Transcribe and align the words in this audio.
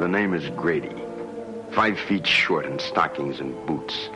The 0.00 0.08
name 0.08 0.32
is 0.32 0.48
Grady. 0.56 0.96
Five 1.72 2.00
feet 2.00 2.26
short 2.26 2.64
in 2.64 2.78
stockings 2.78 3.38
and 3.38 3.54
boots. 3.66 4.08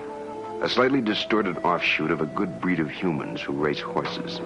A 0.63 0.69
slightly 0.71 1.03
distorted 1.03 1.59
offshoot 1.59 2.11
of 2.11 2.23
a 2.23 2.27
good 2.27 2.59
breed 2.59 2.81
of 2.81 2.91
humans 2.91 3.43
who 3.43 3.53
race 3.53 3.81
horses. 3.81 4.41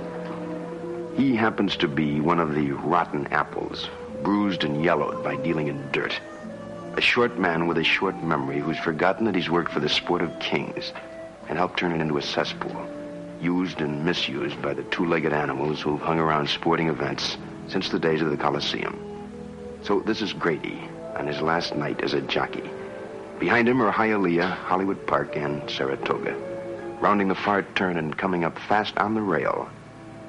He 1.17 1.37
happens 1.37 1.77
to 1.77 1.87
be 1.87 2.19
one 2.19 2.41
of 2.41 2.57
the 2.57 2.73
rotten 2.73 3.29
apples, 3.29 3.89
bruised 4.25 4.65
and 4.65 4.83
yellowed 4.83 5.23
by 5.23 5.37
dealing 5.37 5.69
in 5.69 5.89
dirt. 5.93 6.21
A 6.97 7.01
short 7.01 7.39
man 7.39 7.69
with 7.69 7.79
a 7.79 7.85
short 7.85 8.21
memory 8.21 8.59
who's 8.59 8.81
forgotten 8.81 9.25
that 9.27 9.37
he's 9.37 9.49
worked 9.49 9.71
for 9.71 9.79
the 9.79 9.89
sport 9.89 10.23
of 10.23 10.41
kings 10.41 10.93
and 11.49 11.57
helped 11.57 11.79
turn 11.79 11.93
it 11.93 12.01
into 12.01 12.19
a 12.19 12.23
cesspool, 12.23 12.85
used 13.41 13.81
and 13.81 14.05
misused 14.05 14.61
by 14.61 14.75
the 14.75 14.83
two-legged 14.83 15.33
animals 15.33 15.81
who've 15.81 16.01
hung 16.01 16.19
around 16.19 16.49
sporting 16.49 16.89
events 16.89 17.39
since 17.69 17.91
the 17.91 18.01
days 18.01 18.23
of 18.23 18.31
the 18.31 18.37
Colosseum. 18.37 18.99
So 19.85 20.01
this 20.01 20.21
is 20.21 20.33
Grady 20.33 20.89
on 21.19 21.27
his 21.27 21.41
last 21.43 21.75
night 21.75 22.01
as 22.03 22.15
a 22.15 22.21
jockey. 22.23 22.71
Behind 23.39 23.69
him 23.69 23.83
are 23.83 23.93
Hialeah, 23.93 24.57
Hollywood 24.67 25.07
Park, 25.07 25.37
and 25.37 25.69
Saratoga. 25.71 26.35
Rounding 27.01 27.29
the 27.29 27.35
far 27.35 27.63
turn 27.75 27.97
and 27.97 28.17
coming 28.17 28.45
up 28.45 28.59
fast 28.59 28.97
on 28.99 29.15
the 29.15 29.21
rail 29.21 29.69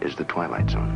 is 0.02 0.16
the 0.16 0.26
Twilight 0.26 0.70
Zone. 0.70 0.94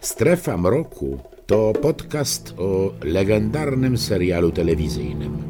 Strefa 0.00 0.56
Mroku 0.56 1.16
to 1.48 1.72
podcast 1.80 2.52
o 2.58 2.94
legendarnym 3.00 3.96
serialu 3.96 4.52
telewizyjnym. 4.52 5.49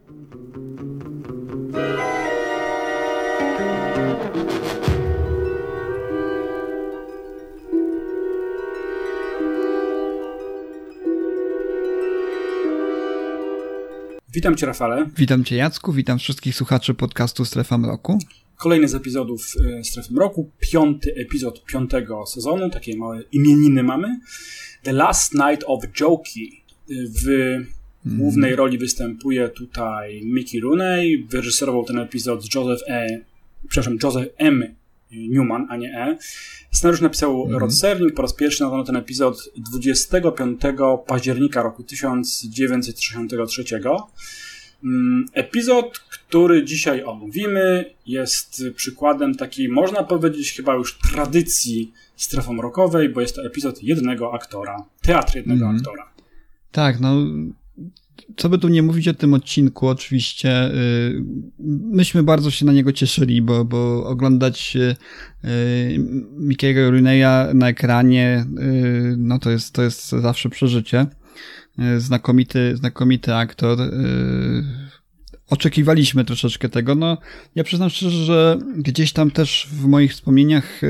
Witam 14.33 14.55
Cię, 14.55 14.65
Rafale. 14.65 15.09
Witam 15.17 15.43
Cię, 15.43 15.55
Jacku. 15.55 15.93
Witam 15.93 16.19
wszystkich 16.19 16.55
słuchaczy 16.55 16.93
podcastu 16.93 17.45
Strefa 17.45 17.77
Mroku. 17.77 18.17
Kolejny 18.57 18.87
z 18.87 18.95
epizodów 18.95 19.53
e, 19.79 19.83
Strefy 19.83 20.13
Mroku. 20.13 20.49
Piąty 20.59 21.15
epizod 21.15 21.65
piątego 21.65 22.25
sezonu. 22.25 22.69
Takie 22.69 22.97
małe 22.97 23.21
imieniny 23.31 23.83
mamy. 23.83 24.19
The 24.83 24.93
Last 24.93 25.33
Night 25.33 25.63
of 25.67 25.83
Jokey. 25.99 26.61
W 26.89 27.55
głównej 28.05 28.55
roli 28.55 28.77
występuje 28.77 29.49
tutaj 29.49 30.21
Mickey 30.25 30.61
Rooney. 30.61 31.27
Wyreżyserował 31.29 31.83
ten 31.83 31.99
epizod 31.99 32.55
Joseph 32.55 32.89
E. 32.89 33.21
Przepraszam, 33.67 33.97
Joseph 34.03 34.33
M. 34.37 34.75
Newman, 35.11 35.67
a 35.69 35.77
nie 35.77 35.89
E. 35.97 36.17
Scenariusz 36.71 37.01
napisał 37.01 37.45
mm. 37.45 37.57
Rod 37.57 37.73
Serling. 37.75 38.13
Po 38.13 38.21
raz 38.21 38.33
pierwszy 38.33 38.63
nadano 38.63 38.83
ten 38.83 38.95
epizod 38.95 39.49
25 39.71 40.61
października 41.07 41.63
roku 41.63 41.83
1963. 41.83 43.63
Mm, 44.83 45.25
epizod, 45.33 45.99
który 45.99 46.65
dzisiaj 46.65 47.03
omówimy, 47.03 47.93
jest 48.05 48.63
przykładem 48.75 49.35
takiej, 49.35 49.69
można 49.69 50.03
powiedzieć, 50.03 50.53
chyba 50.53 50.73
już 50.73 50.97
tradycji 50.97 51.93
strefą 52.15 52.61
rokowej, 52.61 53.09
bo 53.09 53.21
jest 53.21 53.35
to 53.35 53.45
epizod 53.45 53.83
jednego 53.83 54.33
aktora, 54.33 54.83
teatr 55.01 55.35
jednego 55.35 55.65
mm. 55.65 55.77
aktora. 55.77 56.11
Tak, 56.71 56.99
no 56.99 57.15
co 58.37 58.49
by 58.49 58.57
tu 58.57 58.67
nie 58.67 58.83
mówić 58.83 59.07
o 59.07 59.13
tym 59.13 59.33
odcinku, 59.33 59.87
oczywiście 59.87 60.71
y, 60.73 61.23
myśmy 61.91 62.23
bardzo 62.23 62.51
się 62.51 62.65
na 62.65 62.73
niego 62.73 62.93
cieszyli, 62.93 63.41
bo, 63.41 63.65
bo 63.65 64.05
oglądać 64.05 64.75
y, 64.75 64.95
Mickey'ego 66.39 66.91
Runeya 66.91 67.53
na 67.53 67.69
ekranie, 67.69 68.45
y, 68.59 69.15
no 69.17 69.39
to 69.39 69.51
jest, 69.51 69.73
to 69.73 69.81
jest 69.81 70.09
zawsze 70.09 70.49
przeżycie. 70.49 71.05
Znakomity, 71.97 72.77
znakomity 72.77 73.35
aktor. 73.35 73.77
Oczekiwaliśmy 75.49 76.25
troszeczkę 76.25 76.69
tego. 76.69 76.95
No, 76.95 77.17
ja 77.55 77.63
przyznam 77.63 77.89
szczerze, 77.89 78.25
że 78.25 78.57
gdzieś 78.77 79.13
tam 79.13 79.31
też 79.31 79.67
w 79.71 79.85
moich 79.85 80.11
wspomnieniach 80.11 80.81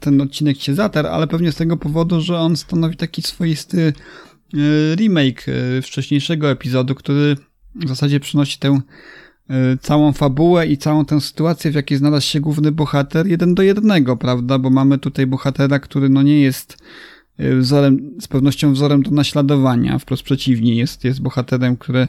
ten 0.00 0.20
odcinek 0.20 0.60
się 0.60 0.74
zatarł, 0.74 1.08
ale 1.08 1.26
pewnie 1.26 1.52
z 1.52 1.56
tego 1.56 1.76
powodu, 1.76 2.20
że 2.20 2.38
on 2.38 2.56
stanowi 2.56 2.96
taki 2.96 3.22
swoisty 3.22 3.92
remake 4.96 5.48
e, 5.48 5.82
wcześniejszego 5.82 6.50
epizodu, 6.50 6.94
który 6.94 7.36
w 7.74 7.88
zasadzie 7.88 8.20
przynosi 8.20 8.58
tę 8.58 8.80
e, 9.50 9.76
całą 9.80 10.12
fabułę 10.12 10.66
i 10.66 10.78
całą 10.78 11.04
tę 11.04 11.20
sytuację, 11.20 11.70
w 11.70 11.74
jakiej 11.74 11.98
znalazł 11.98 12.26
się 12.26 12.40
główny 12.40 12.72
bohater, 12.72 13.26
jeden 13.26 13.54
do 13.54 13.62
jednego, 13.62 14.16
prawda? 14.16 14.58
Bo 14.58 14.70
mamy 14.70 14.98
tutaj 14.98 15.26
bohatera, 15.26 15.78
który 15.78 16.08
no 16.08 16.22
nie 16.22 16.40
jest 16.40 16.78
wzorem, 17.38 18.10
z 18.20 18.28
pewnością 18.28 18.72
wzorem 18.72 19.02
do 19.02 19.10
naśladowania, 19.10 19.98
wprost 19.98 20.22
przeciwnie, 20.22 20.76
jest, 20.76 21.04
jest 21.04 21.20
bohaterem, 21.20 21.76
który 21.76 22.08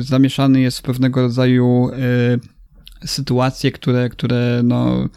zamieszany 0.00 0.60
jest 0.60 0.78
w 0.78 0.82
pewnego 0.82 1.22
rodzaju 1.22 1.90
sytuacje, 3.06 3.72
które, 3.72 4.08
które 4.08 4.60
no, 4.64 5.08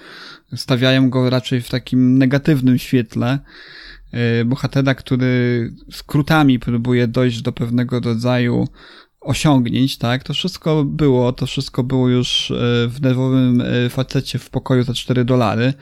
stawiają 0.55 1.09
go 1.09 1.29
raczej 1.29 1.61
w 1.61 1.69
takim 1.69 2.17
negatywnym 2.17 2.77
świetle. 2.77 3.39
Y, 4.13 4.45
bohatera, 4.45 4.95
który 4.95 5.73
skrótami 5.91 6.59
próbuje 6.59 7.07
dojść 7.07 7.41
do 7.41 7.51
pewnego 7.51 7.99
rodzaju 7.99 8.67
osiągnięć, 9.21 9.97
tak? 9.97 10.23
To 10.23 10.33
wszystko 10.33 10.83
było, 10.83 11.33
to 11.33 11.45
wszystko 11.45 11.83
było 11.83 12.09
już 12.09 12.51
y, 12.51 12.55
w 12.87 13.01
nerwowym 13.01 13.61
y, 13.61 13.89
facecie 13.89 14.39
w 14.39 14.49
pokoju 14.49 14.83
za 14.83 14.93
4 14.93 15.25
dolary 15.25 15.73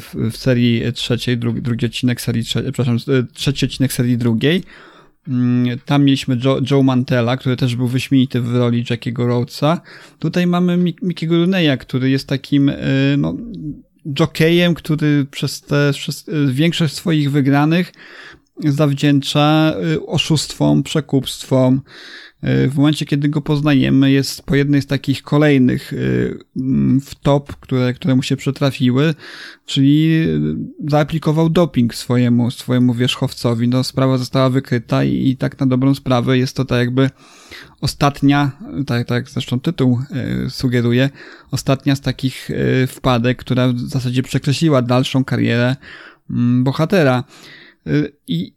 w, 0.00 0.36
serii 0.36 0.92
trzeciej, 0.92 1.38
drugi, 1.38 1.62
drugi 1.62 1.86
odcinek 1.86 2.20
serii, 2.20 2.42
przepraszam, 2.44 2.98
trzeci 3.32 3.66
odcinek 3.66 3.92
serii 3.92 4.18
drugiej. 4.18 4.62
Mm, 5.28 5.78
tam 5.84 6.04
mieliśmy 6.04 6.38
Joe, 6.44 6.60
Joe 6.70 6.82
Mantella, 6.82 7.36
który 7.36 7.56
też 7.56 7.76
był 7.76 7.86
wyśmienity 7.86 8.40
w 8.40 8.56
roli 8.56 8.84
Jackiego 8.90 9.26
Rhodesa. 9.26 9.80
Tutaj 10.18 10.46
mamy 10.46 10.78
Mickey'ego 10.78 11.40
Runeya, 11.40 11.78
który 11.78 12.10
jest 12.10 12.28
takim, 12.28 12.72
no, 13.18 13.34
jokejem, 14.06 14.74
który 14.74 15.26
przez 15.30 15.60
te 15.60 15.90
przez 15.92 16.24
większość 16.46 16.94
swoich 16.94 17.30
wygranych 17.30 17.92
zawdzięcza 18.64 19.74
y, 19.94 20.06
oszustwom, 20.06 20.82
przekupstwom. 20.82 21.82
Y, 22.48 22.70
w 22.70 22.76
momencie, 22.76 23.06
kiedy 23.06 23.28
go 23.28 23.40
poznajemy, 23.40 24.10
jest 24.10 24.42
po 24.42 24.54
jednej 24.54 24.82
z 24.82 24.86
takich 24.86 25.22
kolejnych 25.22 25.92
mm, 26.56 27.00
w 27.00 27.14
top, 27.14 27.56
które, 27.56 27.94
które 27.94 28.16
mu 28.16 28.22
się 28.22 28.36
przetrafiły, 28.36 29.14
czyli 29.66 30.26
zaaplikował 30.88 31.50
doping 31.50 31.94
swojemu, 31.94 32.50
swojemu 32.50 32.94
wierzchowcowi. 32.94 33.68
No, 33.68 33.84
sprawa 33.84 34.18
została 34.18 34.50
wykryta 34.50 35.04
i, 35.04 35.28
i 35.28 35.36
tak 35.36 35.60
na 35.60 35.66
dobrą 35.66 35.94
sprawę 35.94 36.38
jest 36.38 36.56
to 36.56 36.64
tak 36.64 36.78
jakby 36.78 37.10
ostatnia, 37.80 38.50
tak, 38.86 39.06
tak 39.06 39.30
zresztą 39.30 39.60
tytuł 39.60 40.00
e, 40.10 40.50
sugeruje, 40.50 41.10
ostatnia 41.50 41.96
z 41.96 42.00
takich 42.00 42.50
e, 42.50 42.86
wpadek, 42.86 43.38
która 43.38 43.68
w 43.68 43.78
zasadzie 43.78 44.22
przekreśliła 44.22 44.82
dalszą 44.82 45.24
karierę 45.24 45.76
bohatera. 46.62 47.24
E, 47.86 47.90
I, 48.26 48.53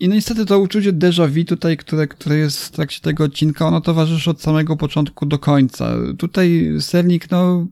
i 0.00 0.08
no 0.08 0.14
niestety 0.14 0.46
to 0.46 0.58
uczucie 0.58 0.92
déjà 0.92 1.28
vu 1.28 1.44
tutaj, 1.44 1.76
które, 1.76 2.06
które 2.06 2.36
jest 2.36 2.64
w 2.64 2.70
trakcie 2.70 3.00
tego 3.00 3.24
odcinka, 3.24 3.66
ono 3.66 3.80
towarzyszy 3.80 4.30
od 4.30 4.42
samego 4.42 4.76
początku 4.76 5.26
do 5.26 5.38
końca. 5.38 5.94
Tutaj 6.18 6.72
Sernik, 6.80 7.30
no, 7.30 7.66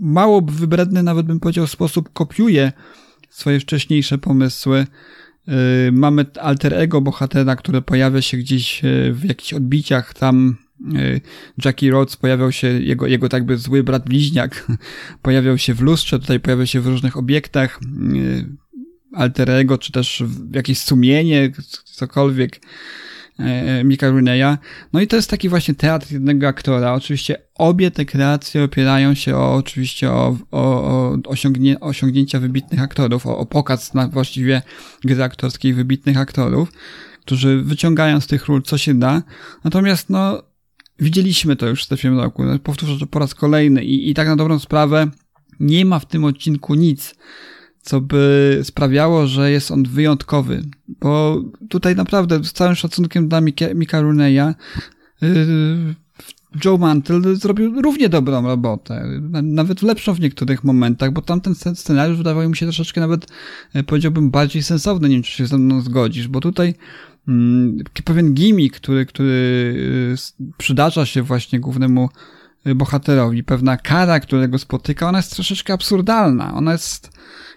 mało 0.00 0.42
wybredny, 0.42 1.02
nawet 1.02 1.26
bym 1.26 1.40
powiedział, 1.40 1.66
sposób 1.66 2.12
kopiuje 2.12 2.72
swoje 3.30 3.60
wcześniejsze 3.60 4.18
pomysły. 4.18 4.86
Y, 5.88 5.92
mamy 5.92 6.26
alter 6.40 6.74
ego 6.74 7.00
bohatera, 7.00 7.56
które 7.56 7.82
pojawia 7.82 8.22
się 8.22 8.36
gdzieś 8.36 8.84
y, 8.84 9.12
w 9.12 9.24
jakichś 9.24 9.52
odbiciach 9.52 10.14
tam 10.14 10.56
y, 10.94 11.20
Jackie 11.64 11.90
Rhodes 11.90 12.16
pojawiał 12.16 12.52
się, 12.52 12.66
jego, 12.66 13.06
jego 13.06 13.28
tak 13.28 13.46
by 13.46 13.58
zły 13.58 13.82
brat 13.82 14.08
bliźniak 14.08 14.66
pojawiał 15.22 15.58
się 15.58 15.74
w 15.74 15.80
lustrze, 15.80 16.18
tutaj 16.18 16.40
pojawiał 16.40 16.66
się 16.66 16.80
w 16.80 16.86
różnych 16.86 17.16
obiektach 17.16 17.80
alter 19.12 19.50
ego, 19.50 19.78
czy 19.78 19.92
też 19.92 20.24
jakieś 20.52 20.78
sumienie, 20.78 21.52
cokolwiek. 21.84 22.60
E, 23.38 23.84
Mika 23.84 24.10
Runeya. 24.10 24.58
No 24.92 25.00
i 25.00 25.06
to 25.06 25.16
jest 25.16 25.30
taki 25.30 25.48
właśnie 25.48 25.74
teatr 25.74 26.12
jednego 26.12 26.48
aktora. 26.48 26.94
Oczywiście 26.94 27.36
obie 27.54 27.90
te 27.90 28.04
kreacje 28.04 28.64
opierają 28.64 29.14
się 29.14 29.36
o, 29.36 29.54
oczywiście 29.54 30.10
o, 30.10 30.36
o, 30.50 30.60
o 30.84 31.18
osiągnie, 31.26 31.80
osiągnięcia 31.80 32.40
wybitnych 32.40 32.82
aktorów, 32.82 33.26
o, 33.26 33.38
o 33.38 33.46
pokaz 33.46 33.94
na 33.94 34.08
właściwie 34.08 34.62
gry 35.04 35.22
aktorskiej 35.22 35.74
wybitnych 35.74 36.16
aktorów, 36.16 36.72
którzy 37.20 37.62
wyciągają 37.62 38.20
z 38.20 38.26
tych 38.26 38.46
ról 38.46 38.62
co 38.62 38.78
się 38.78 38.94
da. 38.94 39.22
Natomiast 39.64 40.10
no, 40.10 40.42
widzieliśmy 40.98 41.56
to 41.56 41.66
już 41.66 41.84
w 41.84 42.00
tym 42.00 42.18
roku. 42.18 42.42
Powtórzę 42.62 42.98
to 42.98 43.06
po 43.06 43.18
raz 43.18 43.34
kolejny 43.34 43.84
i, 43.84 44.10
i 44.10 44.14
tak 44.14 44.28
na 44.28 44.36
dobrą 44.36 44.58
sprawę 44.58 45.10
nie 45.60 45.84
ma 45.84 45.98
w 45.98 46.06
tym 46.06 46.24
odcinku 46.24 46.74
nic, 46.74 47.14
co 47.82 48.00
by 48.00 48.60
sprawiało, 48.64 49.26
że 49.26 49.50
jest 49.50 49.70
on 49.70 49.82
wyjątkowy. 49.82 50.62
Bo 50.88 51.42
tutaj 51.68 51.96
naprawdę 51.96 52.44
z 52.44 52.52
całym 52.52 52.74
szacunkiem 52.74 53.28
dla 53.28 53.40
Mika, 53.40 53.66
Mika 53.74 54.00
Runeya 54.00 54.54
yy, 55.22 55.94
Joe 56.64 56.78
Mantle 56.78 57.36
zrobił 57.36 57.82
równie 57.82 58.08
dobrą 58.08 58.42
robotę, 58.42 59.20
nawet 59.42 59.82
lepszą 59.82 60.14
w 60.14 60.20
niektórych 60.20 60.64
momentach, 60.64 61.12
bo 61.12 61.22
tamten 61.22 61.54
scenariusz 61.54 62.18
wydawał 62.18 62.48
mi 62.48 62.56
się 62.56 62.66
troszeczkę 62.66 63.00
nawet, 63.00 63.26
e, 63.74 63.82
powiedziałbym, 63.82 64.30
bardziej 64.30 64.62
sensowny, 64.62 65.08
nie 65.08 65.14
wiem, 65.14 65.22
czy 65.22 65.32
się 65.32 65.46
ze 65.46 65.58
mną 65.58 65.80
zgodzisz, 65.80 66.28
bo 66.28 66.40
tutaj 66.40 66.74
mm, 67.28 67.78
pewien 68.04 68.34
gimmick, 68.34 68.76
który, 68.76 69.06
który 69.06 69.74
e, 70.40 70.52
przydarza 70.58 71.06
się 71.06 71.22
właśnie 71.22 71.60
głównemu 71.60 72.08
e, 72.64 72.74
bohaterowi, 72.74 73.44
pewna 73.44 73.76
kara, 73.76 74.20
którego 74.20 74.58
spotyka, 74.58 75.08
ona 75.08 75.18
jest 75.18 75.34
troszeczkę 75.34 75.72
absurdalna, 75.72 76.54
ona 76.54 76.72
jest 76.72 77.10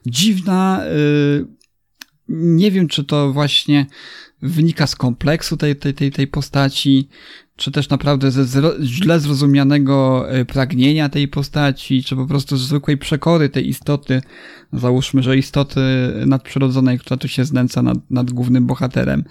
dziwna, 0.05 0.81
nie 2.29 2.71
wiem, 2.71 2.87
czy 2.87 3.03
to 3.03 3.33
właśnie 3.33 3.85
wynika 4.41 4.87
z 4.87 4.95
kompleksu 4.95 5.57
tej, 5.57 5.75
tej, 5.75 5.93
tej, 5.93 6.11
tej 6.11 6.27
postaci, 6.27 7.09
czy 7.55 7.71
też 7.71 7.89
naprawdę 7.89 8.31
ze 8.31 8.45
zro 8.45 8.71
źle 8.83 9.19
zrozumianego 9.19 10.25
e, 10.31 10.45
pragnienia 10.45 11.09
tej 11.09 11.27
postaci, 11.27 12.03
czy 12.03 12.15
po 12.15 12.25
prostu 12.25 12.57
zwykłej 12.57 12.97
przekory 12.97 13.49
tej 13.49 13.69
istoty, 13.69 14.21
załóżmy, 14.73 15.23
że 15.23 15.37
istoty 15.37 15.81
nadprzyrodzonej, 16.25 16.99
która 16.99 17.17
tu 17.17 17.27
się 17.27 17.45
znęca 17.45 17.81
nad, 17.81 17.97
nad 18.11 18.31
głównym 18.31 18.65
bohaterem. 18.65 19.23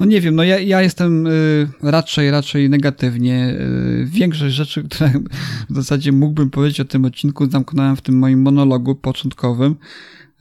No 0.00 0.06
nie 0.06 0.20
wiem, 0.20 0.34
no 0.34 0.44
ja, 0.44 0.58
ja 0.58 0.82
jestem 0.82 1.26
y, 1.26 1.68
raczej, 1.82 2.30
raczej 2.30 2.70
negatywnie. 2.70 3.56
Y, 4.00 4.06
większość 4.06 4.54
rzeczy, 4.54 4.84
które 4.84 5.12
w 5.70 5.74
zasadzie 5.74 6.12
mógłbym 6.12 6.50
powiedzieć 6.50 6.80
o 6.80 6.84
tym 6.84 7.04
odcinku, 7.04 7.50
zamknąłem 7.50 7.96
w 7.96 8.02
tym 8.02 8.18
moim 8.18 8.42
monologu 8.42 8.94
początkowym. 8.94 9.76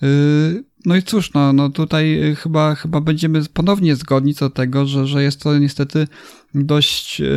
Y, 0.04 0.64
no 0.86 0.96
i 0.96 1.04
cóż, 1.04 1.34
no, 1.34 1.54
no 1.54 1.70
tutaj 1.70 2.36
chyba, 2.38 2.76
chyba 2.76 3.02
będziemy 3.02 3.46
ponownie 3.54 3.96
zgodni 3.96 4.34
co 4.34 4.50
do 4.50 4.56
tego, 4.56 4.86
że, 4.86 5.08
że 5.08 5.24
jest 5.24 5.42
to 5.42 5.60
niestety 5.60 6.08
dość 6.56 7.20
yy, 7.20 7.28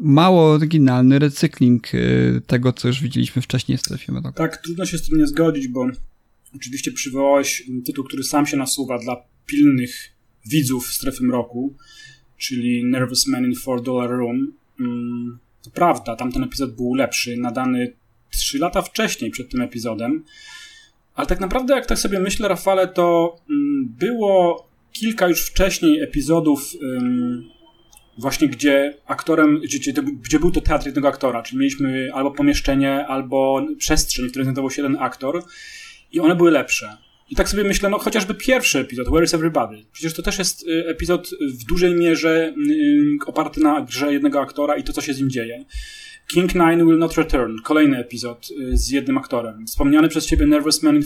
mało 0.00 0.50
oryginalny 0.50 1.18
recykling 1.18 1.92
yy, 1.92 2.42
tego, 2.46 2.72
co 2.72 2.88
już 2.88 3.02
widzieliśmy 3.02 3.42
wcześniej 3.42 3.78
w 3.78 3.80
strefie 3.80 4.12
mroku. 4.12 4.32
Tak, 4.32 4.56
trudno 4.56 4.86
się 4.86 4.98
z 4.98 5.08
tym 5.08 5.18
nie 5.18 5.26
zgodzić, 5.26 5.68
bo 5.68 5.86
oczywiście 6.54 6.92
przywołałeś 6.92 7.62
tytuł, 7.84 8.04
który 8.04 8.22
sam 8.22 8.46
się 8.46 8.56
nasuwa 8.56 8.98
dla 8.98 9.16
pilnych 9.46 10.19
widzów 10.46 10.86
strefy 10.86 11.24
mroku, 11.24 11.74
czyli 12.36 12.84
Nervous 12.84 13.26
Man 13.26 13.44
in 13.44 13.54
Four 13.54 13.82
Dollar 13.82 14.10
Room. 14.10 14.52
Mm, 14.80 15.38
to 15.62 15.70
prawda, 15.70 16.16
tamten 16.16 16.44
epizod 16.44 16.76
był 16.76 16.94
lepszy, 16.94 17.36
nadany 17.36 17.92
trzy 18.30 18.58
lata 18.58 18.82
wcześniej 18.82 19.30
przed 19.30 19.50
tym 19.50 19.60
epizodem, 19.60 20.24
ale 21.14 21.26
tak 21.26 21.40
naprawdę, 21.40 21.74
jak 21.74 21.86
tak 21.86 21.98
sobie 21.98 22.20
myślę, 22.20 22.48
Rafale, 22.48 22.88
to 22.88 23.36
mm, 23.50 23.94
było 23.98 24.66
kilka 24.92 25.28
już 25.28 25.42
wcześniej 25.42 26.00
epizodów 26.00 26.72
właśnie 28.18 28.48
gdzie 28.48 28.94
aktorem, 29.06 29.60
gdzie, 29.60 29.92
gdzie, 30.22 30.38
był 30.38 30.50
to 30.50 30.60
teatr 30.60 30.86
jednego 30.86 31.08
aktora, 31.08 31.42
czyli 31.42 31.58
mieliśmy 31.58 32.10
albo 32.14 32.30
pomieszczenie, 32.30 33.06
albo 33.06 33.66
przestrzeń, 33.78 34.26
w 34.26 34.30
której 34.30 34.44
znajdował 34.44 34.70
się 34.70 34.82
jeden 34.82 35.02
aktor 35.02 35.44
i 36.12 36.20
one 36.20 36.36
były 36.36 36.50
lepsze. 36.50 36.96
I 37.30 37.36
tak 37.36 37.48
sobie 37.48 37.64
myślę, 37.64 37.90
no 37.90 37.98
chociażby 37.98 38.34
pierwszy 38.34 38.78
epizod, 38.78 39.08
Where 39.08 39.24
is 39.24 39.34
Everybody? 39.34 39.84
Przecież 39.92 40.14
to 40.14 40.22
też 40.22 40.38
jest 40.38 40.66
y, 40.68 40.84
epizod 40.88 41.30
w 41.40 41.64
dużej 41.64 41.94
mierze 41.94 42.54
y, 42.68 43.26
oparty 43.26 43.60
na 43.60 43.80
grze 43.80 44.12
jednego 44.12 44.40
aktora 44.40 44.76
i 44.76 44.84
to, 44.84 44.92
co 44.92 45.00
się 45.00 45.14
z 45.14 45.20
nim 45.20 45.30
dzieje. 45.30 45.64
King 46.26 46.54
Nine 46.54 46.86
Will 46.86 46.98
Not 46.98 47.14
Return, 47.14 47.56
kolejny 47.64 47.98
epizod 47.98 48.48
y, 48.50 48.76
z 48.76 48.90
jednym 48.90 49.18
aktorem. 49.18 49.66
Wspomniany 49.66 50.08
przez 50.08 50.26
ciebie 50.26 50.46
Nervous 50.46 50.82
Man 50.82 50.96
in 50.96 51.02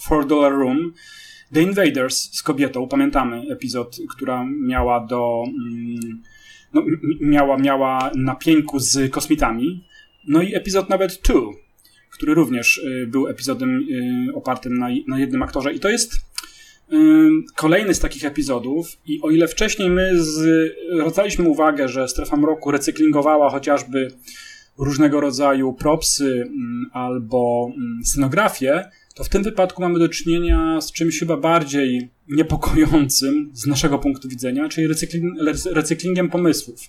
Four 0.00 0.26
Dollar 0.26 0.52
Room, 0.52 0.92
The 1.52 1.62
Invaders 1.62 2.32
z 2.32 2.42
kobietą, 2.42 2.88
pamiętamy 2.88 3.42
epizod, 3.50 3.96
która 4.10 4.44
miała 4.60 5.06
do. 5.06 5.44
Mm, 5.48 6.22
no, 6.74 6.84
miała, 7.20 7.56
miała 7.58 8.10
na 8.16 8.34
pieńku 8.34 8.78
z 8.78 9.12
kosmitami. 9.12 9.84
No 10.28 10.42
i 10.42 10.54
epizod 10.54 10.88
nawet 10.88 11.22
Two, 11.22 11.52
który 12.14 12.34
również 12.34 12.78
y, 12.78 13.06
był 13.06 13.28
epizodem 13.28 13.86
y, 14.30 14.34
opartym 14.34 14.78
na, 14.78 14.88
na 15.08 15.18
jednym 15.18 15.42
aktorze. 15.42 15.72
I 15.72 15.80
to 15.80 15.88
jest 15.88 16.14
y, 16.14 16.96
kolejny 17.56 17.94
z 17.94 18.00
takich 18.00 18.24
epizodów. 18.24 18.88
I 19.06 19.20
o 19.22 19.30
ile 19.30 19.48
wcześniej 19.48 19.90
my 19.90 20.10
zwracaliśmy 20.22 21.48
uwagę, 21.48 21.88
że 21.88 22.08
strefa 22.08 22.36
mroku 22.36 22.70
recyklingowała 22.70 23.50
chociażby 23.50 24.08
różnego 24.78 25.20
rodzaju 25.20 25.72
propsy 25.72 26.42
mm, 26.46 26.86
albo 26.92 27.70
mm, 27.76 28.04
scenografię, 28.04 28.84
to 29.14 29.24
w 29.24 29.28
tym 29.28 29.42
wypadku 29.42 29.82
mamy 29.82 29.98
do 29.98 30.08
czynienia 30.08 30.80
z 30.80 30.92
czymś 30.92 31.18
chyba 31.18 31.36
bardziej 31.36 32.08
niepokojącym 32.28 33.50
z 33.52 33.66
naszego 33.66 33.98
punktu 33.98 34.28
widzenia, 34.28 34.68
czyli 34.68 34.86
recykling, 34.86 35.34
recyklingiem 35.72 36.28
pomysłów. 36.28 36.80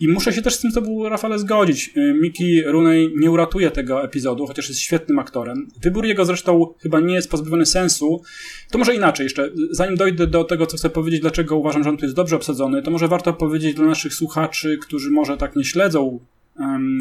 I 0.00 0.08
muszę 0.08 0.32
się 0.32 0.42
też 0.42 0.54
z 0.54 0.60
tym 0.60 0.70
z 0.70 0.78
Rafale, 1.08 1.38
zgodzić. 1.38 1.90
Y, 1.96 2.14
Miki 2.20 2.62
Rooney 2.62 3.12
nie 3.16 3.30
uratuje 3.30 3.70
tego 3.70 4.04
epizodu, 4.04 4.46
chociaż 4.46 4.68
jest 4.68 4.80
świetnym 4.80 5.18
aktorem. 5.18 5.68
Wybór 5.82 6.04
jego 6.04 6.24
zresztą 6.24 6.74
chyba 6.82 7.00
nie 7.00 7.14
jest 7.14 7.30
pozbawiony 7.30 7.66
sensu. 7.66 8.22
To 8.70 8.78
może 8.78 8.94
inaczej 8.94 9.24
jeszcze, 9.24 9.50
zanim 9.70 9.96
dojdę 9.96 10.26
do 10.26 10.44
tego, 10.44 10.66
co 10.66 10.76
chcę 10.76 10.90
powiedzieć, 10.90 11.20
dlaczego 11.20 11.56
uważam, 11.56 11.84
że 11.84 11.90
on 11.90 11.96
tu 11.96 12.04
jest 12.04 12.16
dobrze 12.16 12.36
obsadzony, 12.36 12.82
to 12.82 12.90
może 12.90 13.08
warto 13.08 13.32
powiedzieć 13.32 13.74
dla 13.74 13.86
naszych 13.86 14.14
słuchaczy, 14.14 14.78
którzy 14.82 15.10
może 15.10 15.36
tak 15.36 15.56
nie 15.56 15.64
śledzą 15.64 16.20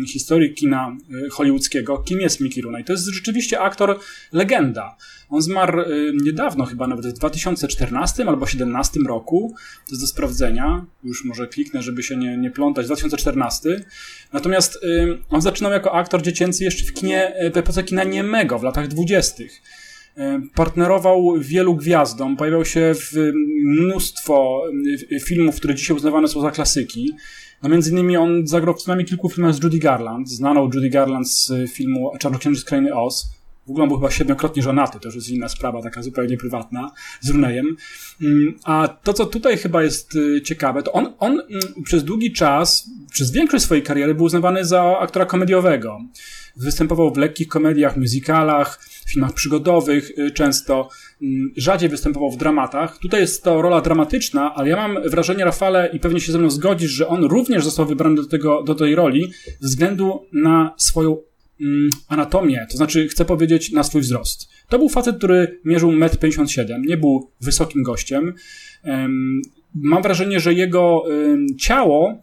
historii 0.08 0.54
kina 0.54 0.98
e, 1.26 1.30
hollywoodzkiego, 1.30 1.98
kim 1.98 2.22
jest 2.22 2.40
Mickey 2.40 2.62
Rooney. 2.62 2.84
To 2.84 2.94
jest 2.94 3.06
rzeczywiście 3.06 3.60
aktor 3.60 4.00
legenda. 4.32 4.98
On 5.30 5.42
zmarł 5.42 5.80
y, 5.80 6.14
niedawno, 6.24 6.66
chyba 6.66 6.88
nawet 6.88 7.08
w 7.08 7.14
2014 7.14 8.24
albo 8.24 8.38
2017 8.38 9.00
roku. 9.08 9.56
To 9.86 9.92
jest 9.92 10.04
do 10.04 10.08
sprawdzenia. 10.08 10.86
Już 11.04 11.26
może 11.26 11.48
kliknę, 11.48 11.82
żeby 11.82 12.04
się 12.04 12.18
nie, 12.18 12.38
nie 12.38 12.52
plątać. 12.52 12.86
2014. 12.86 13.86
Natomiast 14.34 14.76
y, 14.76 15.18
on 15.30 15.42
zaczynał 15.42 15.72
jako 15.72 15.94
aktor 15.94 16.22
dziecięcy 16.22 16.64
jeszcze 16.64 16.86
w 16.86 16.94
kinie, 16.94 17.34
w 17.54 17.58
epoce 17.58 17.84
kina 17.84 18.04
niemego, 18.04 18.60
w 18.60 18.64
latach 18.64 18.88
20. 18.88 19.44
Partnerował 20.56 21.40
wielu 21.40 21.76
gwiazdom, 21.76 22.38
pojawiał 22.38 22.66
się 22.66 22.94
w 22.96 23.32
mnóstwo 23.66 24.64
filmów, 25.26 25.56
które 25.56 25.76
dzisiaj 25.76 25.98
uznawane 25.98 26.28
są 26.28 26.42
za 26.42 26.52
klasyki. 26.52 27.14
No 27.64 27.70
między 27.70 27.92
innymi 27.92 28.18
on 28.18 28.48
zagrał 28.48 28.76
w 28.76 28.78
co 28.78 28.88
najmniej 28.88 29.08
kilku 29.08 29.30
filmach 29.30 29.54
z 29.54 29.64
Judy 29.64 29.80
Garland, 29.80 30.30
znaną 30.30 30.64
Judy 30.64 30.90
Garland 30.90 31.30
z 31.30 31.52
filmu 31.72 32.12
Czarnoksiężnik 32.20 32.62
z 32.62 32.66
Krainy 32.66 32.96
Oz. 32.96 33.43
W 33.68 33.70
ogóle 33.70 33.84
on 33.84 33.90
był 33.90 33.98
chyba 33.98 34.12
siedmiokrotnie 34.12 34.64
żonaty, 34.64 35.00
to 35.00 35.08
już 35.08 35.16
jest 35.16 35.30
inna 35.30 35.50
sprawa, 35.50 35.82
taka 35.82 36.04
zupełnie 36.04 36.38
prywatna, 36.38 36.92
z 37.22 37.30
Runejem. 37.30 37.76
Mm, 38.22 38.56
a 38.64 38.88
to, 38.88 39.14
co 39.14 39.26
tutaj 39.26 39.58
chyba 39.58 39.84
jest 39.84 40.16
y, 40.16 40.42
ciekawe, 40.42 40.84
to 40.84 40.92
on, 40.92 41.14
on 41.20 41.32
mm, 41.32 41.84
przez 41.84 42.04
długi 42.04 42.32
czas, 42.32 42.90
przez 43.12 43.32
większość 43.32 43.64
swojej 43.64 43.84
kariery 43.84 44.16
był 44.16 44.26
uznawany 44.26 44.66
za 44.66 44.98
aktora 45.00 45.26
komediowego. 45.26 46.00
Występował 46.56 47.14
w 47.14 47.18
lekkich 47.18 47.48
komediach, 47.48 47.98
musicalach, 47.98 48.80
filmach 49.08 49.34
przygodowych 49.34 50.12
y, 50.20 50.32
często, 50.32 50.90
mm, 51.22 51.52
rzadziej 51.58 51.90
występował 51.90 52.32
w 52.32 52.38
dramatach. 52.38 52.98
Tutaj 52.98 53.22
jest 53.22 53.44
to 53.44 53.62
rola 53.62 53.82
dramatyczna, 53.82 54.56
ale 54.56 54.70
ja 54.70 54.76
mam 54.76 55.10
wrażenie, 55.10 55.46
Rafale, 55.46 55.90
i 55.94 56.00
pewnie 56.00 56.20
się 56.20 56.32
ze 56.32 56.40
mną 56.40 56.50
zgodzisz, 56.50 56.92
że 56.92 57.08
on 57.08 57.24
również 57.24 57.64
został 57.64 57.86
wybrany 57.86 58.16
do, 58.16 58.26
tego, 58.26 58.64
do 58.64 58.76
tej 58.76 58.96
roli 58.96 59.32
ze 59.60 59.68
względu 59.68 60.26
na 60.34 60.74
swoją 60.78 61.18
anatomię, 62.08 62.68
to 62.72 62.78
znaczy 62.78 63.08
chcę 63.08 63.26
powiedzieć 63.26 63.72
na 63.72 63.84
swój 63.84 64.02
wzrost. 64.02 64.50
To 64.70 64.78
był 64.78 64.90
facet, 64.90 65.18
który 65.18 65.60
mierzył 65.66 65.92
1,57 65.92 66.74
m, 66.76 66.82
nie 66.82 66.98
był 66.98 67.32
wysokim 67.42 67.84
gościem. 67.84 68.34
Mam 69.76 70.04
wrażenie, 70.04 70.40
że 70.40 70.54
jego 70.54 71.04
ciało, 71.60 72.22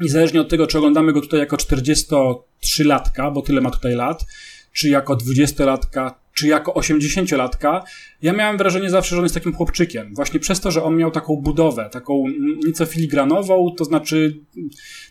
niezależnie 0.00 0.40
od 0.40 0.48
tego, 0.48 0.66
czy 0.66 0.78
oglądamy 0.78 1.12
go 1.12 1.20
tutaj 1.20 1.40
jako 1.40 1.56
43-latka, 1.56 3.32
bo 3.34 3.42
tyle 3.42 3.60
ma 3.60 3.70
tutaj 3.70 3.94
lat, 3.94 4.24
czy 4.72 4.88
jako 4.88 5.16
dwudziestolatka, 5.16 6.23
czy 6.34 6.48
jako 6.48 6.74
osiemdziesięciolatka, 6.74 7.84
ja 8.22 8.32
miałem 8.32 8.56
wrażenie 8.56 8.90
zawsze, 8.90 9.10
że 9.10 9.18
on 9.18 9.24
jest 9.24 9.34
takim 9.34 9.52
chłopczykiem. 9.52 10.14
Właśnie 10.14 10.40
przez 10.40 10.60
to, 10.60 10.70
że 10.70 10.82
on 10.82 10.96
miał 10.96 11.10
taką 11.10 11.36
budowę, 11.36 11.88
taką 11.92 12.24
nieco 12.66 12.86
filigranową, 12.86 13.74
to 13.76 13.84
znaczy 13.84 14.40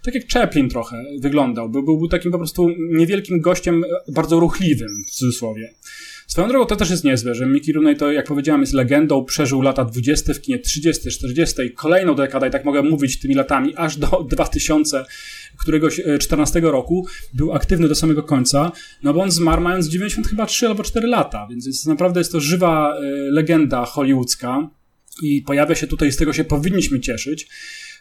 tak 0.03 0.15
jak 0.15 0.29
Chaplin 0.29 0.69
trochę 0.69 1.03
wyglądał. 1.19 1.69
Był, 1.69 1.83
był, 1.83 1.97
był 1.97 2.07
takim 2.07 2.31
po 2.31 2.37
prostu 2.37 2.69
niewielkim 2.91 3.41
gościem, 3.41 3.83
bardzo 4.07 4.39
ruchliwym, 4.39 4.89
w 5.07 5.11
cudzysłowie. 5.11 5.73
Swoją 6.27 6.47
drogą 6.47 6.65
to 6.65 6.75
też 6.75 6.89
jest 6.89 7.03
niezłe, 7.03 7.35
że 7.35 7.45
Mickey 7.45 7.73
Rooney 7.73 7.95
to, 7.95 8.11
jak 8.11 8.25
powiedziałem, 8.25 8.61
jest 8.61 8.73
legendą, 8.73 9.25
przeżył 9.25 9.61
lata 9.61 9.85
20 9.85 10.33
w 10.33 10.41
kinie 10.41 10.59
30, 10.59 11.09
40 11.09 11.61
i 11.61 11.71
kolejną 11.71 12.15
dekadę, 12.15 12.47
i 12.47 12.51
tak 12.51 12.65
mogę 12.65 12.81
mówić 12.81 13.19
tymi 13.19 13.35
latami, 13.35 13.73
aż 13.75 13.97
do 13.97 14.07
2000 14.31 15.05
któregoś 15.57 16.01
14 16.19 16.59
e, 16.59 16.61
roku, 16.61 17.07
był 17.33 17.53
aktywny 17.53 17.87
do 17.87 17.95
samego 17.95 18.23
końca, 18.23 18.71
no 19.03 19.13
bo 19.13 19.21
on 19.21 19.31
zmarł 19.31 19.61
mając 19.61 19.87
90 19.87 20.27
chyba 20.27 20.45
3 20.45 20.67
albo 20.67 20.83
4 20.83 21.07
lata, 21.07 21.47
więc 21.49 21.65
jest, 21.65 21.87
naprawdę 21.87 22.19
jest 22.19 22.31
to 22.31 22.39
żywa 22.39 22.97
e, 22.97 23.01
legenda 23.31 23.85
hollywoodzka 23.85 24.69
i 25.21 25.41
pojawia 25.41 25.75
się 25.75 25.87
tutaj, 25.87 26.11
z 26.11 26.17
tego 26.17 26.33
się 26.33 26.43
powinniśmy 26.43 26.99
cieszyć. 26.99 27.47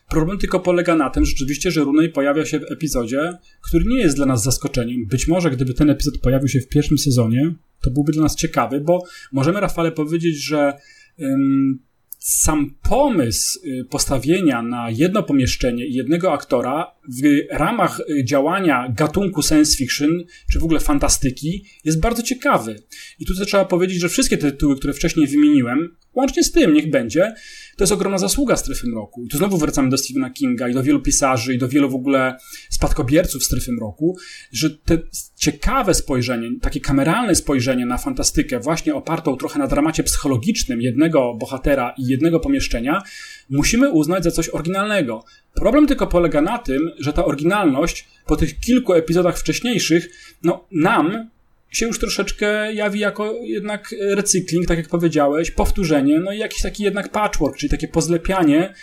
Problem 0.08 0.38
tylko 0.38 0.60
polega 0.60 0.96
na 0.96 1.10
tym 1.10 1.24
rzeczywiście, 1.24 1.70
że 1.70 1.84
Runej 1.84 2.08
pojawia 2.08 2.44
się 2.44 2.60
w 2.60 2.72
epizodzie, 2.72 3.38
który 3.62 3.84
nie 3.84 3.98
jest 3.98 4.16
dla 4.16 4.26
nas 4.26 4.42
zaskoczeniem. 4.42 5.06
Być 5.06 5.28
może 5.28 5.50
gdyby 5.50 5.74
ten 5.74 5.90
epizod 5.90 6.18
pojawił 6.18 6.48
się 6.48 6.60
w 6.60 6.68
pierwszym 6.68 6.98
sezonie, 6.98 7.54
to 7.80 7.90
byłby 7.90 8.12
dla 8.12 8.22
nas 8.22 8.36
ciekawy, 8.36 8.80
bo 8.80 9.04
możemy 9.32 9.60
Rafale 9.60 9.92
powiedzieć, 9.92 10.36
że 10.36 10.72
ym, 11.20 11.78
sam 12.24 12.74
pomysł 12.82 13.60
y, 13.64 13.84
postawienia 13.90 14.62
na 14.62 14.90
jedno 14.90 15.22
pomieszczenie 15.22 15.86
i 15.86 15.94
jednego 15.94 16.32
aktora 16.32 16.94
w 17.08 17.22
ramach 17.50 18.00
y, 18.00 18.24
działania 18.24 18.88
gatunku 18.96 19.42
science 19.42 19.76
fiction, 19.76 20.24
czy 20.52 20.58
w 20.58 20.64
ogóle 20.64 20.80
fantastyki, 20.80 21.64
jest 21.84 22.00
bardzo 22.00 22.22
ciekawy. 22.22 22.82
I 23.18 23.26
tutaj 23.26 23.46
trzeba 23.46 23.64
powiedzieć, 23.64 24.00
że 24.00 24.08
wszystkie 24.08 24.38
tytuły, 24.38 24.76
które 24.76 24.92
wcześniej 24.92 25.26
wymieniłem, 25.26 25.96
łącznie 26.14 26.44
z 26.44 26.52
tym, 26.52 26.74
niech 26.74 26.90
będzie, 26.90 27.34
to 27.76 27.84
jest 27.84 27.92
ogromna 27.92 28.18
zasługa 28.18 28.56
Strefy 28.56 28.86
Mroku. 28.86 29.24
I 29.24 29.28
tu 29.28 29.36
znowu 29.36 29.58
wracamy 29.58 29.90
do 29.90 29.98
Stephena 29.98 30.30
Kinga 30.30 30.68
i 30.68 30.74
do 30.74 30.82
wielu 30.82 31.00
pisarzy 31.00 31.54
i 31.54 31.58
do 31.58 31.68
wielu 31.68 31.90
w 31.90 31.94
ogóle 31.94 32.36
spadkobierców 32.70 33.44
Strefy 33.44 33.72
Mroku, 33.72 34.16
że 34.52 34.70
te 34.70 34.98
ciekawe 35.36 35.94
spojrzenie, 35.94 36.50
takie 36.60 36.80
kameralne 36.80 37.34
spojrzenie 37.34 37.86
na 37.86 37.98
fantastykę, 37.98 38.60
właśnie 38.60 38.94
opartą 38.94 39.36
trochę 39.36 39.58
na 39.58 39.66
dramacie 39.66 40.02
psychologicznym 40.02 40.80
jednego 40.80 41.34
bohatera 41.34 41.94
i 41.98 42.06
jednego 42.06 42.40
pomieszczenia, 42.40 43.02
musimy 43.50 43.90
uznać 43.90 44.24
za 44.24 44.30
coś 44.30 44.48
oryginalnego. 44.48 45.24
Problem 45.54 45.86
tylko 45.86 46.06
polega 46.06 46.40
na 46.40 46.58
tym, 46.58 46.90
że 46.98 47.12
ta 47.12 47.24
oryginalność 47.24 48.08
po 48.26 48.36
tych 48.36 48.60
kilku 48.60 48.92
epizodach 48.92 49.38
wcześniejszych, 49.38 50.08
no 50.42 50.68
nam 50.72 51.30
się 51.72 51.86
już 51.86 51.98
troszeczkę 51.98 52.72
jawi 52.74 53.00
jako 53.00 53.34
jednak 53.42 53.94
recykling, 54.00 54.66
tak 54.66 54.78
jak 54.78 54.88
powiedziałeś, 54.88 55.50
powtórzenie, 55.50 56.20
no 56.20 56.32
i 56.32 56.38
jakiś 56.38 56.62
taki 56.62 56.82
jednak 56.82 57.08
patchwork, 57.08 57.56
czyli 57.56 57.70
takie 57.70 57.88
pozlepianie 57.88 58.74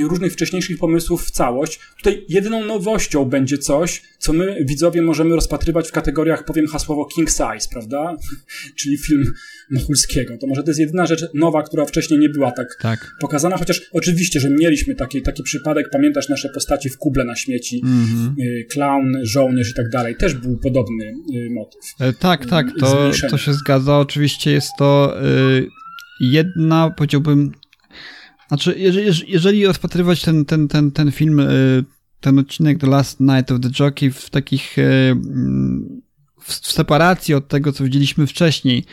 różnych 0.00 0.32
wcześniejszych 0.32 0.78
pomysłów 0.78 1.24
w 1.24 1.30
całość. 1.30 1.80
Tutaj 1.96 2.24
jedyną 2.28 2.64
nowością 2.64 3.24
będzie 3.24 3.58
coś, 3.58 4.02
co 4.18 4.32
my, 4.32 4.64
widzowie, 4.64 5.02
możemy 5.02 5.34
rozpatrywać 5.34 5.88
w 5.88 5.92
kategoriach, 5.92 6.44
powiem 6.44 6.66
hasłowo 6.66 7.04
king 7.04 7.30
size, 7.30 7.68
prawda? 7.70 8.16
Czyli 8.78 8.98
film 8.98 9.32
Machulskiego. 9.70 10.38
To 10.38 10.46
może 10.46 10.62
to 10.62 10.70
jest 10.70 10.80
jedyna 10.80 11.06
rzecz 11.06 11.24
nowa, 11.34 11.62
która 11.62 11.84
wcześniej 11.84 12.20
nie 12.20 12.28
była 12.28 12.52
tak, 12.52 12.78
tak. 12.82 13.16
pokazana, 13.20 13.56
chociaż 13.56 13.82
oczywiście, 13.92 14.40
że 14.40 14.50
mieliśmy 14.50 14.94
taki, 14.94 15.22
taki 15.22 15.42
przypadek, 15.42 15.90
pamiętasz 15.90 16.28
nasze 16.28 16.48
postaci 16.48 16.90
w 16.90 16.98
kuble 16.98 17.24
na 17.24 17.36
śmieci, 17.36 17.82
mm-hmm. 17.84 18.42
y, 18.42 18.66
clown, 18.70 19.14
żołnierz 19.22 19.70
i 19.70 19.74
tak 19.74 19.88
dalej, 19.88 20.16
też 20.16 20.34
był 20.34 20.58
podobny 20.58 21.04
y, 21.34 21.50
motyw. 21.50 21.80
E, 22.00 22.12
tak, 22.12 22.46
tak, 22.46 22.66
to, 22.80 23.10
to 23.30 23.38
się 23.38 23.54
zgadza. 23.54 23.98
Oczywiście 23.98 24.52
jest 24.52 24.70
to 24.78 25.20
y, 25.58 25.68
jedna, 26.20 26.90
powiedziałbym, 26.90 27.52
znaczy, 28.52 28.74
jeżeli, 28.78 29.30
jeżeli 29.30 29.66
rozpatrywać 29.66 30.22
ten, 30.22 30.44
ten, 30.44 30.68
ten, 30.68 30.90
ten 30.90 31.12
film, 31.12 31.40
e, 31.40 31.46
ten 32.20 32.38
odcinek 32.38 32.78
The 32.78 32.86
Last 32.86 33.20
Night 33.20 33.52
of 33.52 33.60
the 33.60 33.84
Jockey 33.84 34.10
w 34.10 34.30
takich 34.30 34.78
e, 34.78 35.10
mm, 35.10 36.02
w 36.40 36.72
separacji 36.72 37.34
od 37.34 37.48
tego, 37.48 37.72
co 37.72 37.84
widzieliśmy 37.84 38.26
wcześniej. 38.26 38.84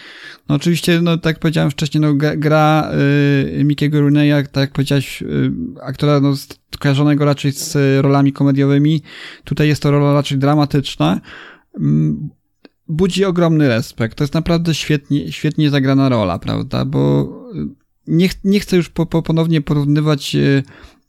No 0.50 0.56
oczywiście, 0.56 1.02
no 1.02 1.18
tak 1.18 1.26
jak 1.26 1.40
powiedziałem 1.40 1.72
wcześniej, 1.72 2.02
no 2.02 2.14
gra 2.38 2.92
y, 3.60 3.66
Mickey'ego 3.66 4.10
Rooney'a, 4.10 4.48
tak 4.48 4.62
jak 4.62 4.72
powiedziałeś, 4.72 5.22
y, 5.22 5.52
aktora 5.82 6.20
no, 6.20 6.34
kojarzonego 6.80 7.26
raczej 7.26 7.52
z 7.52 7.78
rolami 8.02 8.34
komediowymi. 8.34 9.02
Tutaj 9.44 9.68
jest 9.68 9.82
to 9.82 9.92
rola 9.92 10.14
raczej 10.14 10.38
dramatyczna. 10.38 11.22
Y, 11.76 11.80
budzi 12.88 13.26
ogromny 13.26 13.68
respekt. 13.68 14.18
To 14.18 14.24
jest 14.24 14.34
naprawdę 14.34 14.76
świetnie, 14.76 15.32
świetnie 15.32 15.70
zagrana 15.70 16.10
rola, 16.10 16.40
prawda? 16.40 16.86
Bo 16.86 17.30
nie, 18.10 18.30
nie 18.44 18.60
chcę 18.60 18.76
już 18.76 18.90
po, 18.90 19.06
po 19.06 19.22
ponownie 19.22 19.62
porównywać 19.62 20.36
e, 20.36 20.40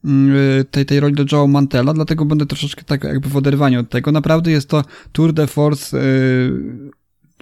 e, 0.05 0.65
tej, 0.65 0.87
tej 0.87 1.01
roli 1.01 1.15
do 1.15 1.25
Joe 1.33 1.47
Mantella, 1.47 1.95
dlatego 1.95 2.25
będę 2.25 2.47
troszeczkę 2.47 2.83
tak 2.85 3.05
jakby 3.05 3.29
w 3.29 3.37
oderwaniu 3.37 3.81
od 3.81 3.91
tego. 3.91 4.13
Naprawdę 4.13 4.51
jest 4.51 4.69
to 4.69 4.85
tour 5.13 5.33
de 5.33 5.47
force 5.47 5.97
yy, 5.97 6.91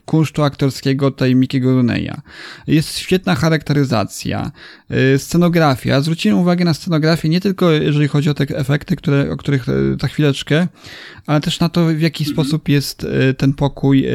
kunsztu 0.05 0.43
aktorskiego 0.43 1.11
tej 1.11 1.35
Mickiego 1.37 1.71
Rooney'a. 1.71 2.21
Jest 2.67 2.99
świetna 2.99 3.35
charakteryzacja, 3.35 4.51
scenografia. 5.19 6.01
Zwróciłem 6.01 6.39
uwagę 6.39 6.65
na 6.65 6.75
scenografię 6.75 7.29
nie 7.29 7.41
tylko 7.41 7.71
jeżeli 7.71 8.09
chodzi 8.09 8.31
o 8.31 8.35
te 8.35 8.45
efekty, 8.45 8.97
które, 8.97 9.31
o 9.31 9.37
których 9.37 9.67
za 10.01 10.09
chwileczkę, 10.09 10.69
ale 11.27 11.41
też 11.41 11.61
na 11.61 11.69
to, 11.69 11.87
w 11.87 12.01
jaki 12.01 12.25
-hmm. 12.25 12.33
sposób 12.33 12.69
jest 12.69 13.07
ten 13.37 13.53
pokój 13.53 14.07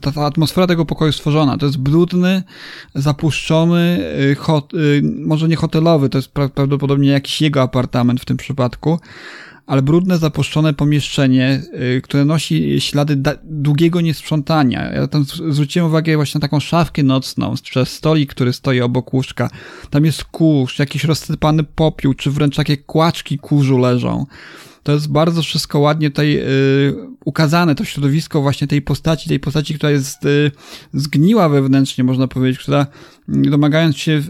ta, 0.00 0.12
ta 0.12 0.26
atmosfera 0.26 0.66
tego 0.66 0.86
pokoju 0.86 1.12
stworzona. 1.12 1.58
To 1.58 1.66
jest 1.66 1.78
brudny, 1.78 2.42
zapuszczony, 2.94 3.98
y, 4.30 4.34
hot, 4.34 4.74
y, 4.74 5.02
może 5.04 5.48
nie 5.48 5.56
hotelowy, 5.56 6.08
to 6.08 6.18
jest 6.18 6.28
pra 6.28 6.48
prawdopodobnie 6.48 7.08
jakiś 7.08 7.40
jego 7.40 7.62
apartament 7.62 8.20
w 8.20 8.24
tym 8.24 8.36
przypadku, 8.36 9.00
ale 9.66 9.82
brudne, 9.82 10.18
zapuszczone 10.18 10.74
pomieszczenie, 10.74 11.62
y, 11.96 12.00
które 12.00 12.24
nosi 12.24 12.80
ślady 12.80 13.22
długiego 13.44 14.00
niesprzątania. 14.00 14.92
Ja 14.92 15.08
tam 15.08 15.24
zwróciłem 15.24 15.88
uwagę 15.88 16.16
właśnie 16.16 16.38
na 16.38 16.42
taką 16.42 16.60
szafkę 16.60 17.02
nocną, 17.02 17.54
przez 17.62 17.88
stolik, 17.88 18.30
który 18.30 18.52
stoi 18.52 18.80
obok 18.80 19.14
łóżka. 19.14 19.50
Tam 19.90 20.04
jest 20.04 20.24
kurz, 20.24 20.78
jakiś 20.78 21.04
rozsypany 21.04 21.62
popiół, 21.62 22.14
czy 22.14 22.30
wręcz 22.30 22.56
takie 22.56 22.76
kłaczki 22.76 23.38
kurzu 23.38 23.78
leżą 23.78 24.26
to 24.82 24.92
jest 24.92 25.12
bardzo 25.12 25.42
wszystko 25.42 25.78
ładnie 25.78 26.10
tutaj 26.10 26.38
y, 26.38 26.94
ukazane, 27.24 27.74
to 27.74 27.84
środowisko 27.84 28.42
właśnie 28.42 28.66
tej 28.66 28.82
postaci, 28.82 29.28
tej 29.28 29.40
postaci, 29.40 29.74
która 29.74 29.90
jest 29.90 30.24
y, 30.24 30.50
zgniła 30.94 31.48
wewnętrznie, 31.48 32.04
można 32.04 32.28
powiedzieć, 32.28 32.60
która 32.60 32.86
y, 33.28 33.50
domagając 33.50 33.96
się 33.96 34.22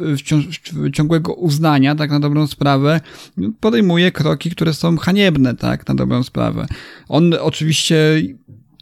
ciągłego 0.92 1.34
uznania, 1.34 1.94
tak 1.94 2.10
na 2.10 2.20
dobrą 2.20 2.46
sprawę, 2.46 3.00
podejmuje 3.60 4.12
kroki, 4.12 4.50
które 4.50 4.74
są 4.74 4.96
haniebne, 4.96 5.56
tak 5.56 5.88
na 5.88 5.94
dobrą 5.94 6.22
sprawę. 6.22 6.66
On 7.08 7.34
oczywiście 7.40 8.22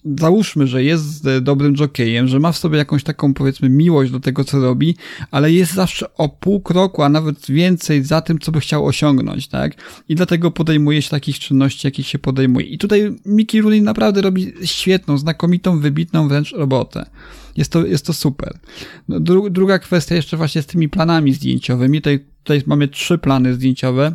załóżmy, 0.04 0.66
że 0.66 0.84
jest 0.84 1.28
dobrym 1.40 1.74
jockeyem, 1.76 2.28
że 2.28 2.40
ma 2.40 2.52
w 2.52 2.58
sobie 2.58 2.78
jakąś 2.78 3.02
taką 3.02 3.34
powiedzmy 3.34 3.68
miłość 3.68 4.12
do 4.12 4.20
tego, 4.20 4.44
co 4.44 4.60
robi, 4.60 4.96
ale 5.30 5.52
jest 5.52 5.74
zawsze 5.74 6.14
o 6.14 6.28
pół 6.28 6.60
kroku, 6.60 7.02
a 7.02 7.08
nawet 7.08 7.46
więcej 7.46 8.04
za 8.04 8.20
tym, 8.20 8.38
co 8.38 8.52
by 8.52 8.60
chciał 8.60 8.86
osiągnąć, 8.86 9.48
tak? 9.48 9.74
I 10.08 10.14
dlatego 10.14 10.50
podejmuje 10.50 11.02
się 11.02 11.10
takich 11.10 11.38
czynności, 11.38 11.86
jakich 11.86 12.06
się 12.06 12.18
podejmuje. 12.18 12.66
I 12.66 12.78
tutaj 12.78 13.16
Mickey 13.26 13.60
Rooney 13.60 13.82
naprawdę 13.82 14.22
robi 14.22 14.52
świetną, 14.64 15.18
znakomitą, 15.18 15.80
wybitną 15.80 16.28
wręcz 16.28 16.52
robotę. 16.52 17.10
Jest 17.56 17.72
to, 17.72 17.86
jest 17.86 18.06
to 18.06 18.12
super. 18.12 18.58
No, 19.08 19.20
dru 19.20 19.50
druga 19.50 19.78
kwestia 19.78 20.14
jeszcze 20.14 20.36
właśnie 20.36 20.62
z 20.62 20.66
tymi 20.66 20.88
planami 20.88 21.32
zdjęciowymi. 21.32 21.98
Tutaj, 21.98 22.24
tutaj 22.42 22.62
mamy 22.66 22.88
trzy 22.88 23.18
plany 23.18 23.54
zdjęciowe 23.54 24.14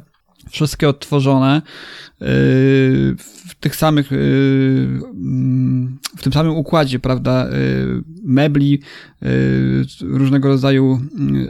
wszystkie 0.49 0.89
odtworzone 0.89 1.61
yy, 2.21 2.27
w 3.47 3.55
tych 3.59 3.75
samych, 3.75 4.11
yy, 4.11 4.17
w 6.17 6.23
tym 6.23 6.33
samym 6.33 6.55
układzie, 6.55 6.99
prawda, 6.99 7.47
yy, 7.49 8.03
mebli, 8.23 8.81
różnego 10.01 10.47
rodzaju 10.47 11.01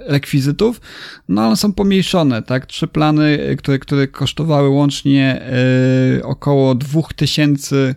rekwizytów, 0.08 0.82
no 1.30 1.42
ale 1.42 1.56
są 1.56 1.74
pomniejszone, 1.74 2.42
tak, 2.44 2.66
trzy 2.66 2.88
plany, 2.88 3.56
które, 3.58 3.80
które 3.80 4.08
kosztowały 4.08 4.70
łącznie 4.70 5.42
około 6.24 6.76
2000 6.76 7.96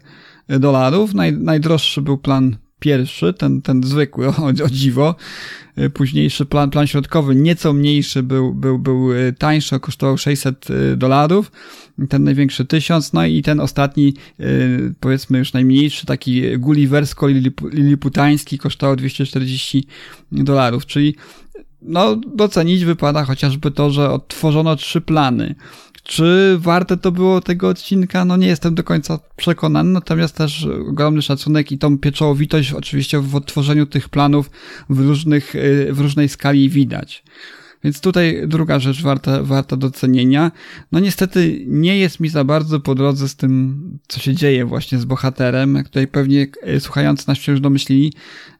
dolarów, 0.48 1.14
Naj, 1.14 1.32
najdroższy 1.32 2.02
był 2.02 2.18
plan 2.18 2.56
pierwszy, 2.78 3.32
ten, 3.32 3.62
ten 3.62 3.82
zwykły, 3.82 4.28
o, 4.36 4.46
o 4.46 4.70
dziwo. 4.70 5.14
E, 5.76 5.90
późniejszy 5.90 6.46
plan, 6.46 6.70
plan 6.70 6.86
środkowy, 6.86 7.34
nieco 7.34 7.72
mniejszy, 7.72 8.22
był, 8.22 8.54
był, 8.54 8.78
był 8.78 9.12
e, 9.12 9.32
tańszy, 9.32 9.80
kosztował 9.80 10.18
600 10.18 10.66
e, 10.70 10.96
dolarów, 10.96 11.52
ten 12.08 12.24
największy 12.24 12.64
1000, 12.64 13.12
no 13.12 13.26
i 13.26 13.42
ten 13.42 13.60
ostatni, 13.60 14.14
powiedzmy 15.00 15.38
już 15.38 15.52
najmniejszy, 15.52 16.06
taki 16.06 16.58
gulliversko-liliputański 16.58 18.58
kosztował 18.58 18.96
240 18.96 19.86
dolarów, 20.32 20.86
czyli 20.86 21.14
no, 21.82 22.16
docenić 22.16 22.84
wypada 22.84 23.24
chociażby 23.24 23.70
to, 23.70 23.90
że 23.90 24.10
odtworzono 24.10 24.76
trzy 24.76 25.00
plany. 25.00 25.54
Czy 26.08 26.56
warte 26.58 26.96
to 26.96 27.12
było 27.12 27.40
tego 27.40 27.68
odcinka? 27.68 28.24
No 28.24 28.36
nie 28.36 28.46
jestem 28.46 28.74
do 28.74 28.84
końca 28.84 29.18
przekonany, 29.36 29.90
natomiast 29.90 30.36
też 30.36 30.68
ogromny 30.90 31.22
szacunek 31.22 31.72
i 31.72 31.78
tą 31.78 31.98
pieczołowitość 31.98 32.72
oczywiście 32.72 33.20
w 33.20 33.36
odtworzeniu 33.36 33.86
tych 33.86 34.08
planów 34.08 34.50
w, 34.90 35.00
różnych, 35.00 35.54
y, 35.54 35.88
w 35.92 36.00
różnej 36.00 36.28
skali 36.28 36.70
widać. 36.70 37.22
Więc 37.84 38.00
tutaj 38.00 38.42
druga 38.46 38.78
rzecz 38.78 39.02
warta, 39.02 39.42
warta 39.42 39.76
docenienia. 39.76 40.52
No 40.92 41.00
niestety 41.00 41.64
nie 41.66 41.98
jest 41.98 42.20
mi 42.20 42.28
za 42.28 42.44
bardzo 42.44 42.80
po 42.80 42.94
drodze 42.94 43.28
z 43.28 43.36
tym, 43.36 43.80
co 44.08 44.20
się 44.20 44.34
dzieje 44.34 44.64
właśnie 44.64 44.98
z 44.98 45.04
bohaterem. 45.04 45.84
Tutaj 45.84 46.06
pewnie 46.06 46.46
e, 46.62 46.80
słuchający 46.80 47.28
nas 47.28 47.38
się 47.38 47.52
już 47.52 47.60
domyślili, 47.60 48.12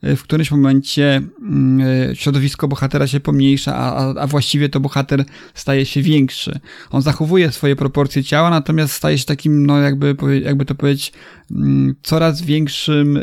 e, 0.03 0.17
w 0.17 0.23
którymś 0.23 0.51
momencie 0.51 1.23
mm, 1.43 2.11
e, 2.11 2.17
środowisko 2.17 2.69
bohatera 2.69 3.07
się 3.07 3.21
pomniejsza, 3.21 3.77
a, 3.77 4.15
a 4.15 4.27
właściwie 4.27 4.69
to 4.69 4.81
bohater 4.81 5.25
staje 5.55 5.87
się 5.87 6.03
większy. 6.03 6.61
On 6.91 7.03
zachowuje 7.03 7.53
swoje 7.53 7.77
proporcje 7.77 8.25
ciała, 8.25 8.51
natomiast 8.51 8.95
staje 8.95 9.19
się 9.19 9.25
takim, 9.25 9.67
no 9.67 9.79
jakby, 9.79 10.17
jakby 10.45 10.65
to 10.65 10.75
powiedzieć, 10.75 11.13
mm, 11.51 11.95
coraz 12.03 12.43
większym, 12.43 13.19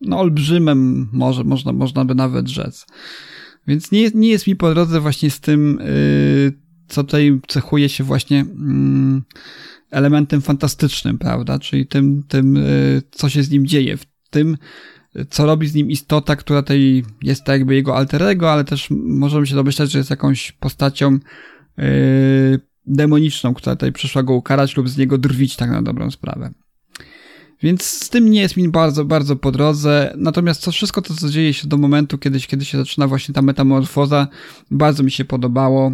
no 0.00 0.18
olbrzymem 0.18 1.08
może, 1.12 1.44
można, 1.44 1.72
można 1.72 2.04
by 2.04 2.14
nawet 2.14 2.48
rzec. 2.48 2.86
Więc 3.66 3.92
nie, 3.92 4.10
nie 4.14 4.28
jest 4.28 4.46
mi 4.46 4.56
po 4.56 4.74
drodze 4.74 5.00
właśnie 5.00 5.30
z 5.30 5.40
tym, 5.40 5.80
yy, 5.84 6.52
co 6.88 7.04
tutaj 7.04 7.40
cechuje 7.48 7.88
się 7.88 8.04
właśnie 8.04 8.40
mm, 8.40 9.22
elementem 9.90 10.40
fantastycznym, 10.40 11.18
prawda? 11.18 11.58
Czyli 11.58 11.86
tym, 11.86 12.22
tym, 12.28 12.56
y, 12.56 13.02
co 13.10 13.28
się 13.28 13.42
z 13.42 13.50
nim 13.50 13.66
dzieje, 13.66 13.96
w 13.96 14.06
tym, 14.30 14.56
co 15.30 15.46
robi 15.46 15.68
z 15.68 15.74
nim 15.74 15.90
istota, 15.90 16.36
która 16.36 16.62
tutaj 16.62 17.04
jest 17.22 17.44
tak 17.44 17.58
jakby 17.58 17.74
jego 17.74 17.96
alterego, 17.96 18.52
ale 18.52 18.64
też 18.64 18.88
możemy 18.90 19.46
się 19.46 19.54
domyślać, 19.54 19.90
że 19.90 19.98
jest 19.98 20.10
jakąś 20.10 20.52
postacią 20.52 21.18
yy, 21.76 22.60
demoniczną, 22.86 23.54
która 23.54 23.76
tutaj 23.76 23.92
przyszła 23.92 24.22
go 24.22 24.34
ukarać 24.34 24.76
lub 24.76 24.88
z 24.88 24.96
niego 24.96 25.18
drwić 25.18 25.56
tak 25.56 25.70
na 25.70 25.82
dobrą 25.82 26.10
sprawę. 26.10 26.50
Więc 27.62 27.82
z 27.82 28.08
tym 28.08 28.30
nie 28.30 28.40
jest 28.40 28.56
mi 28.56 28.68
bardzo, 28.68 29.04
bardzo 29.04 29.36
po 29.36 29.52
drodze. 29.52 30.14
Natomiast 30.16 30.64
to 30.64 30.72
wszystko 30.72 31.02
to, 31.02 31.14
co 31.14 31.28
dzieje 31.28 31.54
się 31.54 31.68
do 31.68 31.76
momentu, 31.76 32.18
kiedy, 32.18 32.40
kiedy 32.40 32.64
się 32.64 32.78
zaczyna 32.78 33.08
właśnie 33.08 33.34
ta 33.34 33.42
metamorfoza, 33.42 34.28
bardzo 34.70 35.02
mi 35.02 35.10
się 35.10 35.24
podobało. 35.24 35.92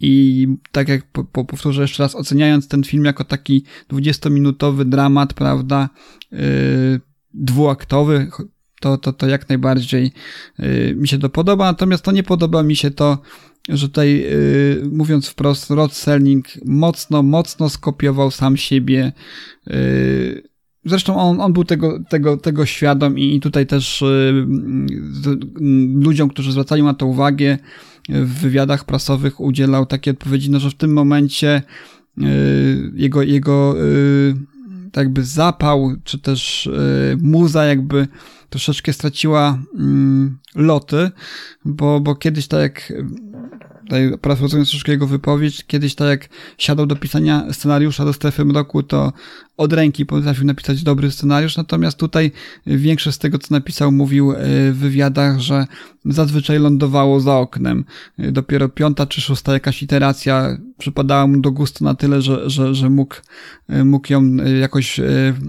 I 0.00 0.48
tak 0.72 0.88
jak 0.88 1.06
po, 1.12 1.24
po, 1.24 1.44
powtórzę 1.44 1.82
jeszcze 1.82 2.02
raz, 2.02 2.14
oceniając 2.14 2.68
ten 2.68 2.84
film 2.84 3.04
jako 3.04 3.24
taki 3.24 3.64
20-minutowy 3.90 4.84
dramat, 4.84 5.34
prawda, 5.34 5.88
yy, 6.32 7.00
dwuaktowy, 7.34 8.30
to, 8.80 8.98
to, 8.98 9.12
to 9.12 9.28
jak 9.28 9.48
najbardziej 9.48 10.12
yy, 10.58 10.94
mi 10.96 11.08
się 11.08 11.18
to 11.18 11.28
podoba. 11.28 11.64
Natomiast 11.64 12.04
to 12.04 12.12
nie 12.12 12.22
podoba 12.22 12.62
mi 12.62 12.76
się 12.76 12.90
to, 12.90 13.18
że 13.68 13.88
tutaj, 13.88 14.18
yy, 14.18 14.88
mówiąc 14.92 15.28
wprost, 15.28 15.70
Rod 15.70 15.92
Selling 15.92 16.46
mocno, 16.64 17.22
mocno 17.22 17.68
skopiował 17.68 18.30
sam 18.30 18.56
siebie. 18.56 19.12
Yy, 19.66 20.51
Zresztą 20.84 21.16
on, 21.16 21.40
on 21.40 21.52
był 21.52 21.64
tego, 21.64 21.98
tego, 22.08 22.36
tego 22.36 22.66
świadom 22.66 23.18
i 23.18 23.40
tutaj 23.40 23.66
też 23.66 24.02
y, 24.02 24.46
ludziom, 25.94 26.28
którzy 26.28 26.52
zwracali 26.52 26.82
na 26.82 26.94
to 26.94 27.06
uwagę, 27.06 27.58
w 28.08 28.40
wywiadach 28.40 28.84
prasowych 28.84 29.40
udzielał 29.40 29.86
takie 29.86 30.10
odpowiedzi, 30.10 30.50
no, 30.50 30.60
że 30.60 30.70
w 30.70 30.74
tym 30.74 30.92
momencie 30.92 31.62
y, 32.18 32.92
jego, 32.94 33.22
jego 33.22 33.74
y, 33.82 34.34
tak 34.92 35.04
jakby 35.04 35.24
zapał, 35.24 35.92
czy 36.04 36.18
też 36.18 36.70
muza 37.20 37.64
jakby 37.64 38.08
troszeczkę 38.50 38.92
straciła 38.92 39.58
mm, 39.78 40.38
loty, 40.54 41.10
bo, 41.64 42.00
bo 42.00 42.14
kiedyś 42.14 42.46
tak 42.46 42.60
jak 42.60 42.92
tutaj 43.92 44.18
parafrazując 44.18 44.70
troszkę 44.70 44.92
jego 44.92 45.06
wypowiedź, 45.06 45.64
kiedyś 45.66 45.94
tak 45.94 46.08
jak 46.08 46.28
siadał 46.58 46.86
do 46.86 46.96
pisania 46.96 47.52
scenariusza 47.52 48.04
do 48.04 48.12
strefy 48.12 48.44
mroku, 48.44 48.82
to 48.82 49.12
od 49.56 49.72
ręki 49.72 50.06
potrafił 50.06 50.44
napisać 50.44 50.82
dobry 50.82 51.10
scenariusz, 51.10 51.56
natomiast 51.56 51.98
tutaj 51.98 52.32
większość 52.66 53.16
z 53.16 53.18
tego, 53.18 53.38
co 53.38 53.54
napisał, 53.54 53.92
mówił 53.92 54.32
e, 54.32 54.36
w 54.72 54.76
wywiadach, 54.76 55.40
że 55.40 55.66
zazwyczaj 56.04 56.58
lądowało 56.58 57.20
za 57.20 57.34
oknem. 57.34 57.84
E, 58.18 58.32
dopiero 58.32 58.68
piąta 58.68 59.06
czy 59.06 59.20
szósta 59.20 59.52
jakaś 59.52 59.82
iteracja 59.82 60.58
przypadała 60.78 61.26
mu 61.26 61.40
do 61.40 61.50
gustu 61.50 61.84
na 61.84 61.94
tyle, 61.94 62.22
że, 62.22 62.50
że, 62.50 62.74
że 62.74 62.90
mógł, 62.90 63.14
e, 63.68 63.84
mógł 63.84 64.12
ją 64.12 64.36
jakoś 64.60 65.00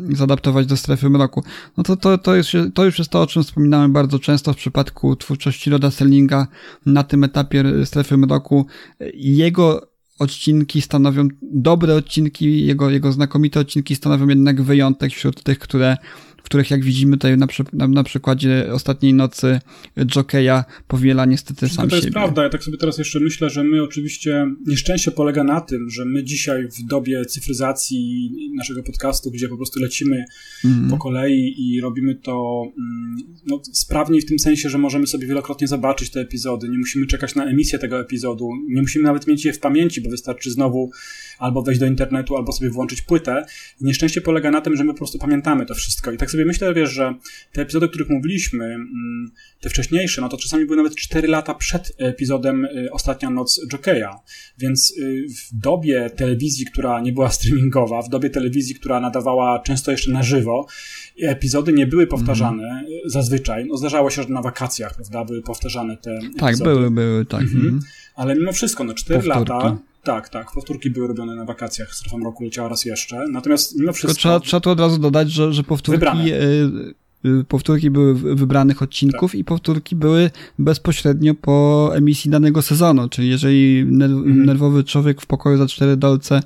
zadaptować 0.09 0.65
do 0.65 0.77
strefy 0.77 1.09
mroku. 1.09 1.43
No 1.77 1.83
to, 1.83 1.97
to, 1.97 2.17
to, 2.17 2.35
jest, 2.35 2.49
to 2.73 2.85
już 2.85 2.99
jest 2.99 3.11
to, 3.11 3.21
o 3.21 3.27
czym 3.27 3.43
wspominałem 3.43 3.93
bardzo 3.93 4.19
często 4.19 4.53
w 4.53 4.57
przypadku 4.57 5.15
twórczości 5.15 5.69
Roda 5.69 5.91
Sellinga 5.91 6.47
na 6.85 7.03
tym 7.03 7.23
etapie 7.23 7.63
strefy 7.85 8.17
mroku. 8.17 8.65
Jego 9.13 9.92
odcinki 10.19 10.81
stanowią, 10.81 11.27
dobre 11.41 11.95
odcinki, 11.95 12.65
jego, 12.65 12.89
jego 12.89 13.11
znakomite 13.11 13.59
odcinki 13.59 13.95
stanowią 13.95 14.27
jednak 14.27 14.61
wyjątek 14.61 15.11
wśród 15.11 15.43
tych, 15.43 15.59
które 15.59 15.97
których 16.43 16.71
jak 16.71 16.83
widzimy 16.83 17.17
tutaj 17.17 17.37
na, 17.37 17.47
na, 17.73 17.87
na 17.87 18.03
przykładzie 18.03 18.67
ostatniej 18.71 19.13
nocy 19.13 19.59
Jokeja 20.05 20.65
powiela 20.87 21.25
niestety 21.25 21.69
sam 21.69 21.89
To 21.89 21.95
jest 21.95 22.05
siebie. 22.05 22.13
prawda, 22.13 22.43
ja 22.43 22.49
tak 22.49 22.63
sobie 22.63 22.77
teraz 22.77 22.97
jeszcze 22.97 23.19
myślę, 23.19 23.49
że 23.49 23.63
my 23.63 23.83
oczywiście, 23.83 24.47
nieszczęście 24.67 25.11
polega 25.11 25.43
na 25.43 25.61
tym, 25.61 25.89
że 25.89 26.05
my 26.05 26.23
dzisiaj 26.23 26.67
w 26.67 26.87
dobie 26.87 27.25
cyfryzacji 27.25 28.31
naszego 28.55 28.83
podcastu, 28.83 29.31
gdzie 29.31 29.49
po 29.49 29.57
prostu 29.57 29.79
lecimy 29.79 30.25
mm. 30.65 30.89
po 30.89 30.97
kolei 30.97 31.55
i 31.57 31.81
robimy 31.81 32.15
to 32.15 32.63
mm, 32.77 33.17
no, 33.47 33.61
sprawniej 33.71 34.21
w 34.21 34.25
tym 34.25 34.39
sensie, 34.39 34.69
że 34.69 34.77
możemy 34.77 35.07
sobie 35.07 35.27
wielokrotnie 35.27 35.67
zobaczyć 35.67 36.09
te 36.09 36.19
epizody, 36.19 36.69
nie 36.69 36.77
musimy 36.77 37.07
czekać 37.07 37.35
na 37.35 37.45
emisję 37.45 37.79
tego 37.79 37.99
epizodu, 37.99 38.49
nie 38.69 38.81
musimy 38.81 39.05
nawet 39.05 39.27
mieć 39.27 39.45
je 39.45 39.53
w 39.53 39.59
pamięci, 39.59 40.01
bo 40.01 40.09
wystarczy 40.09 40.51
znowu 40.51 40.91
albo 41.39 41.61
wejść 41.61 41.79
do 41.79 41.85
internetu, 41.85 42.37
albo 42.37 42.51
sobie 42.51 42.69
włączyć 42.69 43.01
płytę. 43.01 43.45
Nieszczęście 43.81 44.21
polega 44.21 44.51
na 44.51 44.61
tym, 44.61 44.75
że 44.75 44.83
my 44.83 44.91
po 44.91 44.97
prostu 44.97 45.17
pamiętamy 45.17 45.65
to 45.65 45.75
wszystko. 45.75 46.11
I 46.11 46.17
tak 46.17 46.31
sobie 46.33 46.45
myślę, 46.45 46.73
wiesz, 46.73 46.91
że 46.91 47.15
te 47.51 47.61
epizody, 47.61 47.85
o 47.85 47.89
których 47.89 48.09
mówiliśmy, 48.09 48.65
mm, 48.65 49.31
te 49.61 49.69
wcześniejsze, 49.69 50.21
no 50.21 50.29
to 50.29 50.37
czasami 50.37 50.65
były 50.65 50.77
nawet 50.77 50.95
4 50.95 51.27
lata 51.27 51.53
przed 51.53 51.95
epizodem 51.97 52.65
y, 52.65 52.89
Ostatnia 52.91 53.29
Noc 53.29 53.61
Jokeya. 53.73 54.09
Więc 54.57 54.93
y, 54.97 55.25
w 55.29 55.59
dobie 55.59 56.09
telewizji, 56.09 56.65
która 56.65 57.01
nie 57.01 57.11
była 57.11 57.29
streamingowa, 57.29 58.01
w 58.01 58.09
dobie 58.09 58.29
telewizji, 58.29 58.75
która 58.75 58.99
nadawała 58.99 59.59
często 59.59 59.91
jeszcze 59.91 60.11
na 60.11 60.23
żywo, 60.23 60.67
epizody 61.21 61.73
nie 61.73 61.87
były 61.87 62.07
powtarzane 62.07 62.63
mm. 62.63 62.85
zazwyczaj. 63.05 63.65
No 63.65 63.77
zdarzało 63.77 64.09
się, 64.09 64.23
że 64.23 64.29
na 64.29 64.41
wakacjach, 64.41 64.95
prawda, 64.95 65.25
były 65.25 65.41
powtarzane 65.41 65.97
te 65.97 66.19
Tak, 66.37 66.49
epizody. 66.49 66.69
były, 66.69 66.91
były, 66.91 67.25
tak. 67.25 67.41
Mhm. 67.41 67.61
mhm. 67.61 67.79
Ale 68.15 68.35
mimo 68.35 68.51
wszystko, 68.51 68.83
no 68.83 68.93
4 68.93 69.19
Powtórki. 69.19 69.51
lata 69.51 69.77
tak, 70.03 70.29
tak. 70.29 70.51
Powtórki 70.51 70.89
były 70.89 71.07
robione 71.07 71.35
na 71.35 71.45
wakacjach. 71.45 71.95
Strefa 71.95 72.17
roku 72.23 72.43
leciała 72.43 72.69
raz 72.69 72.85
jeszcze. 72.85 73.25
Natomiast 73.31 73.79
mimo 73.79 73.93
wszystko... 73.93 74.19
trzeba, 74.19 74.39
trzeba 74.39 74.61
tu 74.61 74.69
od 74.69 74.79
razu 74.79 74.97
dodać, 74.97 75.31
że, 75.31 75.53
że 75.53 75.63
powtórki... 75.63 76.33
Y, 76.33 76.93
y, 77.25 77.43
powtórki 77.47 77.89
były 77.89 78.35
wybranych 78.35 78.81
odcinków 78.81 79.31
tak. 79.31 79.39
i 79.39 79.43
powtórki 79.43 79.95
były 79.95 80.31
bezpośrednio 80.59 81.33
po 81.35 81.89
emisji 81.95 82.31
danego 82.31 82.61
sezonu, 82.61 83.09
czyli 83.09 83.29
jeżeli 83.29 83.79
mhm. 83.79 84.45
nerwowy 84.45 84.83
człowiek 84.83 85.21
w 85.21 85.25
pokoju 85.25 85.57
za 85.57 85.67
cztery 85.67 85.97
dolce 85.97 86.39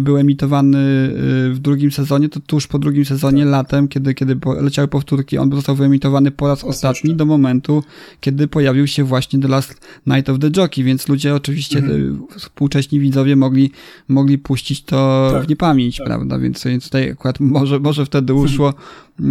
był 0.00 0.18
emitowany 0.18 0.78
y, 0.78 1.54
w 1.54 1.58
drugim 1.58 1.90
sezonie, 1.92 2.28
to 2.28 2.40
tuż 2.40 2.66
po 2.66 2.78
drugim 2.78 3.04
sezonie, 3.04 3.42
tak. 3.42 3.50
latem, 3.50 3.88
kiedy, 3.88 4.14
kiedy 4.14 4.36
leciały 4.60 4.88
powtórki, 4.88 5.38
on 5.38 5.52
został 5.52 5.76
wyemitowany 5.76 6.30
po 6.30 6.48
raz 6.48 6.64
ostatni 6.64 7.14
do 7.14 7.26
momentu, 7.26 7.84
kiedy 8.20 8.48
pojawił 8.48 8.86
się 8.86 9.04
właśnie 9.04 9.40
The 9.40 9.48
Last 9.48 9.86
Night 10.06 10.28
of 10.28 10.38
the 10.38 10.50
Jockey, 10.56 10.84
więc 10.84 11.08
ludzie 11.08 11.34
oczywiście, 11.34 11.78
mhm. 11.78 12.26
Y, 12.36 12.38
współcześni 12.38 13.00
widzowie 13.00 13.36
mogli, 13.36 13.70
mogli 14.08 14.38
puścić 14.38 14.82
to 14.82 15.30
tak. 15.32 15.44
w 15.44 15.48
niepamięć, 15.48 15.96
tak. 15.96 16.06
prawda, 16.06 16.38
więc, 16.38 16.64
więc 16.64 16.84
tutaj 16.84 17.10
akurat 17.10 17.40
może, 17.40 17.78
może 17.78 18.06
wtedy 18.06 18.34
uszło 18.34 18.74
y, 19.20 19.24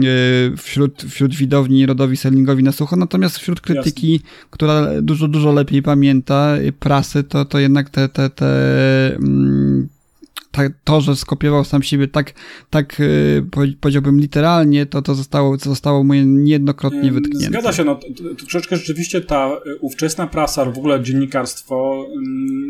wśród, 0.58 1.04
wśród 1.04 1.36
widowni 1.36 1.86
Rodowi 1.86 2.18
Sellingowi 2.18 2.64
na 2.64 2.72
sucho, 2.72 2.96
natomiast 2.96 3.38
wśród 3.38 3.62
krytyki, 3.62 4.14
Jasne. 4.14 4.28
która 4.50 5.02
dużo, 5.02 5.28
dużo 5.28 5.52
lepiej 5.52 5.82
pamięta, 5.82 6.56
prasy, 6.80 7.24
to, 7.24 7.46
to 7.46 7.60
jednak 7.60 7.90
te, 7.90 8.10
te, 8.10 8.30
te 8.30 9.18
mm, 10.62 10.74
to, 10.84 11.02
że 11.02 11.16
skopiował 11.16 11.64
sam 11.64 11.84
siebie 11.84 12.08
tak, 12.08 12.34
tak 12.70 13.00
y, 13.00 13.46
powiedziałbym 13.82 14.20
literalnie, 14.20 14.86
to 14.86 15.02
to 15.02 15.16
zostało, 15.16 15.58
zostało 15.58 16.04
mu 16.04 16.14
niejednokrotnie 16.14 17.12
wytknięte. 17.12 17.48
Zgadza 17.48 17.74
się, 17.74 17.84
no 17.84 18.00
troszeczkę 18.38 18.78
rzeczywiście 18.78 19.22
ta 19.22 19.58
y, 19.68 19.78
ówczesna 19.80 20.28
prasa, 20.28 20.66
w 20.66 20.78
ogóle 20.78 21.02
dziennikarstwo 21.02 22.08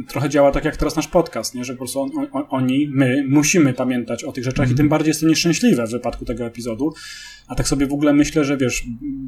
trochę 0.08 0.30
działa 0.30 0.52
tak 0.52 0.66
jak 0.66 0.78
teraz 0.78 0.96
nasz 0.96 1.08
podcast, 1.08 1.56
nie? 1.56 1.64
że 1.64 1.74
po 1.74 1.78
prostu 1.78 2.02
on, 2.02 2.12
on, 2.32 2.44
oni, 2.50 2.90
my 2.92 3.26
musimy 3.30 3.74
pamiętać 3.74 4.24
o 4.24 4.32
tych 4.32 4.44
rzeczach 4.44 4.66
mm. 4.66 4.74
i 4.74 4.78
tym 4.78 4.90
bardziej 4.90 5.10
jestem 5.10 5.30
nieszczęśliwe 5.30 5.88
w 5.88 5.92
wypadku 5.92 6.26
tego 6.26 6.46
epizodu, 6.46 6.94
a 7.48 7.56
tak 7.56 7.68
sobie 7.68 7.88
w 7.88 7.94
ogóle 7.94 8.14
myślę, 8.14 8.46
że 8.46 8.58
wiesz, 8.58 8.84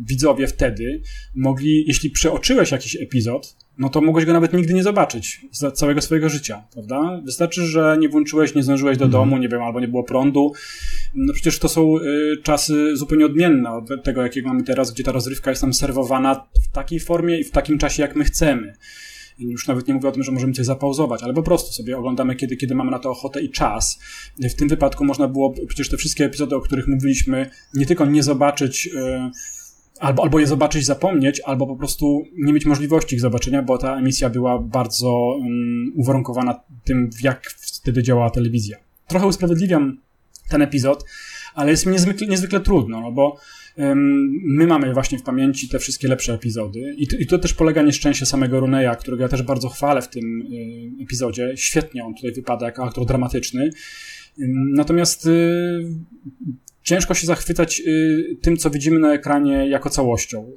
widzowie 0.05 0.47
wtedy 0.47 1.01
mogli, 1.35 1.85
jeśli 1.87 2.09
przeoczyłeś 2.09 2.71
jakiś 2.71 2.95
epizod, 2.95 3.55
no 3.77 3.89
to 3.89 4.01
mogłeś 4.01 4.25
go 4.25 4.33
nawet 4.33 4.53
nigdy 4.53 4.73
nie 4.73 4.83
zobaczyć 4.83 5.41
za 5.51 5.71
całego 5.71 6.01
swojego 6.01 6.29
życia, 6.29 6.63
prawda? 6.73 7.21
Wystarczy, 7.25 7.65
że 7.65 7.97
nie 7.99 8.09
włączyłeś, 8.09 8.44
nie 8.53 8.63
zdążyłeś 8.63 8.97
do 8.97 9.05
mhm. 9.05 9.23
domu, 9.23 9.37
nie 9.37 9.49
wiem, 9.49 9.61
albo 9.61 9.79
nie 9.79 9.87
było 9.87 10.03
prądu. 10.03 10.53
No 11.15 11.33
przecież 11.33 11.59
to 11.59 11.69
są 11.69 11.97
y, 11.97 12.01
czasy 12.43 12.97
zupełnie 12.97 13.25
odmienne 13.25 13.71
od 13.71 14.03
tego, 14.03 14.23
jakiego 14.23 14.47
mamy 14.47 14.63
teraz, 14.63 14.91
gdzie 14.91 15.03
ta 15.03 15.11
rozrywka 15.11 15.49
jest 15.49 15.61
nam 15.61 15.73
serwowana 15.73 16.47
w 16.63 16.71
takiej 16.71 16.99
formie 16.99 17.39
i 17.39 17.43
w 17.43 17.51
takim 17.51 17.77
czasie, 17.77 18.01
jak 18.01 18.15
my 18.15 18.23
chcemy. 18.23 18.73
Już 19.39 19.67
nawet 19.67 19.87
nie 19.87 19.93
mówię 19.93 20.09
o 20.09 20.11
tym, 20.11 20.23
że 20.23 20.31
możemy 20.31 20.53
coś 20.53 20.65
zapauzować, 20.65 21.23
ale 21.23 21.33
po 21.33 21.43
prostu 21.43 21.73
sobie 21.73 21.97
oglądamy, 21.97 22.35
kiedy, 22.35 22.57
kiedy 22.57 22.75
mamy 22.75 22.91
na 22.91 22.99
to 22.99 23.09
ochotę 23.09 23.41
i 23.41 23.49
czas. 23.49 23.99
W 24.39 24.53
tym 24.53 24.67
wypadku 24.67 25.05
można 25.05 25.27
było 25.27 25.53
przecież 25.67 25.89
te 25.89 25.97
wszystkie 25.97 26.25
epizody, 26.25 26.55
o 26.55 26.61
których 26.61 26.87
mówiliśmy, 26.87 27.49
nie 27.73 27.85
tylko 27.85 28.05
nie 28.05 28.23
zobaczyć. 28.23 28.85
Yy, 28.85 29.31
albo, 29.99 30.23
albo 30.23 30.39
je 30.39 30.47
zobaczyć, 30.47 30.85
zapomnieć, 30.85 31.41
albo 31.45 31.67
po 31.67 31.75
prostu 31.75 32.23
nie 32.37 32.53
mieć 32.53 32.65
możliwości 32.65 33.15
ich 33.15 33.21
zobaczenia, 33.21 33.61
bo 33.61 33.77
ta 33.77 33.97
emisja 33.97 34.29
była 34.29 34.59
bardzo 34.59 35.11
um, 35.11 35.91
uwarunkowana 35.95 36.59
tym, 36.83 37.09
jak 37.21 37.55
wtedy 37.85 38.03
działała 38.03 38.29
telewizja. 38.29 38.77
Trochę 39.07 39.27
usprawiedliwiam 39.27 39.97
ten 40.49 40.61
epizod, 40.61 41.05
ale 41.53 41.71
jest 41.71 41.85
mi 41.85 41.91
niezwykle, 41.91 42.27
niezwykle 42.27 42.59
trudno, 42.59 43.01
no 43.01 43.11
bo 43.11 43.37
my 44.43 44.67
mamy 44.67 44.93
właśnie 44.93 45.19
w 45.19 45.23
pamięci 45.23 45.69
te 45.69 45.79
wszystkie 45.79 46.07
lepsze 46.07 46.33
epizody 46.33 46.95
i 46.97 47.07
i 47.19 47.27
to 47.27 47.39
też 47.39 47.53
polega 47.53 47.81
nieszczęście 47.81 48.25
samego 48.25 48.59
Runeya, 48.59 48.95
którego 48.99 49.23
ja 49.23 49.29
też 49.29 49.43
bardzo 49.43 49.69
chwalę 49.69 50.01
w 50.01 50.09
tym 50.09 50.41
y, 50.41 51.03
epizodzie. 51.03 51.53
Świetnie 51.55 52.05
on 52.05 52.15
tutaj 52.15 52.31
wypada 52.31 52.65
jako 52.65 52.83
aktor 52.83 53.05
dramatyczny. 53.05 53.69
Natomiast 54.73 55.25
y, 55.25 55.83
ciężko 56.85 57.13
się 57.13 57.27
zachwycać 57.27 57.81
y, 57.87 58.37
tym, 58.41 58.57
co 58.57 58.69
widzimy 58.69 58.99
na 58.99 59.13
ekranie 59.13 59.69
jako 59.69 59.89
całością. 59.89 60.51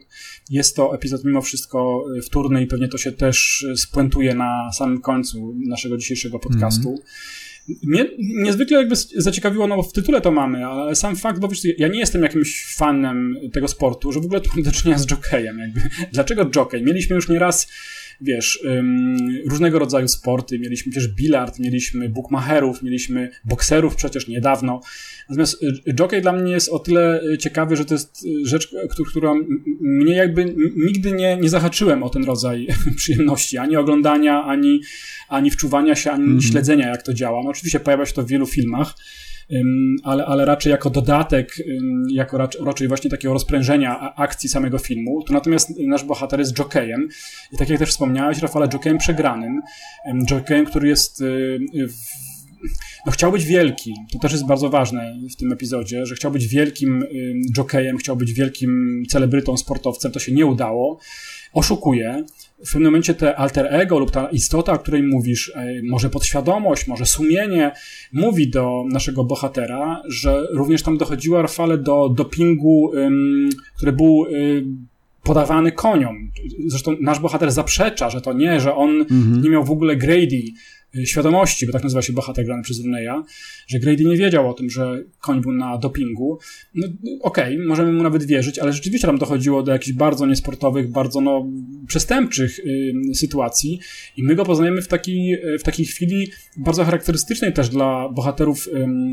Jest 0.51 0.77
to 0.77 0.95
epizod 0.95 1.25
mimo 1.25 1.43
wszystko 1.43 2.05
y, 2.17 2.23
wtórny 2.23 2.63
i 2.63 2.67
pewnie 2.67 2.89
to 2.89 2.99
się 2.99 3.13
też 3.13 3.67
spuentuje 3.77 4.35
na 4.35 4.73
samym 4.73 5.01
końcu 5.01 5.55
naszego 5.67 5.97
dzisiejszego 5.97 6.39
podcastu. 6.39 6.89
Mm. 6.89 7.03
Mnie 7.83 8.05
niezwykle 8.19 8.79
jakby 8.79 8.97
zaciekawiło, 9.17 9.67
no 9.67 9.77
bo 9.77 9.83
w 9.83 9.93
tytule 9.93 10.21
to 10.21 10.31
mamy, 10.31 10.67
ale 10.67 10.95
sam 10.95 11.17
fakt, 11.17 11.41
bo 11.41 11.49
wiesz, 11.49 11.61
ja 11.79 11.89
nie 11.89 11.99
jestem 11.99 12.23
jakimś 12.23 12.75
fanem 12.77 13.37
tego 13.53 13.69
sportu, 13.69 14.13
że 14.13 14.21
w 14.21 14.25
ogóle 14.25 14.41
to 14.41 14.51
mam 14.55 14.63
do 14.63 14.73
czynienia 14.73 14.99
z 14.99 15.11
jockeyem. 15.11 15.59
Jakby. 15.59 15.81
Dlaczego 16.13 16.51
jockey? 16.57 16.83
Mieliśmy 16.83 17.17
już 17.17 17.29
nieraz 17.29 17.69
wiesz, 18.21 18.65
różnego 19.47 19.79
rodzaju 19.79 20.09
sporty. 20.09 20.59
Mieliśmy 20.59 20.93
przecież 20.93 21.09
bilard, 21.09 21.59
mieliśmy 21.59 22.09
bookmacherów, 22.09 22.83
mieliśmy 22.83 23.31
bokserów 23.45 23.97
przecież 23.97 24.29
niedawno. 24.29 24.81
Natomiast 25.29 25.63
y, 25.63 25.95
jockey 25.99 26.23
dla 26.23 26.33
mnie 26.33 26.53
jest 26.53 26.69
o 26.69 26.79
tyle 26.79 27.23
y, 27.23 27.39
ciekawy, 27.39 27.77
że 27.77 27.85
to 27.85 27.95
jest 27.95 28.25
y, 28.25 28.47
rzecz, 28.47 28.75
która 29.09 29.33
mnie 29.81 30.15
jakby 30.15 30.55
nigdy 30.77 31.13
nie, 31.13 31.37
nie 31.37 31.49
zahaczyłem 31.49 32.03
o 32.03 32.11
ten 32.11 32.25
rodzaj 32.25 32.67
przyjemności, 32.97 33.59
ani 33.59 33.77
oglądania, 33.77 34.45
ani, 34.45 34.81
ani 35.29 35.51
wczuwania 35.51 35.95
się, 35.95 36.11
ani 36.11 36.25
mm 36.25 36.39
-hmm. 36.39 36.51
śledzenia, 36.51 36.89
jak 36.89 37.03
to 37.03 37.15
działa. 37.15 37.43
No 37.45 37.51
oczywiście 37.51 37.81
pojawia 37.81 38.07
się 38.07 38.13
to 38.13 38.23
w 38.23 38.29
wielu 38.29 38.47
filmach, 38.47 38.95
ale, 40.03 40.27
ale 40.27 40.45
raczej 40.45 40.71
jako 40.71 40.91
dodatek, 40.91 41.57
jako 42.11 42.39
raczej 42.65 42.89
właśnie 42.89 43.11
takiego 43.11 43.35
rozprężenia 43.35 44.15
akcji 44.15 44.49
samego 44.49 44.79
filmu. 44.79 45.23
To 45.23 45.33
natomiast 45.33 45.79
nasz 45.79 46.05
bohater 46.05 46.39
jest 46.39 46.59
jockeyem 46.59 47.09
i 47.53 47.57
tak 47.57 47.69
jak 47.71 47.79
też 47.79 47.91
wspomniałeś, 47.91 48.39
Rafale, 48.39 48.69
jockeyem 48.73 48.99
przegranym, 48.99 49.61
jockeyem, 50.31 50.67
który 50.67 50.89
jest 50.89 51.23
w 51.73 52.29
no, 53.07 53.13
chciał 53.13 53.33
być 53.33 53.45
wielki. 53.45 53.95
To 54.13 54.19
też 54.19 54.33
jest 54.33 54.47
bardzo 54.47 54.71
ważne 54.71 55.17
w 55.31 55.37
tym 55.37 55.53
epizodzie, 55.53 56.07
że 56.07 56.15
chciał 56.15 56.31
być 56.31 56.47
wielkim 56.47 57.05
jockeyem, 57.57 57.99
chciał 57.99 58.17
być 58.17 58.33
wielkim 58.33 59.03
celebrytą, 59.09 59.57
sportowcem. 59.57 60.13
To 60.13 60.19
się 60.19 60.33
nie 60.33 60.47
udało. 60.47 60.99
Oszukuje. 61.53 62.25
W 62.67 62.73
pewnym 62.73 62.85
momencie 62.85 63.15
te 63.15 63.37
alter 63.37 63.67
ego 63.71 63.99
lub 63.99 64.11
ta 64.11 64.31
istota, 64.31 64.73
o 64.73 64.79
której 64.79 65.03
mówisz, 65.03 65.53
może 65.83 66.11
podświadomość, 66.11 66.87
może 66.87 67.07
sumienie, 67.07 67.73
mówi 68.13 68.51
do 68.51 68.85
naszego 68.89 69.25
bohatera, 69.25 70.03
że 70.09 70.47
również 70.51 70.83
tam 70.83 70.99
dochodziło 70.99 71.43
Rafale 71.43 71.79
do 71.79 72.09
dopingu, 72.09 72.93
który 73.77 73.93
był 73.93 74.27
podawany 75.23 75.73
koniom. 75.73 76.31
Zresztą 76.67 76.97
nasz 77.01 77.21
bohater 77.21 77.53
zaprzecza, 77.53 78.11
że 78.11 78.21
to 78.21 78.33
nie, 78.33 78.61
że 78.61 78.75
on 78.75 78.91
mhm. 78.91 79.43
nie 79.43 79.51
miał 79.51 79.65
w 79.65 79.71
ogóle 79.71 79.97
Grady 79.97 80.43
Y, 80.47 80.78
świadomości, 81.05 81.67
bo 81.67 81.73
tak 81.73 81.83
nazywa 81.83 82.03
się 82.03 82.13
bohater 82.13 82.45
grany 82.45 82.63
przez 82.63 82.85
Runeya, 82.85 83.23
że 83.67 83.79
Grady 83.79 84.05
nie 84.05 84.17
wiedział 84.17 84.51
o 84.51 84.55
tym, 84.55 84.71
że 84.71 85.05
koń 85.21 85.41
był 85.41 85.53
na 85.53 85.79
dopingu. 85.79 86.39
No, 86.75 86.87
Okej, 87.23 87.55
okay, 87.55 87.67
możemy 87.67 87.93
mu 87.93 88.03
nawet 88.03 88.25
wierzyć, 88.25 88.59
ale 88.59 88.73
rzeczywiście 88.73 89.07
tam 89.07 89.19
dochodziło 89.19 89.63
do 89.63 89.73
jakichś 89.73 89.97
bardzo 89.97 90.27
niesportowych, 90.27 90.91
bardzo 90.91 91.21
no, 91.21 91.47
przestępczych 91.87 92.59
y, 92.59 92.93
sytuacji 93.15 93.81
i 94.17 94.23
my 94.23 94.35
go 94.35 94.45
poznajemy 94.45 94.83
w, 94.83 94.89
taki, 94.89 95.35
w 95.59 95.63
takiej 95.63 95.87
chwili 95.87 96.31
bardzo 96.57 96.85
charakterystycznej 96.85 97.53
też 97.53 97.69
dla 97.69 98.09
bohaterów 98.09 98.69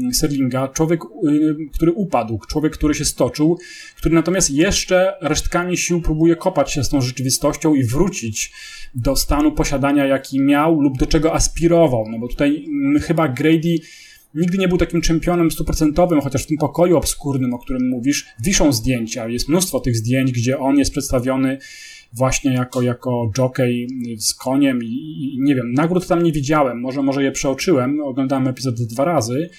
y, 0.10 0.14
Serlinga. 0.14 0.68
Człowiek, 0.68 1.02
y, 1.04 1.56
który 1.74 1.92
upadł, 1.92 2.40
człowiek, 2.48 2.74
który 2.74 2.94
się 2.94 3.06
stoczył, 3.06 3.58
który 3.98 4.16
natomiast 4.16 4.52
jeszcze 4.52 5.14
resztkami 5.22 5.78
sił 5.78 6.02
próbuje 6.02 6.36
kopać 6.36 6.72
się 6.72 6.84
z 6.84 6.90
tą 6.90 7.02
rzeczywistością 7.02 7.76
i 7.76 7.84
wrócić 7.84 8.52
do 8.96 9.16
stanu 9.16 9.52
posiadania, 9.52 10.06
jaki 10.06 10.40
miał 10.40 10.82
lub 10.82 10.98
do 10.98 11.06
czego 11.06 11.34
aspirował. 11.34 11.65
No 11.70 12.20
bo 12.20 12.28
tutaj 12.28 12.66
mm, 12.68 13.02
chyba 13.02 13.28
Grady 13.28 13.80
nigdy 14.36 14.58
nie 14.58 14.68
był 14.68 14.78
takim 14.78 15.02
czempionem 15.02 15.52
stuprocentowym, 15.52 16.22
chociaż 16.22 16.44
w 16.44 16.48
tym 16.48 16.58
pokoju 16.58 16.98
obskurnym, 16.98 17.54
o 17.54 17.60
którym 17.60 17.90
mówisz, 17.90 18.26
wiszą 18.44 18.74
zdjęcia. 18.74 19.30
Jest 19.30 19.50
mnóstwo 19.50 19.80
tych 19.80 19.96
zdjęć, 19.98 20.32
gdzie 20.32 20.60
on 20.60 20.78
jest 20.78 20.92
przedstawiony 20.92 21.58
właśnie 22.14 22.54
jako, 22.54 22.82
jako 22.82 23.32
jockey 23.38 23.88
z 24.18 24.34
koniem 24.34 24.84
i, 24.84 24.88
i 24.88 25.38
nie 25.42 25.56
wiem, 25.56 25.74
nagród 25.74 26.08
tam 26.08 26.24
nie 26.24 26.32
widziałem, 26.32 26.82
może, 26.82 27.04
może 27.04 27.24
je 27.24 27.32
przeoczyłem, 27.32 28.00
oglądałem 28.04 28.48
epizod 28.48 28.76
dwa 28.76 29.06
razy, 29.06 29.50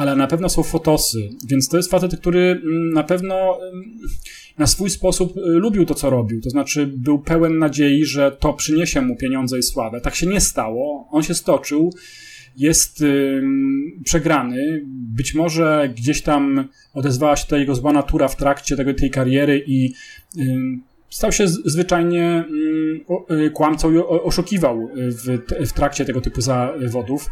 ale 0.00 0.16
na 0.16 0.26
pewno 0.26 0.48
są 0.48 0.62
fotosy, 0.62 1.30
więc 1.46 1.68
to 1.68 1.76
jest 1.76 1.90
facet, 1.90 2.20
który 2.20 2.40
mm, 2.40 2.92
na 2.92 3.02
pewno 3.02 3.58
mm, 3.72 3.98
na 4.58 4.66
swój 4.66 4.90
sposób 4.90 5.36
y, 5.36 5.40
lubił 5.44 5.84
to, 5.86 5.94
co 5.94 6.10
robił. 6.10 6.40
To 6.40 6.50
znaczy, 6.50 6.86
był 6.86 7.18
pełen 7.18 7.58
nadziei, 7.58 8.04
że 8.04 8.32
to 8.32 8.52
przyniesie 8.52 9.00
mu 9.00 9.16
pieniądze 9.16 9.58
i 9.58 9.62
sławę. 9.62 10.00
Tak 10.00 10.14
się 10.14 10.26
nie 10.26 10.40
stało. 10.40 11.08
On 11.10 11.22
się 11.22 11.34
stoczył, 11.34 11.92
jest 12.56 13.00
yy, 13.00 13.42
przegrany. 14.04 14.82
Być 14.86 15.34
może 15.34 15.92
gdzieś 15.96 16.22
tam 16.22 16.68
odezwała 16.94 17.36
się 17.36 17.46
ta 17.46 17.58
jego 17.58 17.74
zła 17.74 17.92
natura 17.92 18.28
w 18.28 18.36
trakcie 18.36 18.76
tego, 18.76 18.94
tej 18.94 19.10
kariery 19.10 19.64
i 19.66 19.92
yy, 20.36 20.46
stał 21.10 21.32
się 21.32 21.48
zwyczajnie 21.48 22.44
kłamcą 23.54 23.92
i 23.92 23.98
oszukiwał 23.98 24.90
w, 24.94 25.38
w 25.68 25.72
trakcie 25.72 26.04
tego 26.04 26.20
typu 26.20 26.40
zawodów. 26.40 27.30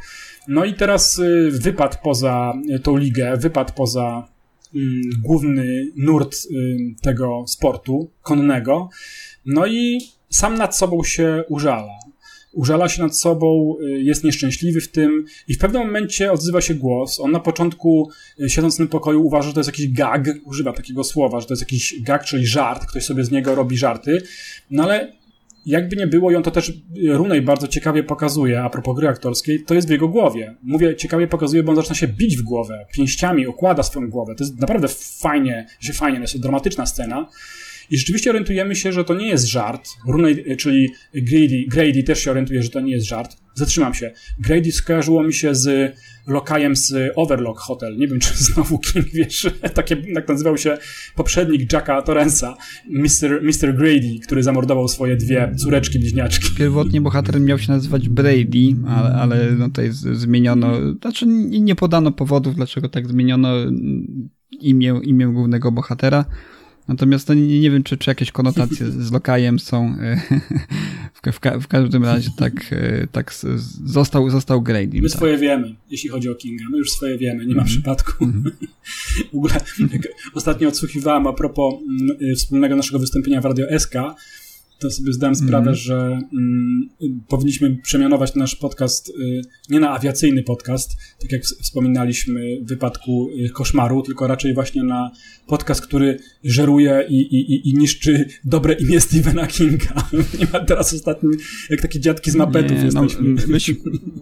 No 0.48 0.64
i 0.64 0.74
teraz 0.74 1.18
y, 1.18 1.50
wypadł 1.52 1.96
poza 2.02 2.52
tą 2.82 2.96
ligę, 2.96 3.36
wypadł 3.36 3.72
poza 3.72 4.28
Mm, 4.74 5.02
główny 5.22 5.92
nurt 5.96 6.34
y, 6.34 6.76
tego 7.02 7.44
sportu 7.46 8.10
konnego. 8.22 8.88
No 9.46 9.66
i 9.66 10.00
sam 10.30 10.54
nad 10.54 10.76
sobą 10.76 11.04
się 11.04 11.44
użala. 11.48 11.98
Użala 12.52 12.88
się 12.88 13.02
nad 13.02 13.18
sobą, 13.18 13.76
y, 13.82 14.02
jest 14.02 14.24
nieszczęśliwy 14.24 14.80
w 14.80 14.88
tym 14.88 15.24
i 15.48 15.54
w 15.54 15.58
pewnym 15.58 15.82
momencie 15.82 16.32
odzywa 16.32 16.60
się 16.60 16.74
głos. 16.74 17.20
On 17.20 17.30
na 17.30 17.40
początku, 17.40 18.10
y, 18.40 18.50
siedząc 18.50 18.74
w 18.74 18.76
tym 18.76 18.88
pokoju, 18.88 19.26
uważa, 19.26 19.48
że 19.48 19.54
to 19.54 19.60
jest 19.60 19.68
jakiś 19.68 19.92
gag, 19.92 20.28
używa 20.44 20.72
takiego 20.72 21.04
słowa, 21.04 21.40
że 21.40 21.46
to 21.46 21.52
jest 21.52 21.62
jakiś 21.62 22.02
gag, 22.02 22.24
czyli 22.24 22.46
żart, 22.46 22.86
ktoś 22.86 23.04
sobie 23.04 23.24
z 23.24 23.30
niego 23.30 23.54
robi 23.54 23.78
żarty. 23.78 24.22
No 24.70 24.82
ale 24.82 25.12
jakby 25.68 25.96
nie 25.96 26.06
było, 26.06 26.36
on 26.36 26.42
to 26.42 26.50
też 26.50 26.72
Runej 27.08 27.42
bardzo 27.42 27.68
ciekawie 27.68 28.02
pokazuje, 28.02 28.62
a 28.62 28.70
propos 28.70 28.96
gry 28.96 29.08
aktorskiej, 29.08 29.64
to 29.64 29.74
jest 29.74 29.88
w 29.88 29.90
jego 29.90 30.08
głowie. 30.08 30.54
Mówię 30.62 30.96
ciekawie 30.96 31.26
pokazuje, 31.26 31.62
bo 31.62 31.70
on 31.70 31.76
zaczyna 31.76 31.94
się 31.94 32.08
bić 32.08 32.36
w 32.36 32.42
głowę, 32.42 32.86
pięściami 32.92 33.46
okłada 33.46 33.82
swoją 33.82 34.10
głowę. 34.10 34.34
To 34.34 34.44
jest 34.44 34.60
naprawdę 34.60 34.88
fajnie, 35.20 35.66
że 35.80 35.92
fajnie, 35.92 36.18
to 36.18 36.22
jest 36.22 36.40
dramatyczna 36.40 36.86
scena. 36.86 37.28
I 37.90 37.98
rzeczywiście 37.98 38.30
orientujemy 38.30 38.76
się, 38.76 38.92
że 38.92 39.04
to 39.04 39.14
nie 39.14 39.28
jest 39.28 39.44
żart. 39.44 39.88
Runej, 40.06 40.56
czyli 40.56 40.90
Grady, 41.14 41.64
Grady 41.68 42.02
też 42.02 42.22
się 42.22 42.30
orientuje, 42.30 42.62
że 42.62 42.70
to 42.70 42.80
nie 42.80 42.92
jest 42.92 43.06
żart. 43.06 43.36
Zatrzymam 43.58 43.94
się. 43.94 44.12
Grady 44.38 44.72
skojarzyło 44.72 45.22
mi 45.22 45.34
się 45.34 45.54
z 45.54 45.96
lokajem 46.26 46.76
z 46.76 46.94
Overlock 47.16 47.60
Hotel. 47.60 47.96
Nie 47.96 48.08
wiem, 48.08 48.20
czy 48.24 48.44
znowu 48.44 48.78
King, 48.78 49.06
wiesz, 49.06 49.46
takie, 49.74 49.96
tak 50.14 50.28
nazywał 50.28 50.58
się 50.58 50.78
poprzednik 51.16 51.72
Jacka 51.72 52.02
Torrensa, 52.02 52.56
Mr. 52.90 53.42
Mr. 53.42 53.76
Grady, 53.76 54.18
który 54.26 54.42
zamordował 54.42 54.88
swoje 54.88 55.16
dwie 55.16 55.54
córeczki 55.56 55.98
bliźniaczki. 55.98 56.48
Pierwotnie 56.56 57.00
bohater 57.00 57.40
miał 57.40 57.58
się 57.58 57.72
nazywać 57.72 58.08
Brady, 58.08 58.76
ale, 58.88 59.14
ale 59.14 59.52
no 59.52 59.68
tutaj 59.68 59.88
zmieniono, 59.92 60.94
znaczy 61.00 61.26
nie 61.60 61.74
podano 61.74 62.12
powodów, 62.12 62.54
dlaczego 62.54 62.88
tak 62.88 63.08
zmieniono 63.08 63.48
imię, 64.60 65.00
imię 65.02 65.26
głównego 65.26 65.72
bohatera. 65.72 66.24
Natomiast 66.88 67.28
nie, 67.28 67.60
nie 67.60 67.70
wiem, 67.70 67.82
czy, 67.82 67.96
czy 67.96 68.10
jakieś 68.10 68.32
konotacje 68.32 68.90
z 68.90 69.12
lokajem 69.12 69.58
są. 69.58 69.96
E, 70.00 70.20
w, 71.14 71.32
w, 71.32 71.62
w, 71.62 71.68
każdym 71.68 72.04
razie 72.04 72.30
tak, 72.36 72.72
e, 72.72 73.06
tak 73.12 73.34
został, 73.84 74.30
został 74.30 74.62
Grady. 74.62 75.02
My 75.02 75.08
tak. 75.08 75.16
swoje 75.16 75.38
wiemy, 75.38 75.74
jeśli 75.90 76.08
chodzi 76.08 76.28
o 76.28 76.34
Kinga. 76.34 76.64
My 76.70 76.78
już 76.78 76.90
swoje 76.90 77.18
wiemy, 77.18 77.46
nie 77.46 77.54
ma 77.54 77.62
mm. 77.62 77.66
przypadku. 77.66 78.24
Mm. 78.24 78.42
w 79.32 79.36
ogóle 79.36 79.54
ostatnio 80.34 80.68
odsłuchiwałem 80.68 81.26
a 81.26 81.32
propos 81.32 81.74
mm, 81.74 82.36
wspólnego 82.36 82.76
naszego 82.76 82.98
wystąpienia 82.98 83.40
w 83.40 83.44
Radio 83.44 83.78
SK, 83.78 83.94
to 84.78 84.90
sobie 84.90 85.12
zdałem 85.12 85.34
sprawę, 85.34 85.70
mm. 85.70 85.74
że 85.74 85.96
mm, 86.32 86.88
powinniśmy 87.28 87.76
przemianować 87.82 88.34
nasz 88.34 88.56
podcast 88.56 89.08
y, 89.08 89.42
nie 89.68 89.80
na 89.80 89.90
awiacyjny 89.90 90.42
podcast, 90.42 90.96
tak 91.20 91.32
jak 91.32 91.42
wspominaliśmy 91.42 92.60
w 92.62 92.68
wypadku 92.68 93.30
y, 93.46 93.50
koszmaru, 93.50 94.02
tylko 94.02 94.26
raczej 94.26 94.54
właśnie 94.54 94.84
na 94.84 95.10
podcast, 95.46 95.80
który 95.80 96.18
żeruje 96.44 97.06
i, 97.08 97.20
i, 97.20 97.68
i 97.68 97.74
niszczy 97.74 98.28
dobre 98.44 98.74
imię 98.74 99.00
Stephena 99.08 99.46
Kinga. 99.46 100.08
nie 100.40 100.46
ma 100.52 100.60
teraz 100.60 100.94
ostatnio, 100.94 101.30
jak 101.70 101.80
takie 101.80 102.00
dziadki 102.00 102.30
z 102.30 102.34
mapetów 102.34 102.76
nie, 102.76 102.90
no, 102.94 103.02
jesteśmy. 103.02 103.28
No, 103.28 103.46
myśmy, 103.46 103.74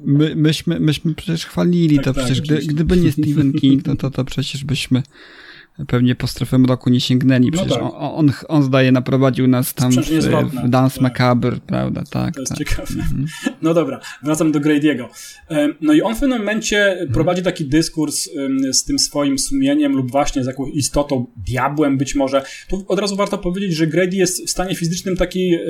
my, 0.04 0.36
myśmy, 0.36 0.80
myśmy 0.80 1.14
przecież 1.14 1.46
chwalili 1.46 1.96
tak, 1.96 2.04
to, 2.04 2.14
tak, 2.14 2.24
przecież 2.24 2.40
gdy, 2.40 2.58
gdyby 2.58 2.96
nie 2.96 3.12
Stephen 3.16 3.52
King, 3.52 3.82
to, 3.82 3.96
to, 3.96 4.10
to 4.10 4.24
przecież 4.24 4.64
byśmy 4.64 5.02
pewnie 5.88 6.14
po 6.14 6.26
strefę 6.26 6.58
mroku 6.58 6.90
nie 6.90 7.00
sięgnęli. 7.00 7.50
Przecież 7.50 7.70
no 7.70 7.76
tak. 7.76 7.92
on, 7.94 8.14
on, 8.14 8.32
on, 8.48 8.62
zdaje, 8.62 8.92
naprowadził 8.92 9.46
nas 9.46 9.74
tam 9.74 9.92
w, 9.92 9.96
w 10.66 10.68
Dance 10.68 10.94
tak. 10.94 11.02
Macabre, 11.02 11.56
prawda? 11.66 12.02
Tak, 12.10 12.34
to 12.34 12.40
jest 12.40 12.52
tak. 12.52 12.58
ciekawe. 12.58 12.94
Mhm. 12.94 13.26
No 13.62 13.74
dobra, 13.74 14.00
wracam 14.22 14.52
do 14.52 14.60
Grady'ego. 14.60 15.08
No 15.80 15.92
i 15.92 16.02
on 16.02 16.14
w 16.14 16.20
pewnym 16.20 16.38
momencie 16.38 16.90
mhm. 16.92 17.12
prowadzi 17.12 17.42
taki 17.42 17.64
dyskurs 17.64 18.28
z 18.72 18.84
tym 18.84 18.98
swoim 18.98 19.38
sumieniem 19.38 19.92
lub 19.92 20.10
właśnie 20.10 20.44
z 20.44 20.46
jakąś 20.46 20.74
istotą, 20.74 21.26
diabłem 21.36 21.98
być 21.98 22.14
może. 22.14 22.42
Tu 22.68 22.84
od 22.88 22.98
razu 22.98 23.16
warto 23.16 23.38
powiedzieć, 23.38 23.74
że 23.74 23.86
Grady 23.86 24.16
jest 24.16 24.46
w 24.46 24.50
stanie 24.50 24.74
fizycznym 24.74 25.16
takiej 25.16 25.60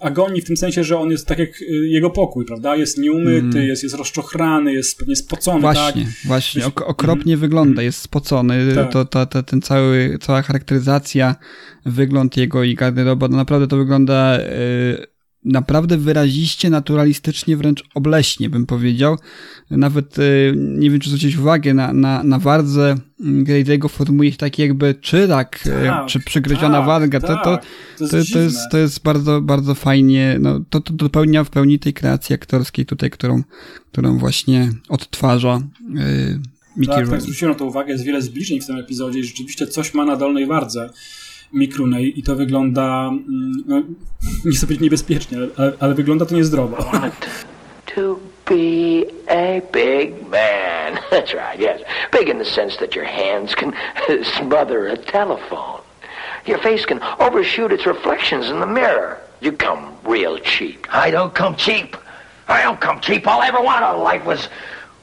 agonii, 0.00 0.42
w 0.42 0.44
tym 0.44 0.56
sensie, 0.56 0.84
że 0.84 0.98
on 0.98 1.10
jest 1.10 1.26
tak 1.26 1.38
jak 1.38 1.62
y, 1.62 1.88
jego 1.88 2.10
pokój, 2.10 2.44
prawda? 2.44 2.76
Jest 2.76 2.98
nieumyty, 2.98 3.58
mm. 3.58 3.66
jest, 3.66 3.82
jest 3.82 3.94
rozczochrany, 3.94 4.72
jest 4.72 4.98
pewnie 4.98 5.16
spocony, 5.16 5.60
właśnie, 5.60 6.04
tak? 6.04 6.12
Właśnie, 6.24 6.66
ok 6.66 6.82
okropnie 6.82 7.32
mm. 7.32 7.40
wygląda, 7.40 7.82
jest 7.82 7.98
spocony. 7.98 8.74
Tak. 8.74 8.92
To, 8.92 9.04
to, 9.04 9.26
to, 9.26 9.42
ten 9.42 9.55
cały, 9.62 10.18
cała 10.20 10.42
charakteryzacja, 10.42 11.36
wygląd 11.86 12.36
jego 12.36 12.64
i 12.64 12.74
garderoba, 12.74 13.28
no 13.28 13.36
naprawdę 13.36 13.66
to 13.66 13.76
wygląda... 13.76 14.38
Yy 14.38 15.16
naprawdę 15.46 15.98
wyraziście, 15.98 16.70
naturalistycznie, 16.70 17.56
wręcz 17.56 17.84
obleśnie, 17.94 18.50
bym 18.50 18.66
powiedział. 18.66 19.16
Nawet 19.70 20.18
y, 20.18 20.54
nie 20.56 20.90
wiem, 20.90 21.00
czy 21.00 21.10
zwrócić 21.10 21.36
uwagę 21.36 21.74
na, 21.74 21.92
na, 21.92 22.22
na 22.22 22.38
wardze 22.38 22.94
mm, 23.20 23.44
Grady'ego 23.44 23.88
formuje 23.88 24.32
się 24.32 24.38
tak 24.38 24.58
jakby 24.58 24.94
czyrak, 24.94 25.66
y, 25.66 25.86
tak, 25.86 26.06
czy 26.06 26.20
przygryziona 26.20 26.78
tak, 26.78 26.86
warga. 26.86 27.20
Tak, 27.20 27.44
to, 27.44 27.58
to, 27.98 28.08
to, 28.08 28.16
jest 28.16 28.32
to, 28.32 28.38
jest, 28.38 28.58
to 28.70 28.78
jest 28.78 29.02
bardzo, 29.02 29.40
bardzo 29.40 29.74
fajnie, 29.74 30.36
no, 30.40 30.60
to, 30.70 30.80
to 30.80 30.92
dopełnia 30.92 31.44
w 31.44 31.50
pełni 31.50 31.78
tej 31.78 31.94
kreacji 31.94 32.34
aktorskiej 32.34 32.86
tutaj, 32.86 33.10
którą, 33.10 33.42
którą 33.92 34.18
właśnie 34.18 34.70
odtwarza 34.88 35.60
yy, 35.94 36.40
Mickey 36.76 36.96
tak, 36.96 37.08
tak, 37.08 37.20
zwróciłem 37.20 37.52
na 37.52 37.58
to 37.58 37.64
uwagę, 37.64 37.92
jest 37.92 38.04
wiele 38.04 38.22
zbliżeń 38.22 38.60
w 38.60 38.66
tym 38.66 38.78
epizodzie 38.78 39.18
i 39.18 39.24
rzeczywiście 39.24 39.66
coś 39.66 39.94
ma 39.94 40.04
na 40.04 40.16
dolnej 40.16 40.46
wardze. 40.46 40.90
Mikrunej 41.52 42.18
i 42.18 42.22
to 42.22 42.36
wygląda, 42.36 43.08
mm, 43.08 43.64
no, 43.66 43.82
nie 44.44 44.52
chcę 44.52 44.66
powiedzieć 44.66 44.82
niebezpiecznie, 44.82 45.38
ale, 45.56 45.72
ale 45.80 45.94
wygląda 45.94 46.26
to 46.26 46.34
niezdrowo. 46.34 46.76
To 47.94 48.18
be 48.44 49.06
a 49.28 49.62
big 49.72 50.28
man. 50.28 50.98
That's 51.10 51.32
right, 51.32 51.58
yes. 51.58 51.80
Big 52.12 52.28
in 52.28 52.38
the 52.38 52.44
sense 52.44 52.76
that 52.76 52.94
your 52.94 53.06
hands 53.06 53.54
can 53.54 53.72
smother 54.38 54.88
a 54.88 54.96
telephone. 54.96 55.80
Your 56.46 56.58
face 56.58 56.86
can 56.86 57.00
overshoot 57.18 57.72
its 57.72 57.86
reflections 57.86 58.50
in 58.50 58.60
the 58.60 58.66
mirror. 58.66 59.18
You 59.40 59.52
come 59.52 59.94
real 60.04 60.38
cheap. 60.38 60.86
I 60.90 61.10
don't 61.10 61.34
come 61.34 61.56
cheap. 61.56 61.96
I 62.48 62.62
don't 62.62 62.80
come 62.80 63.00
cheap. 63.00 63.26
All 63.26 63.40
I 63.40 63.48
ever 63.48 63.60
wanted 63.60 63.94
in 63.96 64.02
life 64.02 64.24
was 64.24 64.48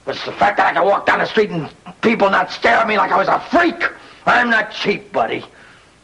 was 0.05 0.17
the 0.25 0.31
fact 0.31 0.57
that 0.57 0.67
I 0.71 0.73
could 0.73 0.85
walk 0.85 1.05
down 1.05 1.19
the 1.19 1.25
street 1.25 1.51
and 1.51 1.69
people 2.01 2.29
not 2.29 2.51
stare 2.51 2.77
at 2.77 2.87
me 2.87 2.97
like 2.97 3.11
I 3.11 3.17
was 3.17 3.27
a 3.27 3.39
freak. 3.39 3.89
I'm 4.25 4.49
not 4.49 4.71
cheap, 4.71 5.11
buddy. 5.11 5.43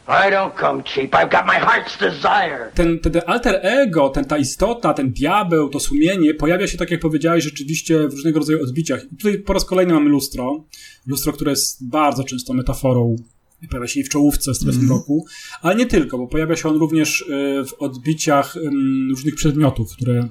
I 0.08 0.30
don't 0.30 0.56
come 0.56 0.82
cheap. 0.82 1.14
I've 1.14 1.30
got 1.30 1.46
my 1.46 1.58
heart's 1.58 1.96
desire. 1.96 2.72
Ten, 2.74 2.98
ten 2.98 3.22
alter 3.26 3.60
ego, 3.62 4.08
ten, 4.08 4.24
ta 4.24 4.38
istota, 4.38 4.94
ten 4.94 5.12
diabeł, 5.12 5.68
to 5.68 5.80
sumienie 5.80 6.34
pojawia 6.34 6.66
się, 6.66 6.78
tak 6.78 6.90
jak 6.90 7.00
powiedziałeś, 7.00 7.44
rzeczywiście 7.44 8.08
w 8.08 8.12
różnego 8.12 8.38
rodzaju 8.38 8.62
odbiciach. 8.62 9.04
I 9.12 9.16
tutaj 9.16 9.38
po 9.38 9.52
raz 9.52 9.64
kolejny 9.64 9.94
mamy 9.94 10.10
lustro. 10.10 10.64
Lustro, 11.06 11.32
które 11.32 11.50
jest 11.50 11.88
bardzo 11.88 12.24
często 12.24 12.54
metaforą 12.54 13.16
pojawia 13.70 13.88
się 13.88 14.00
i 14.00 14.04
w 14.04 14.08
czołówce 14.08 14.54
strefy 14.54 14.78
mm. 14.78 14.90
roku, 14.90 15.26
ale 15.62 15.74
nie 15.74 15.86
tylko, 15.86 16.18
bo 16.18 16.26
pojawia 16.26 16.56
się 16.56 16.68
on 16.68 16.76
również 16.76 17.20
y, 17.20 17.64
w 17.66 17.82
odbiciach 17.82 18.56
różnych 19.10 19.34
przedmiotów, 19.34 19.92
które 19.92 20.28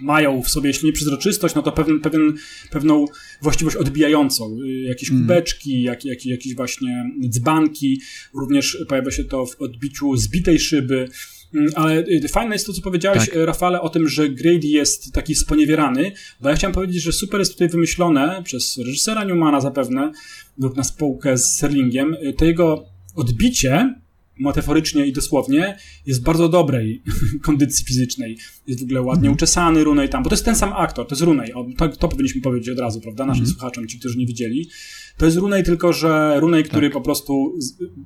mają 0.00 0.42
w 0.42 0.48
sobie, 0.48 0.68
jeśli 0.68 0.86
nie 0.86 0.92
przezroczystość, 0.92 1.54
no 1.54 1.62
to 1.62 1.72
pewien, 1.72 2.00
pewien, 2.00 2.34
pewną 2.70 3.04
właściwość 3.42 3.76
odbijającą. 3.76 4.56
Y, 4.62 4.68
jakieś 4.68 5.10
mm. 5.10 5.22
kubeczki, 5.22 5.82
jak, 5.82 6.04
jak, 6.04 6.26
jakieś 6.26 6.54
właśnie 6.54 7.10
dzbanki. 7.28 8.00
Również 8.34 8.84
pojawia 8.88 9.10
się 9.10 9.24
to 9.24 9.46
w 9.46 9.60
odbiciu 9.60 10.16
zbitej 10.16 10.58
szyby. 10.58 11.08
Mm, 11.54 11.68
ale 11.74 12.04
y, 12.06 12.28
fajne 12.28 12.54
jest 12.54 12.66
to, 12.66 12.72
co 12.72 12.82
powiedziałeś, 12.82 13.18
tak. 13.18 13.34
Rafale, 13.34 13.80
o 13.80 13.88
tym, 13.88 14.08
że 14.08 14.28
Grady 14.28 14.66
jest 14.66 15.12
taki 15.12 15.34
sponiewierany, 15.34 16.12
bo 16.40 16.48
ja 16.48 16.56
chciałem 16.56 16.74
powiedzieć, 16.74 17.02
że 17.02 17.12
super 17.12 17.40
jest 17.40 17.52
tutaj 17.52 17.68
wymyślone 17.68 18.42
przez 18.44 18.78
reżysera 18.78 19.24
Newmana 19.24 19.60
zapewne, 19.60 20.12
lub 20.58 20.76
na 20.76 20.84
spółkę 20.84 21.38
z 21.38 21.56
Serlingiem, 21.56 22.14
y, 22.14 22.32
to 22.32 22.44
jego 22.44 22.86
odbicie 23.14 23.94
metaforycznie 24.40 25.06
i 25.06 25.12
dosłownie, 25.12 25.76
jest 26.06 26.22
bardzo 26.22 26.48
dobrej 26.48 27.02
kondycji 27.42 27.84
fizycznej. 27.84 28.38
Jest 28.66 28.80
w 28.80 28.84
ogóle 28.84 29.02
ładnie 29.02 29.26
mm. 29.28 29.34
uczesany 29.34 29.84
Runej 29.84 30.08
tam, 30.08 30.22
bo 30.22 30.30
to 30.30 30.34
jest 30.34 30.44
ten 30.44 30.56
sam 30.56 30.72
aktor, 30.72 31.06
to 31.06 31.14
jest 31.14 31.22
Runej. 31.22 31.52
To, 31.76 31.88
to 31.88 32.08
powinniśmy 32.08 32.40
powiedzieć 32.40 32.68
od 32.68 32.78
razu, 32.78 33.00
prawda, 33.00 33.26
naszym 33.26 33.44
mm. 33.44 33.54
słuchaczom, 33.54 33.88
ci, 33.88 33.98
którzy 33.98 34.18
nie 34.18 34.26
widzieli. 34.26 34.68
To 35.16 35.24
jest 35.24 35.36
Runej, 35.36 35.64
tylko 35.64 35.92
że 35.92 36.40
Runej, 36.40 36.64
który 36.64 36.86
tak. 36.86 36.92
po 36.92 37.00
prostu 37.00 37.58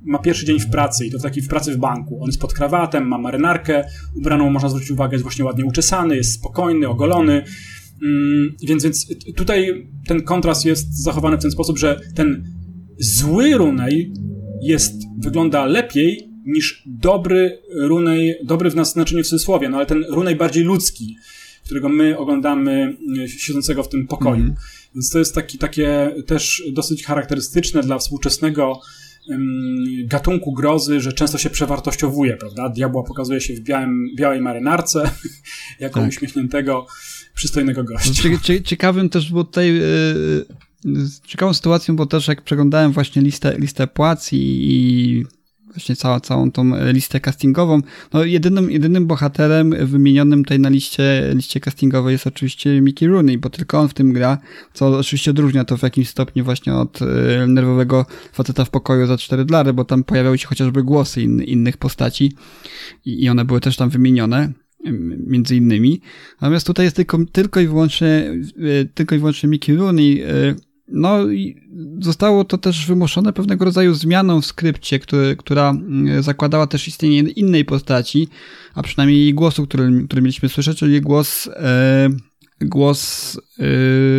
ma 0.03 0.19
pierwszy 0.19 0.45
dzień 0.45 0.59
w 0.59 0.69
pracy 0.69 1.05
i 1.05 1.11
to 1.11 1.19
taki 1.19 1.41
w 1.41 1.47
pracy 1.47 1.73
w 1.73 1.77
banku. 1.77 2.19
On 2.21 2.27
jest 2.27 2.41
pod 2.41 2.53
krawatem, 2.53 3.07
ma 3.07 3.17
marynarkę 3.17 3.85
ubraną, 4.15 4.49
można 4.49 4.69
zwrócić 4.69 4.91
uwagę, 4.91 5.13
jest 5.13 5.23
właśnie 5.23 5.45
ładnie 5.45 5.65
uczesany, 5.65 6.15
jest 6.15 6.33
spokojny, 6.33 6.87
ogolony. 6.87 7.43
Mm, 8.03 8.55
więc, 8.63 8.83
więc 8.83 9.07
tutaj 9.35 9.87
ten 10.07 10.21
kontrast 10.21 10.65
jest 10.65 11.03
zachowany 11.03 11.37
w 11.37 11.41
ten 11.41 11.51
sposób, 11.51 11.77
że 11.77 11.99
ten 12.15 12.43
zły 12.99 13.57
Runej 13.57 14.13
jest, 14.63 14.93
wygląda 15.19 15.65
lepiej 15.65 16.29
niż 16.45 16.83
dobry 16.85 17.61
runej, 17.75 18.35
dobry 18.43 18.69
w 18.69 18.75
nas 18.75 18.91
znaczeniu 18.91 19.23
w 19.23 19.27
cudzysłowie, 19.27 19.69
no 19.69 19.77
ale 19.77 19.85
ten 19.85 20.05
runej 20.09 20.35
bardziej 20.35 20.63
ludzki, 20.63 21.17
którego 21.65 21.89
my 21.89 22.17
oglądamy 22.17 22.97
e, 23.23 23.27
siedzącego 23.27 23.83
w 23.83 23.89
tym 23.89 24.07
pokoju. 24.07 24.41
Mm. 24.41 24.55
Więc 24.95 25.09
to 25.09 25.19
jest 25.19 25.35
taki, 25.35 25.57
takie 25.57 26.15
też 26.27 26.63
dosyć 26.71 27.05
charakterystyczne 27.05 27.81
dla 27.81 27.97
współczesnego 27.97 28.79
um, 29.29 29.85
gatunku 30.05 30.53
grozy, 30.53 31.01
że 31.01 31.13
często 31.13 31.37
się 31.37 31.49
przewartościowuje, 31.49 32.37
prawda? 32.37 32.69
Diabła 32.69 33.03
pokazuje 33.03 33.41
się 33.41 33.53
w 33.53 33.59
białym, 33.59 34.07
białej 34.17 34.41
marynarce 34.41 35.11
jako 35.79 35.99
tak. 35.99 36.09
uśmiechniętego, 36.09 36.87
przystojnego 37.35 37.83
gościa. 37.83 38.29
Ciekawym 38.63 39.09
też 39.09 39.29
było 39.29 39.43
tutaj 39.43 39.81
yy 40.85 40.93
ciekawą 41.27 41.53
sytuacją, 41.53 41.95
bo 41.95 42.05
też 42.05 42.27
jak 42.27 42.41
przeglądałem 42.41 42.91
właśnie 42.91 43.21
listę, 43.21 43.57
listę 43.59 43.87
płac 43.87 44.33
i, 44.33 44.37
i 44.39 45.25
właśnie 45.73 45.95
całą, 45.95 46.19
całą 46.19 46.51
tą 46.51 46.91
listę 46.91 47.19
castingową, 47.19 47.81
no 48.13 48.23
jedynym, 48.23 48.71
jedynym 48.71 49.07
bohaterem 49.07 49.87
wymienionym 49.87 50.43
tutaj 50.43 50.59
na 50.59 50.69
liście, 50.69 51.31
liście 51.35 51.59
castingowej 51.59 52.11
jest 52.11 52.27
oczywiście 52.27 52.81
Mickey 52.81 53.07
Rooney, 53.07 53.37
bo 53.37 53.49
tylko 53.49 53.79
on 53.79 53.89
w 53.89 53.93
tym 53.93 54.13
gra, 54.13 54.37
co 54.73 54.87
oczywiście 54.97 55.31
odróżnia 55.31 55.65
to 55.65 55.77
w 55.77 55.83
jakimś 55.83 56.09
stopniu 56.09 56.43
właśnie 56.43 56.73
od 56.73 57.01
y, 57.01 57.05
nerwowego 57.47 58.05
faceta 58.33 58.65
w 58.65 58.69
pokoju 58.69 59.07
za 59.07 59.17
4 59.17 59.45
dolary, 59.45 59.73
bo 59.73 59.85
tam 59.85 60.03
pojawiały 60.03 60.37
się 60.37 60.47
chociażby 60.47 60.83
głosy 60.83 61.21
in, 61.21 61.43
innych 61.43 61.77
postaci 61.77 62.33
i, 63.05 63.23
i 63.23 63.29
one 63.29 63.45
były 63.45 63.61
też 63.61 63.75
tam 63.75 63.89
wymienione 63.89 64.53
między 65.27 65.55
innymi. 65.55 66.01
Natomiast 66.41 66.67
tutaj 66.67 66.85
jest 66.85 66.95
tylko, 66.95 67.17
tylko 67.31 67.59
i 67.59 67.67
wyłącznie, 67.67 68.33
y, 68.57 68.89
tylko 68.93 69.15
i 69.15 69.17
wyłącznie 69.17 69.49
Mickey 69.49 69.75
Rooney, 69.75 70.23
y, 70.23 70.55
no 70.93 71.19
zostało 71.99 72.43
to 72.43 72.57
też 72.57 72.87
wymuszone 72.87 73.33
pewnego 73.33 73.65
rodzaju 73.65 73.93
zmianą 73.93 74.41
w 74.41 74.45
skrypcie, 74.45 74.99
który, 74.99 75.35
która 75.35 75.69
mm, 75.69 76.23
zakładała 76.23 76.67
też 76.67 76.87
istnienie 76.87 77.19
innej 77.19 77.65
postaci, 77.65 78.27
a 78.73 78.83
przynajmniej 78.83 79.19
jej 79.19 79.33
głosu, 79.33 79.67
który, 79.67 80.03
który 80.05 80.21
mieliśmy 80.21 80.49
słyszeć, 80.49 80.77
czyli 80.77 81.01
głos, 81.01 81.47
e, 81.47 82.09
głos 82.61 83.35
e, 83.59 83.63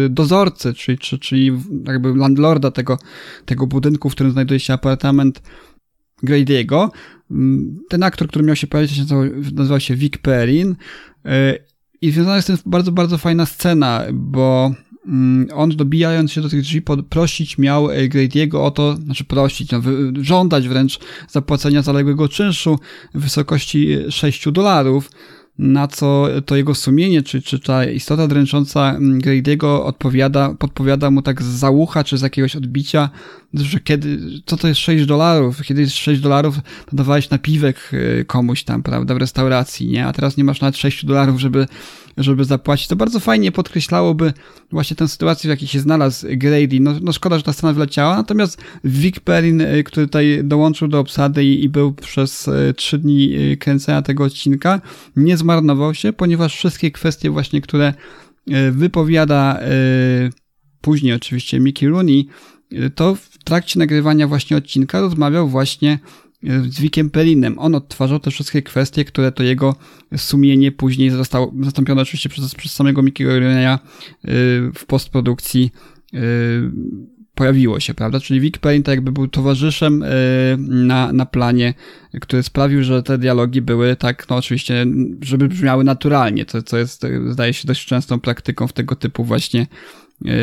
dozorcy, 0.09 0.75
czyli, 0.75 0.99
czyli, 0.99 1.21
czyli 1.21 1.53
jakby 1.87 2.15
landlorda 2.15 2.71
tego, 2.71 2.99
tego 3.45 3.67
budynku, 3.67 4.11
w 4.11 4.13
którym 4.13 4.33
znajduje 4.33 4.61
się 4.61 4.73
apartament 4.73 5.43
Grady'ego. 6.23 6.89
Mm, 7.31 7.79
ten 7.89 8.03
aktor, 8.03 8.29
który 8.29 8.45
miał 8.45 8.57
się 8.57 8.67
pojawić, 8.67 8.99
nazywał, 8.99 9.25
nazywał 9.53 9.81
się 9.81 9.97
Vic 9.97 10.19
Perrin 10.19 10.77
e, 11.25 11.59
i 12.01 12.11
związana 12.11 12.37
jest 12.37 12.49
z 12.49 12.63
tym 12.63 12.71
bardzo, 12.73 12.93
bardzo 12.93 13.19
fajna 13.19 13.47
scena, 13.47 14.05
bo 14.13 14.75
on 15.55 15.71
dobijając 15.71 16.33
się 16.33 16.40
do 16.40 16.49
tych 16.49 16.62
drzwi 16.62 16.83
prosić 17.09 17.59
miał 17.59 17.90
e, 17.90 18.09
Grady'ego 18.09 18.57
o 18.57 18.71
to, 18.71 18.97
znaczy 18.97 19.25
prosić, 19.25 19.71
no, 19.71 19.81
żądać 20.21 20.69
wręcz 20.69 20.99
zapłacenia 21.29 21.83
zaległego 21.83 22.29
czynszu 22.29 22.79
w 23.14 23.23
wysokości 23.23 23.97
6 24.11 24.51
dolarów, 24.51 25.11
na 25.59 25.88
co 25.88 26.29
to 26.47 26.57
jego 26.57 26.75
sumienie, 26.75 27.23
czy, 27.23 27.43
czy 27.43 27.61
ta 27.61 27.85
istota 27.85 28.29
dręcząca 28.29 28.95
mm, 28.95 29.21
Grady'ego 29.21 29.85
odpowiada, 29.85 30.55
podpowiada 30.59 31.11
mu 31.11 31.23
tak 31.23 31.43
z 31.43 31.47
załucha, 31.47 32.05
czy 32.05 32.19
z 32.19 32.23
jakiegoś 32.23 32.57
odbicia, 32.57 33.11
że 33.55 33.81
kiedy, 33.81 34.19
co 34.47 34.57
to 34.57 34.69
jest 34.69 34.81
6 34.81 35.07
dolarów? 35.07 35.62
Kiedy 35.62 35.81
jest 35.81 35.95
6 35.95 36.21
dolarów, 36.21 36.57
to 36.90 36.97
dawałeś 36.97 37.31
napiwek 37.31 37.90
e, 37.93 38.25
komuś 38.25 38.64
tam, 38.64 38.83
prawda, 38.83 39.14
w 39.14 39.17
restauracji, 39.17 39.88
nie? 39.88 40.07
A 40.07 40.12
teraz 40.12 40.37
nie 40.37 40.45
masz 40.45 40.61
nawet 40.61 40.77
6 40.77 41.05
dolarów, 41.05 41.40
żeby 41.40 41.67
żeby 42.16 42.44
zapłacić. 42.44 42.88
To 42.88 42.96
bardzo 42.96 43.20
fajnie 43.20 43.53
podkreślałoby 43.53 44.33
właśnie 44.70 44.96
tę 44.96 45.09
sytuację, 45.09 45.48
w 45.48 45.50
jakiej 45.50 45.68
się 45.68 45.81
znalazł 45.81 46.27
Grady. 46.31 46.81
No, 46.81 46.92
no 47.03 47.12
szkoda, 47.12 47.37
że 47.37 47.42
ta 47.42 47.53
scena 47.53 47.72
wleciała, 47.72 48.16
natomiast 48.16 48.62
Vic 48.85 49.20
Perrin, 49.20 49.61
y, 49.61 49.85
który 49.85 50.07
tutaj 50.07 50.40
dołączył 50.44 50.88
do 50.88 51.00
obsady 51.00 51.44
i, 51.44 51.64
i 51.64 51.68
był 51.68 51.92
przez 51.92 52.48
y, 52.48 52.74
trzy 52.77 52.98
dni 52.98 53.35
y, 53.53 53.57
kręcenia 53.57 54.03
tego 54.03 54.24
odcinka, 54.24 54.81
nie 55.16 55.37
zmarnował 55.37 55.94
się, 55.94 56.12
ponieważ 56.12 56.57
wszystkie 56.57 56.90
kwestie 56.90 57.31
właśnie, 57.31 57.61
które 57.61 57.94
wypowiada 58.72 59.61
później 60.81 61.12
oczywiście 61.12 61.61
Mickey 61.61 61.88
Rooney, 61.88 62.29
to 62.94 63.14
w 63.14 63.44
trakcie 63.44 63.79
nagrywania 63.79 64.29
właśnie 64.29 64.57
odcinka 64.57 65.00
rozmawiał 65.00 65.48
właśnie 65.48 65.98
z 66.69 66.81
Wickiem 66.81 67.11
Pelinem. 67.11 67.59
On 67.59 67.75
odtwarzał 67.75 68.21
te 68.21 68.31
wszystkie 68.31 68.63
kwestie, 68.63 69.05
które 69.05 69.33
to 69.33 69.43
jego 69.43 69.77
sumienie 70.17 70.73
później 70.73 71.11
zostało 71.11 71.53
zastąpione 71.61 72.03
oczywiście 72.03 72.29
przez, 72.29 72.55
przez 72.55 72.73
samego 72.73 73.03
Mickiego 73.03 73.31
Rooney'a 73.31 73.79
w 74.75 74.85
postprodukcji 74.87 75.71
pojawiło 77.35 77.81
się, 77.81 77.95
prawda? 77.95 78.21
Czyli 78.21 78.41
Vic 78.41 78.59
Pelin 78.59 78.83
tak 78.83 78.95
jakby 78.95 79.13
był 79.13 79.29
towarzyszem 79.29 80.05
na, 80.59 81.13
na 81.13 81.27
planie, 81.27 81.75
który 82.21 82.43
sprawił, 82.43 82.85
że 82.85 83.03
te 83.03 83.19
dialogi 83.19 83.63
były 83.63 83.97
tak, 83.97 84.29
no 84.31 84.37
oczywiście, 84.37 84.87
żeby 85.23 85.49
brzmiały 85.49 85.85
naturalnie, 85.85 86.45
co, 86.45 86.63
co 86.63 86.79
jest, 86.79 87.07
zdaje 87.29 87.53
się, 87.53 87.69
dość 87.69 87.87
częstą 87.87 88.21
praktyką 88.21 88.67
w 88.67 88.73
tego 88.73 88.97
typu 88.97 89.25
właśnie 89.25 89.67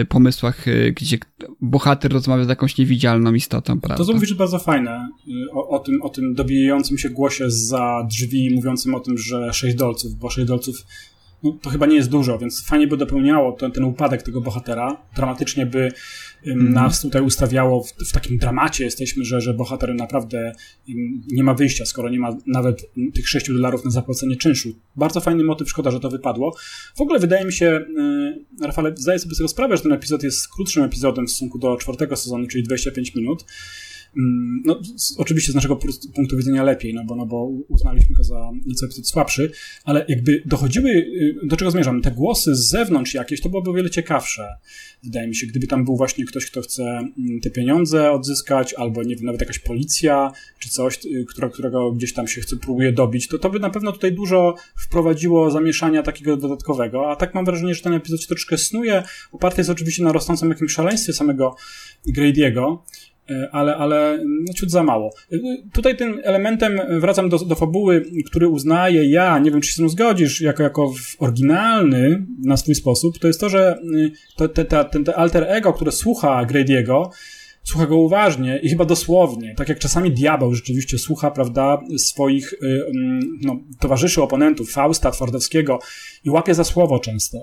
pomysłach, 0.10 0.68
e, 0.68 0.92
gdzie 0.92 1.18
bohater 1.62 2.14
rozmawia 2.14 2.46
z 2.46 2.50
jakąś 2.50 2.78
niewidzialną 2.78 3.34
istotą, 3.34 3.80
prawda? 3.80 3.98
To, 3.98 4.06
co 4.06 4.14
mówisz, 4.14 4.34
bardzo 4.34 4.60
fajne. 4.60 5.10
Y, 5.28 5.52
o, 5.52 5.70
o, 5.70 5.80
tym, 5.80 6.02
o 6.02 6.10
tym 6.10 6.34
dobijającym 6.34 6.98
się 6.98 7.10
głosie 7.10 7.52
za 7.52 8.08
drzwi, 8.10 8.56
mówiącym 8.56 8.96
o 8.96 9.00
tym, 9.00 9.18
że 9.18 9.54
sześć 9.54 9.76
dolców, 9.76 10.16
bo 10.16 10.30
sześć 10.30 10.48
dolców 10.48 10.86
to 11.62 11.70
chyba 11.70 11.86
nie 11.86 11.96
jest 11.96 12.10
dużo, 12.10 12.38
więc 12.38 12.66
fajnie 12.66 12.88
by 12.88 12.98
dopełniało 12.98 13.52
ten, 13.52 13.72
ten 13.72 13.84
upadek 13.84 14.22
tego 14.22 14.42
bohatera. 14.42 15.04
Dramatycznie 15.16 15.66
by 15.66 15.92
mm. 16.46 16.74
nas 16.74 17.02
tutaj 17.02 17.22
ustawiało 17.22 17.84
w, 17.84 17.92
w, 17.92 18.12
takim 18.12 18.38
dramacie 18.38 18.84
jesteśmy, 18.84 19.26
że, 19.26 19.42
że 19.42 19.54
bohater 19.54 19.96
naprawdę 19.96 20.54
nie 21.32 21.44
ma 21.44 21.54
wyjścia, 21.54 21.86
skoro 21.86 22.10
nie 22.10 22.20
ma 22.20 22.38
nawet 22.48 22.92
tych 23.14 23.30
6 23.30 23.48
dolarów 23.48 23.86
na 23.86 23.92
zapłacenie 23.92 24.36
czynszu. 24.36 24.70
Bardzo 24.96 25.22
fajny 25.22 25.44
motyw, 25.44 25.70
szkoda, 25.70 25.92
że 25.92 26.00
to 26.00 26.10
wypadło. 26.10 26.56
W 26.96 27.02
ogóle 27.02 27.20
wydaje 27.20 27.46
mi 27.46 27.54
się, 27.54 27.86
yy, 27.96 28.68
Rafale, 28.68 28.94
zdaję 28.96 29.20
sobie 29.20 29.36
z 29.36 29.38
tego 29.38 29.48
sprawę, 29.48 29.78
że 29.78 29.84
ten 29.84 29.94
epizod 29.94 30.24
jest 30.24 30.48
krótszym 30.48 30.84
epizodem 30.84 31.28
w 31.28 31.30
stosunku 31.30 31.60
do 31.60 31.78
czwartego 31.78 32.16
sezonu, 32.16 32.48
czyli 32.48 32.64
25 32.64 33.16
minut. 33.16 33.46
Mm, 34.18 34.62
no, 34.66 34.82
z, 34.98 35.16
oczywiście 35.18 35.52
z 35.52 35.56
naszego 35.56 35.76
punktu 36.16 36.38
widzenia 36.38 36.64
lepiej, 36.64 36.94
no 36.94 37.04
bo, 37.06 37.16
no 37.16 37.26
bo 37.26 37.52
uznaliśmy 37.68 38.16
go 38.16 38.24
za 38.24 38.52
nieco 38.66 38.86
epizod 38.86 39.08
słabszy, 39.08 39.52
ale 39.84 40.06
jakby 40.08 40.44
dochodziły, 40.46 40.90
y, 40.90 41.36
do 41.44 41.58
czego 41.58 41.72
zmierzam, 41.72 42.02
te 42.02 42.12
głosy 42.12 42.56
z 42.56 42.70
zewnątrz 42.70 43.14
jakieś, 43.14 43.42
to 43.42 43.50
byłoby 43.50 43.70
o 43.70 43.74
wiele 43.74 43.90
ciekawsze. 43.90 44.48
Wydaje 45.04 45.28
mi 45.28 45.36
się, 45.36 45.48
gdyby 45.48 45.68
tam 45.68 45.86
był 45.86 45.98
właśnie 45.98 46.26
ktoś, 46.26 46.46
kto 46.46 46.62
chce 46.62 46.84
mm, 46.84 47.40
te 47.42 47.50
pieniądze 47.50 48.12
odzyskać, 48.12 48.74
albo 48.74 49.04
nie 49.04 49.16
wiem, 49.16 49.26
nawet 49.26 49.42
jakaś 49.42 49.60
policja, 49.60 50.32
czy 50.60 50.70
coś, 50.70 51.06
y, 51.06 51.26
która, 51.30 51.50
którego 51.50 51.92
gdzieś 51.92 52.14
tam 52.14 52.28
się 52.28 52.42
chce, 52.42 52.58
próbuje 52.58 52.92
dobić, 52.92 53.28
to 53.28 53.40
to 53.40 53.50
by 53.50 53.60
na 53.60 53.70
pewno 53.70 53.92
tutaj 53.92 54.14
dużo 54.14 54.56
wprowadziło 54.76 55.52
zamieszania 55.52 56.04
takiego 56.04 56.38
dodatkowego, 56.38 57.12
a 57.12 57.16
tak 57.16 57.34
mam 57.36 57.46
wrażenie, 57.46 57.76
że 57.76 57.82
ten 57.82 57.94
epizod 57.94 58.22
się 58.22 58.28
troszkę 58.28 58.58
snuje, 58.58 59.04
oparty 59.32 59.62
jest 59.62 59.70
oczywiście 59.70 60.04
na 60.04 60.12
rosnącym 60.12 60.50
jakimś 60.50 60.72
szaleństwie 60.72 61.14
samego 61.14 61.56
Grady'ego, 62.08 62.78
ale, 63.52 63.76
ale 63.76 64.20
no, 64.48 64.54
ciut 64.54 64.72
za 64.72 64.84
mało. 64.84 65.10
E, 65.32 65.38
tutaj 65.74 65.98
tym 65.98 66.22
elementem, 66.24 66.80
e, 66.80 67.00
wracam 67.00 67.30
do, 67.30 67.38
do 67.38 67.56
fabuły, 67.56 68.06
który 68.26 68.48
uznaję 68.48 69.10
ja, 69.10 69.40
nie 69.40 69.52
wiem 69.52 69.62
czy 69.62 69.68
się 69.68 69.74
z 69.74 69.78
tym 69.78 69.90
zgodzisz, 69.90 70.42
jako, 70.42 70.64
jako 70.64 70.94
oryginalny 71.20 72.26
na 72.46 72.58
swój 72.58 72.76
sposób, 72.76 73.20
to 73.20 73.28
jest 73.28 73.40
to, 73.40 73.50
że 73.50 73.80
to, 74.36 74.48
te, 74.48 74.66
te, 74.66 74.86
ten 74.86 75.04
te 75.04 75.16
alter 75.16 75.46
ego, 75.48 75.74
które 75.74 75.92
słucha 75.92 76.46
Grady'ego, 76.46 77.10
słucha 77.64 77.86
go 77.86 77.98
uważnie 77.98 78.60
i 78.64 78.70
chyba 78.70 78.86
dosłownie, 78.86 79.56
tak 79.58 79.70
jak 79.70 79.80
czasami 79.80 80.12
diabeł 80.12 80.54
rzeczywiście 80.54 80.98
słucha, 80.98 81.32
prawda, 81.32 81.82
swoich 81.98 82.54
mm, 82.64 83.40
no, 83.42 83.60
towarzyszy, 83.80 84.22
oponentów, 84.22 84.72
Fausta, 84.72 85.12
Twardowskiego 85.12 85.80
i 86.24 86.30
łapie 86.30 86.54
za 86.54 86.64
słowo 86.64 87.00
często 87.00 87.38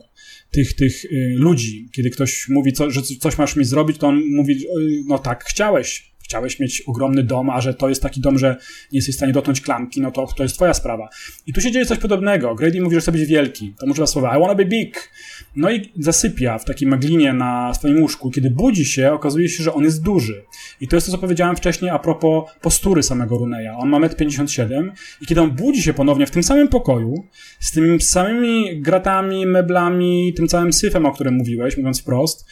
tych, 0.51 0.75
tych 0.75 1.05
y, 1.05 1.35
ludzi. 1.37 1.89
Kiedy 1.93 2.11
ktoś 2.11 2.49
mówi, 2.49 2.73
co, 2.73 2.91
że 2.91 3.03
coś 3.03 3.39
masz 3.39 3.57
mi 3.57 3.65
zrobić, 3.65 3.99
to 3.99 4.07
on 4.07 4.23
mówi, 4.31 4.65
no 5.07 5.19
tak, 5.19 5.45
chciałeś, 5.45 6.13
chciałeś 6.29 6.61
mieć 6.61 6.83
ogromny 6.87 7.23
dom, 7.23 7.51
a 7.51 7.61
że 7.61 7.75
to 7.75 7.89
jest 7.89 8.03
taki 8.03 8.21
dom, 8.21 8.39
że 8.39 8.57
nie 8.93 8.99
jesteś 8.99 9.15
w 9.15 9.19
stanie 9.19 9.33
dotknąć 9.33 9.61
klamki, 9.61 10.01
no 10.01 10.11
to 10.11 10.27
to 10.37 10.43
jest 10.43 10.55
twoja 10.55 10.75
sprawa. 10.75 11.09
I 11.47 11.53
tu 11.53 11.61
się 11.61 11.71
dzieje 11.71 11.87
coś 11.87 11.99
podobnego. 11.99 12.55
Grady 12.55 12.81
mówi, 12.81 12.95
że 12.95 13.01
chce 13.01 13.13
być 13.13 13.27
wielki. 13.27 13.75
To 13.79 13.87
używa 13.87 14.07
słowa 14.07 14.37
I 14.37 14.41
wanna 14.41 14.55
be 14.55 14.65
big. 14.65 15.11
No 15.57 15.71
i 15.71 15.93
zasypia 15.99 16.59
w 16.59 16.65
takiej 16.65 16.89
maglinie 16.89 17.33
na 17.33 17.75
swoim 17.75 18.03
łóżku. 18.03 18.31
Kiedy 18.31 18.51
budzi 18.51 18.85
się, 18.85 19.13
okazuje 19.13 19.49
się, 19.49 19.65
że 19.65 19.75
on 19.75 19.85
jest 19.85 20.03
duży. 20.03 20.45
I 20.81 20.89
to 20.89 20.97
jest 20.97 21.07
to, 21.07 21.13
co 21.13 21.19
powiedziałem 21.19 21.57
wcześniej 21.57 21.91
a 21.91 21.99
propos 21.99 22.45
postury 22.61 23.03
samego 23.03 23.39
Runeya. 23.39 23.71
On 23.79 23.89
ma 23.89 24.01
1,57 24.01 24.75
m 24.75 24.93
i 25.21 25.27
kiedy 25.27 25.41
on 25.41 25.51
budzi 25.51 25.83
się 25.83 25.95
ponownie 25.95 26.27
w 26.27 26.31
tym 26.31 26.43
samym 26.43 26.69
pokoju, 26.69 27.15
z 27.61 27.73
tymi 27.73 28.01
samymi 28.01 28.81
gratami, 28.81 29.47
meblami, 29.47 30.35
tym 30.37 30.49
całym 30.49 30.73
syfem, 30.73 31.07
o 31.07 31.13
którym 31.13 31.35
mówiłeś, 31.35 31.77
mówiąc 31.77 32.01
wprost, 32.01 32.47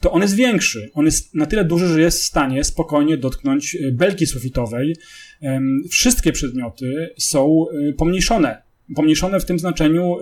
to 0.00 0.12
on 0.12 0.22
jest 0.22 0.34
większy. 0.34 0.90
On 0.94 1.04
jest 1.04 1.34
na 1.34 1.46
tyle 1.46 1.64
duży, 1.64 1.88
że 1.88 2.00
jest 2.00 2.20
w 2.22 2.24
stanie 2.24 2.64
spokojnie 2.64 3.16
dotknąć 3.16 3.74
e, 3.76 3.92
belki 3.92 4.26
sufitowej. 4.26 4.96
Wszystkie 5.90 6.32
przedmioty 6.32 7.14
są 7.18 7.64
e, 7.88 7.92
pomniejszone. 7.92 8.62
Pomniejszone 8.94 9.40
w 9.40 9.44
tym 9.44 9.58
znaczeniu 9.58 10.16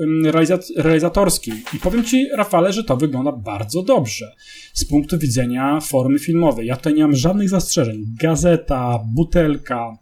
realizatorskim. 0.76 1.62
I 1.74 1.78
powiem 1.78 2.04
Ci, 2.04 2.28
Rafale, 2.36 2.72
że 2.72 2.84
to 2.84 2.96
wygląda 2.96 3.32
bardzo 3.32 3.82
dobrze 3.82 4.32
z 4.72 4.84
punktu 4.84 5.18
widzenia 5.18 5.80
formy 5.80 6.18
filmowej. 6.18 6.66
Ja 6.66 6.76
tutaj 6.76 6.94
nie 6.94 7.02
mam 7.02 7.16
żadnych 7.16 7.48
zastrzeżeń. 7.48 8.04
Gazeta, 8.20 9.00
butelka, 9.14 9.98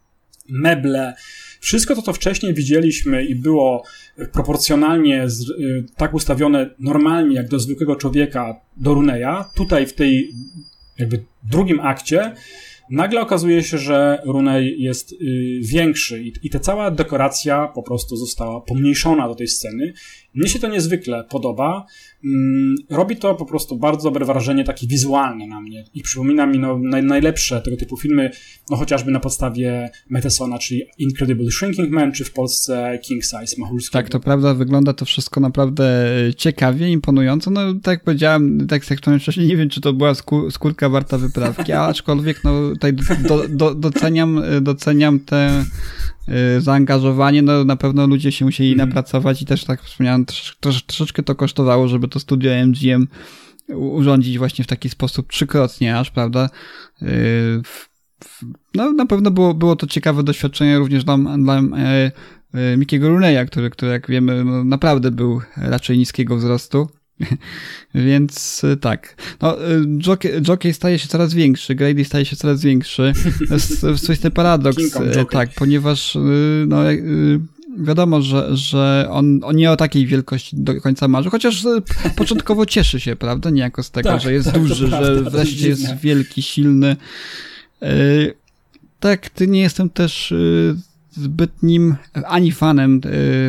meble, 0.48 1.14
wszystko 1.62 1.96
to, 1.96 2.02
co 2.02 2.12
wcześniej 2.12 2.54
widzieliśmy 2.54 3.24
i 3.24 3.34
było 3.34 3.84
proporcjonalnie 4.32 5.30
z, 5.30 5.50
y, 5.50 5.84
tak 5.96 6.14
ustawione 6.14 6.70
normalnie, 6.78 7.36
jak 7.36 7.48
do 7.48 7.58
zwykłego 7.58 7.96
człowieka, 7.96 8.60
do 8.76 8.94
Runeya, 8.94 9.44
tutaj 9.54 9.86
w 9.86 9.92
tej 9.92 10.32
jakby 10.98 11.24
drugim 11.42 11.80
akcie, 11.80 12.34
nagle 12.90 13.20
okazuje 13.20 13.62
się, 13.62 13.78
że 13.78 14.22
Runej 14.24 14.82
jest 14.82 15.12
y, 15.12 15.16
większy 15.62 16.22
i, 16.22 16.32
i 16.42 16.50
ta 16.50 16.58
cała 16.58 16.90
dekoracja 16.90 17.68
po 17.68 17.82
prostu 17.82 18.16
została 18.16 18.60
pomniejszona 18.60 19.28
do 19.28 19.34
tej 19.34 19.48
sceny. 19.48 19.92
Mnie 20.34 20.48
się 20.48 20.58
to 20.58 20.68
niezwykle 20.68 21.24
podoba. 21.24 21.86
Mm, 22.24 22.74
robi 22.90 23.16
to 23.16 23.34
po 23.34 23.46
prostu 23.46 23.76
bardzo 23.76 24.10
dobre 24.10 24.26
wrażenie 24.26 24.64
takie 24.64 24.86
wizualne 24.86 25.46
na 25.46 25.60
mnie 25.60 25.84
i 25.94 26.02
przypomina 26.02 26.46
mi 26.46 26.58
no, 26.58 26.78
naj, 26.78 27.02
najlepsze 27.02 27.60
tego 27.60 27.76
typu 27.76 27.96
filmy, 27.96 28.30
no 28.70 28.76
chociażby 28.76 29.10
na 29.10 29.20
podstawie 29.20 29.90
Metesona, 30.10 30.58
czyli 30.58 30.82
Incredible 30.98 31.50
Shrinking 31.50 31.90
Man, 31.90 32.12
czy 32.12 32.24
w 32.24 32.32
Polsce 32.32 32.98
King 33.02 33.24
Size 33.24 33.56
Machulskiego. 33.58 34.02
Tak, 34.02 34.12
to 34.12 34.20
prawda, 34.20 34.54
wygląda 34.54 34.92
to 34.92 35.04
wszystko 35.04 35.40
naprawdę 35.40 36.14
ciekawie, 36.36 36.90
imponująco. 36.90 37.50
No 37.50 37.60
tak 37.74 37.92
jak 37.92 38.04
powiedziałem, 38.04 38.66
tak 38.66 38.90
jak 38.90 39.00
wcześniej, 39.20 39.46
nie 39.46 39.56
wiem, 39.56 39.68
czy 39.68 39.80
to 39.80 39.92
była 39.92 40.14
skórka 40.50 40.88
warta 40.88 41.18
wyprawki, 41.18 41.72
aczkolwiek 41.72 42.44
no 42.44 42.70
tutaj 42.70 42.92
do, 43.28 43.48
do, 43.48 43.74
doceniam, 43.74 44.42
doceniam 44.60 45.20
te 45.20 45.64
zaangażowanie, 46.58 47.42
no 47.42 47.64
na 47.64 47.76
pewno 47.76 48.06
ludzie 48.06 48.32
się 48.32 48.44
musieli 48.44 48.72
mm. 48.72 48.88
napracować 48.88 49.42
i 49.42 49.46
też 49.46 49.64
tak 49.64 49.82
wspomniałem, 49.82 50.24
trosz, 50.24 50.82
troszeczkę 50.86 51.22
to 51.22 51.34
kosztowało, 51.34 51.88
żeby 51.88 52.08
to 52.08 52.20
studio 52.20 52.52
MGM 52.66 53.06
urządzić 53.68 54.38
właśnie 54.38 54.64
w 54.64 54.68
taki 54.68 54.88
sposób 54.88 55.32
trzykrotnie 55.32 55.98
aż, 55.98 56.10
prawda? 56.10 56.50
Y, 57.02 57.62
no 58.74 58.92
na 58.92 59.06
pewno 59.06 59.30
było, 59.30 59.54
było 59.54 59.76
to 59.76 59.86
ciekawe 59.86 60.22
doświadczenie 60.22 60.78
również 60.78 61.04
dla, 61.04 61.18
dla 61.18 61.58
e, 61.58 62.12
e, 62.54 62.76
Mickiego 62.76 63.08
Runeya, 63.08 63.46
który, 63.46 63.70
który 63.70 63.92
jak 63.92 64.08
wiemy 64.08 64.44
no, 64.44 64.64
naprawdę 64.64 65.10
był 65.10 65.40
raczej 65.56 65.98
niskiego 65.98 66.36
wzrostu. 66.36 66.88
Więc 67.94 68.64
y, 68.64 68.76
tak. 68.76 69.16
No, 69.40 69.70
y, 69.70 69.86
jockey, 70.06 70.42
jockey 70.48 70.72
staje 70.72 70.98
się 70.98 71.08
coraz 71.08 71.34
większy, 71.34 71.74
Grady 71.74 72.04
staje 72.04 72.24
się 72.24 72.36
coraz 72.36 72.62
większy. 72.62 73.12
To 73.48 73.54
jest 73.54 73.78
swoisty 73.96 74.30
paradoks. 74.30 74.78
Y, 74.78 75.26
tak, 75.30 75.50
ponieważ 75.54 76.18
no, 76.66 76.82
wiadomo, 77.78 78.22
że, 78.22 78.56
że 78.56 79.06
on, 79.10 79.40
on 79.42 79.56
nie 79.56 79.70
o 79.70 79.76
takiej 79.76 80.06
wielkości 80.06 80.56
do 80.56 80.80
końca 80.80 81.08
marzy, 81.08 81.30
chociaż 81.30 81.64
początkowo 82.16 82.66
cieszy 82.66 83.00
się, 83.00 83.16
prawda, 83.16 83.50
niejako 83.50 83.82
z 83.82 83.90
tego, 83.90 84.08
tak, 84.08 84.20
że 84.20 84.32
jest 84.32 84.52
tak, 84.52 84.60
duży, 84.60 84.88
że 84.88 85.22
wreszcie 85.22 85.68
jest 85.68 85.96
wielki, 85.96 86.42
silny. 86.42 86.96
Tak, 89.00 89.30
ty 89.30 89.46
nie 89.46 89.60
jestem 89.60 89.90
też 89.90 90.34
zbytnim 91.10 91.96
ani 92.26 92.52
fanem 92.52 93.00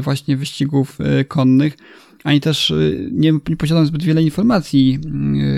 właśnie 0.01 0.37
wyścigów 0.37 0.97
konnych, 1.27 1.77
ani 2.23 2.41
też 2.41 2.71
y, 2.71 3.09
nie, 3.11 3.31
nie 3.49 3.57
posiadam 3.57 3.85
zbyt 3.85 4.03
wiele 4.03 4.23
informacji, 4.23 4.99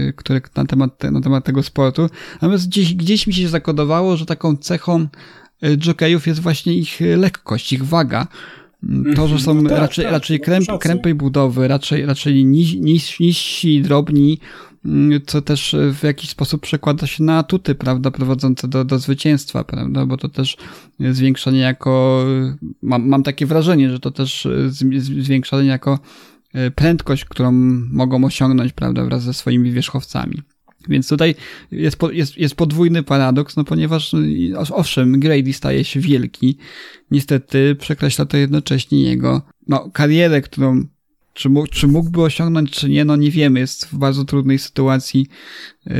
y, 0.09 0.13
które 0.15 0.41
na 0.55 0.65
temat, 0.65 1.03
na 1.03 1.21
temat 1.21 1.45
tego 1.45 1.63
sportu. 1.63 2.09
Natomiast 2.33 2.67
gdzieś, 2.67 2.93
gdzieś 2.93 3.27
mi 3.27 3.33
się 3.33 3.47
zakodowało, 3.47 4.17
że 4.17 4.25
taką 4.25 4.57
cechą 4.57 5.07
y, 5.63 5.77
jockeyów 5.85 6.27
jest 6.27 6.39
właśnie 6.39 6.73
ich 6.73 6.99
lekkość, 7.17 7.73
ich 7.73 7.83
waga. 7.83 8.27
To, 9.15 9.27
że 9.27 9.39
są 9.39 9.53
no 9.53 9.69
tak, 9.69 9.79
raczej, 9.79 10.05
tak, 10.05 10.13
raczej 10.13 10.39
kręp, 10.39 10.67
krępej 10.79 11.15
budowy, 11.15 11.67
raczej, 11.67 12.05
raczej 12.05 12.45
niż, 12.45 12.73
niż, 12.73 13.19
niżsi, 13.19 13.81
drobni, 13.81 14.39
co 15.25 15.41
też 15.41 15.75
w 15.93 16.03
jakiś 16.03 16.29
sposób 16.29 16.61
przekłada 16.61 17.07
się 17.07 17.23
na 17.23 17.37
atuty, 17.37 17.75
prawda, 17.75 18.11
prowadzące 18.11 18.67
do, 18.67 18.85
do 18.85 18.99
zwycięstwa, 18.99 19.63
prawda, 19.63 20.05
bo 20.05 20.17
to 20.17 20.29
też 20.29 20.57
zwiększa 20.99 21.51
niejako, 21.51 22.25
mam, 22.81 23.07
mam 23.07 23.23
takie 23.23 23.45
wrażenie, 23.45 23.91
że 23.91 23.99
to 23.99 24.11
też 24.11 24.47
zwiększa 24.99 25.61
niejako 25.61 25.99
E, 25.99 26.34
prędkość, 26.75 27.25
którą 27.25 27.51
mogą 27.91 28.23
osiągnąć, 28.25 28.73
prawda, 28.73 29.05
wraz 29.05 29.23
ze 29.23 29.33
swoimi 29.33 29.71
wierzchowcami. 29.71 30.41
Więc 30.89 31.09
tutaj 31.09 31.35
jest, 31.71 31.97
jest, 32.11 32.37
jest 32.37 32.55
podwójny 32.55 33.03
paradoks, 33.03 33.55
no 33.55 33.63
ponieważ 33.63 34.15
no, 34.49 34.59
owszem, 34.71 35.19
Grady 35.19 35.53
staje 35.53 35.83
się 35.83 35.99
wielki, 35.99 36.57
niestety 37.11 37.75
przekreśla 37.75 38.25
to 38.25 38.37
jednocześnie 38.37 39.03
jego 39.03 39.41
no, 39.67 39.89
karierę, 39.93 40.41
którą 40.41 40.83
czy, 41.35 41.49
mógł, 41.49 41.67
czy 41.67 41.87
mógłby 41.87 42.21
osiągnąć, 42.21 42.71
czy 42.71 42.89
nie, 42.89 43.05
no 43.05 43.15
nie 43.15 43.31
wiemy. 43.31 43.59
Jest 43.59 43.85
w 43.85 43.97
bardzo 43.97 44.25
trudnej 44.25 44.59
sytuacji 44.59 45.27
yy, 45.85 45.95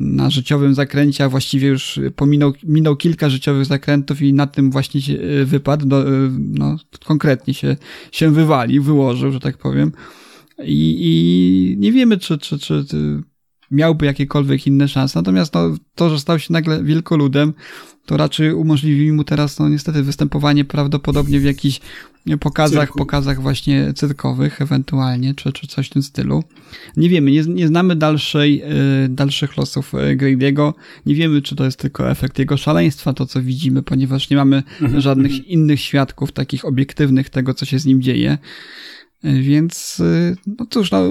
na 0.00 0.30
życiowym 0.30 0.74
zakręcie, 0.74 1.24
a 1.24 1.28
właściwie 1.28 1.68
już 1.68 2.00
pominął 2.16 2.52
minął 2.64 2.96
kilka 2.96 3.30
życiowych 3.30 3.64
zakrętów 3.64 4.22
i 4.22 4.32
na 4.32 4.46
tym 4.46 4.70
właśnie 4.70 5.02
się 5.02 5.12
yy, 5.12 5.44
wypadł, 5.46 5.96
yy, 5.96 6.30
no, 6.38 6.76
konkretnie 7.04 7.54
się, 7.54 7.76
się 8.12 8.30
wywalił, 8.30 8.82
wyłożył, 8.82 9.32
że 9.32 9.40
tak 9.40 9.58
powiem. 9.58 9.92
I, 10.64 10.96
i 11.00 11.76
nie 11.78 11.92
wiemy, 11.92 12.18
czy, 12.18 12.38
czy, 12.38 12.58
czy, 12.58 12.84
czy 12.90 13.22
miałby 13.70 14.06
jakiekolwiek 14.06 14.66
inne 14.66 14.88
szanse. 14.88 15.18
Natomiast 15.18 15.54
no, 15.54 15.76
to, 15.94 16.10
że 16.10 16.18
stał 16.18 16.38
się 16.38 16.52
nagle 16.52 16.84
wielkoludem, 16.84 17.54
to 18.08 18.16
raczej 18.16 18.52
umożliwi 18.52 19.12
mu 19.12 19.24
teraz, 19.24 19.58
no 19.58 19.68
niestety, 19.68 20.02
występowanie 20.02 20.64
prawdopodobnie 20.64 21.40
w 21.40 21.44
jakichś 21.44 21.80
pokazach, 22.40 22.88
Cyrku. 22.88 22.98
pokazach 22.98 23.42
właśnie 23.42 23.92
cyrkowych 23.94 24.62
ewentualnie, 24.62 25.34
czy, 25.34 25.52
czy 25.52 25.66
coś 25.66 25.86
w 25.86 25.90
tym 25.90 26.02
stylu. 26.02 26.44
Nie 26.96 27.08
wiemy, 27.08 27.30
nie, 27.30 27.42
nie 27.42 27.66
znamy 27.66 27.96
dalszej, 27.96 28.62
y, 29.04 29.08
dalszych 29.08 29.56
losów 29.56 29.94
y, 29.94 30.16
Grady'ego. 30.16 30.72
Nie 31.06 31.14
wiemy, 31.14 31.42
czy 31.42 31.56
to 31.56 31.64
jest 31.64 31.78
tylko 31.78 32.10
efekt 32.10 32.38
jego 32.38 32.56
szaleństwa, 32.56 33.12
to 33.12 33.26
co 33.26 33.42
widzimy, 33.42 33.82
ponieważ 33.82 34.30
nie 34.30 34.36
mamy 34.36 34.62
mhm, 34.82 35.00
żadnych 35.00 35.32
mhm. 35.32 35.48
innych 35.48 35.80
świadków 35.80 36.32
takich 36.32 36.64
obiektywnych 36.64 37.30
tego, 37.30 37.54
co 37.54 37.66
się 37.66 37.78
z 37.78 37.86
nim 37.86 38.02
dzieje. 38.02 38.38
Y, 39.24 39.42
więc, 39.42 40.02
no 40.46 40.66
cóż, 40.70 40.90
no, 40.90 41.02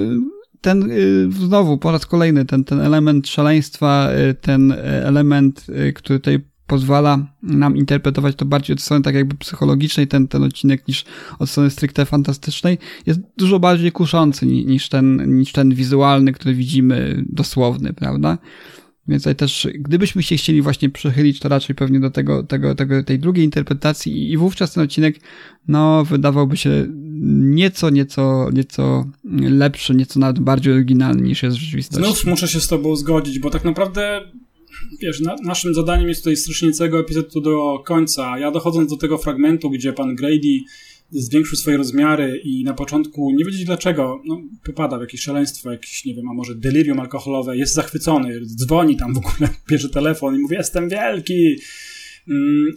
ten 0.61 0.89
znowu 1.29 1.77
po 1.77 1.91
raz 1.91 2.05
kolejny 2.05 2.45
ten, 2.45 2.63
ten 2.63 2.81
element 2.81 3.27
szaleństwa, 3.27 4.09
ten 4.41 4.71
element, 4.81 5.65
który 5.95 6.19
tutaj 6.19 6.39
pozwala 6.67 7.27
nam 7.43 7.77
interpretować 7.77 8.35
to 8.35 8.45
bardziej 8.45 8.73
od 8.73 8.81
strony 8.81 9.03
tak 9.03 9.15
jakby 9.15 9.35
psychologicznej 9.35 10.07
ten, 10.07 10.27
ten 10.27 10.43
odcinek 10.43 10.87
niż 10.87 11.05
od 11.39 11.49
strony 11.49 11.69
stricte 11.69 12.05
fantastycznej, 12.05 12.77
jest 13.05 13.19
dużo 13.37 13.59
bardziej 13.59 13.91
kuszący 13.91 14.45
niż 14.45 14.89
ten, 14.89 15.37
niż 15.39 15.51
ten 15.51 15.75
wizualny, 15.75 16.31
który 16.31 16.55
widzimy 16.55 17.25
dosłowny, 17.29 17.93
prawda? 17.93 18.37
Więc 19.07 19.23
tutaj 19.23 19.35
też, 19.35 19.67
gdybyśmy 19.75 20.23
się 20.23 20.35
chcieli 20.37 20.61
właśnie 20.61 20.89
przychylić, 20.89 21.39
to 21.39 21.49
raczej 21.49 21.75
pewnie 21.75 21.99
do 21.99 22.11
tego, 22.11 22.43
tego, 22.43 22.75
tego 22.75 23.03
tej 23.03 23.19
drugiej 23.19 23.45
interpretacji 23.45 24.31
i 24.31 24.37
wówczas 24.37 24.73
ten 24.73 24.83
odcinek, 24.83 25.15
no, 25.67 26.05
wydawałby 26.05 26.57
się 26.57 26.87
nieco, 27.33 27.89
nieco, 27.89 28.49
nieco 28.53 29.05
lepszy, 29.41 29.95
nieco 29.95 30.19
nawet 30.19 30.39
bardziej 30.39 30.73
oryginalny 30.73 31.21
niż 31.21 31.43
jest 31.43 31.57
w 31.57 31.59
rzeczywistości. 31.59 32.05
Znów 32.05 32.25
muszę 32.25 32.47
się 32.47 32.59
z 32.59 32.67
tobą 32.67 32.95
zgodzić, 32.95 33.39
bo 33.39 33.49
tak 33.49 33.63
naprawdę 33.63 34.21
wiesz, 35.01 35.19
na, 35.19 35.35
naszym 35.43 35.73
zadaniem 35.73 36.09
jest 36.09 36.21
tutaj 36.21 36.37
streszczenie 36.37 36.71
całego 36.71 36.99
epizodu 36.99 37.41
do 37.41 37.83
końca. 37.85 38.39
Ja 38.39 38.51
dochodząc 38.51 38.91
do 38.91 38.97
tego 38.97 39.17
fragmentu, 39.17 39.69
gdzie 39.69 39.93
pan 39.93 40.15
Grady 40.15 40.59
zwiększył 41.11 41.57
swoje 41.57 41.77
rozmiary 41.77 42.41
i 42.43 42.63
na 42.63 42.73
początku 42.73 43.31
nie 43.31 43.45
wiedzieć 43.45 43.65
dlaczego, 43.65 44.21
no, 44.25 44.41
popada 44.63 44.97
w 44.97 45.01
jakieś 45.01 45.21
szaleństwo, 45.21 45.71
jakieś, 45.71 46.05
nie 46.05 46.15
wiem, 46.15 46.29
a 46.29 46.33
może 46.33 46.55
delirium 46.55 46.99
alkoholowe, 46.99 47.57
jest 47.57 47.73
zachwycony, 47.73 48.41
dzwoni 48.45 48.97
tam 48.97 49.13
w 49.13 49.17
ogóle, 49.17 49.49
bierze 49.69 49.89
telefon 49.89 50.35
i 50.35 50.39
mówi, 50.39 50.55
jestem 50.55 50.89
wielki, 50.89 51.55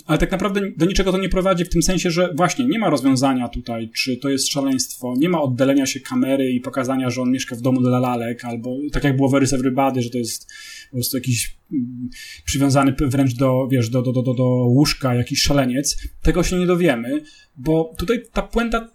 ale 0.07 0.19
tak 0.19 0.31
naprawdę 0.31 0.61
do 0.77 0.87
niczego 0.87 1.13
to 1.13 1.19
nie 1.19 1.29
prowadzi 1.29 1.65
w 1.65 1.69
tym 1.69 1.83
sensie, 1.83 2.11
że 2.11 2.35
właśnie 2.35 2.67
nie 2.67 2.79
ma 2.79 2.91
rozwiązania 2.91 3.49
tutaj, 3.49 3.91
czy 3.95 4.17
to 4.17 4.29
jest 4.29 4.49
szaleństwo, 4.49 5.15
nie 5.19 5.29
ma 5.29 5.43
oddalenia 5.43 5.87
się 5.87 6.01
kamery 6.01 6.53
i 6.53 6.61
pokazania, 6.61 7.11
że 7.11 7.23
on 7.23 7.31
mieszka 7.31 7.57
w 7.57 7.61
domu 7.61 7.81
dla 7.81 7.99
lalek, 7.99 8.45
albo 8.45 8.77
tak 8.93 9.05
jak 9.05 9.17
było 9.17 9.29
w 9.29 9.35
Eryse 9.35 9.57
Everybody, 9.57 10.03
że 10.03 10.11
to 10.11 10.19
jest 10.19 10.53
po 10.91 10.97
prostu 10.97 11.17
jakiś 11.17 11.57
mm, 11.73 12.09
przywiązany 12.45 12.95
wręcz 13.01 13.35
do, 13.35 13.69
wiesz, 13.71 13.89
do, 13.89 14.03
do, 14.03 14.13
do, 14.13 14.35
do 14.35 14.45
łóżka, 14.45 15.15
jakiś 15.15 15.43
szaleniec. 15.43 15.97
Tego 16.23 16.43
się 16.43 16.59
nie 16.59 16.67
dowiemy, 16.67 17.23
bo 17.57 17.95
tutaj 17.99 18.23
ta 18.33 18.43
puenta 18.43 18.89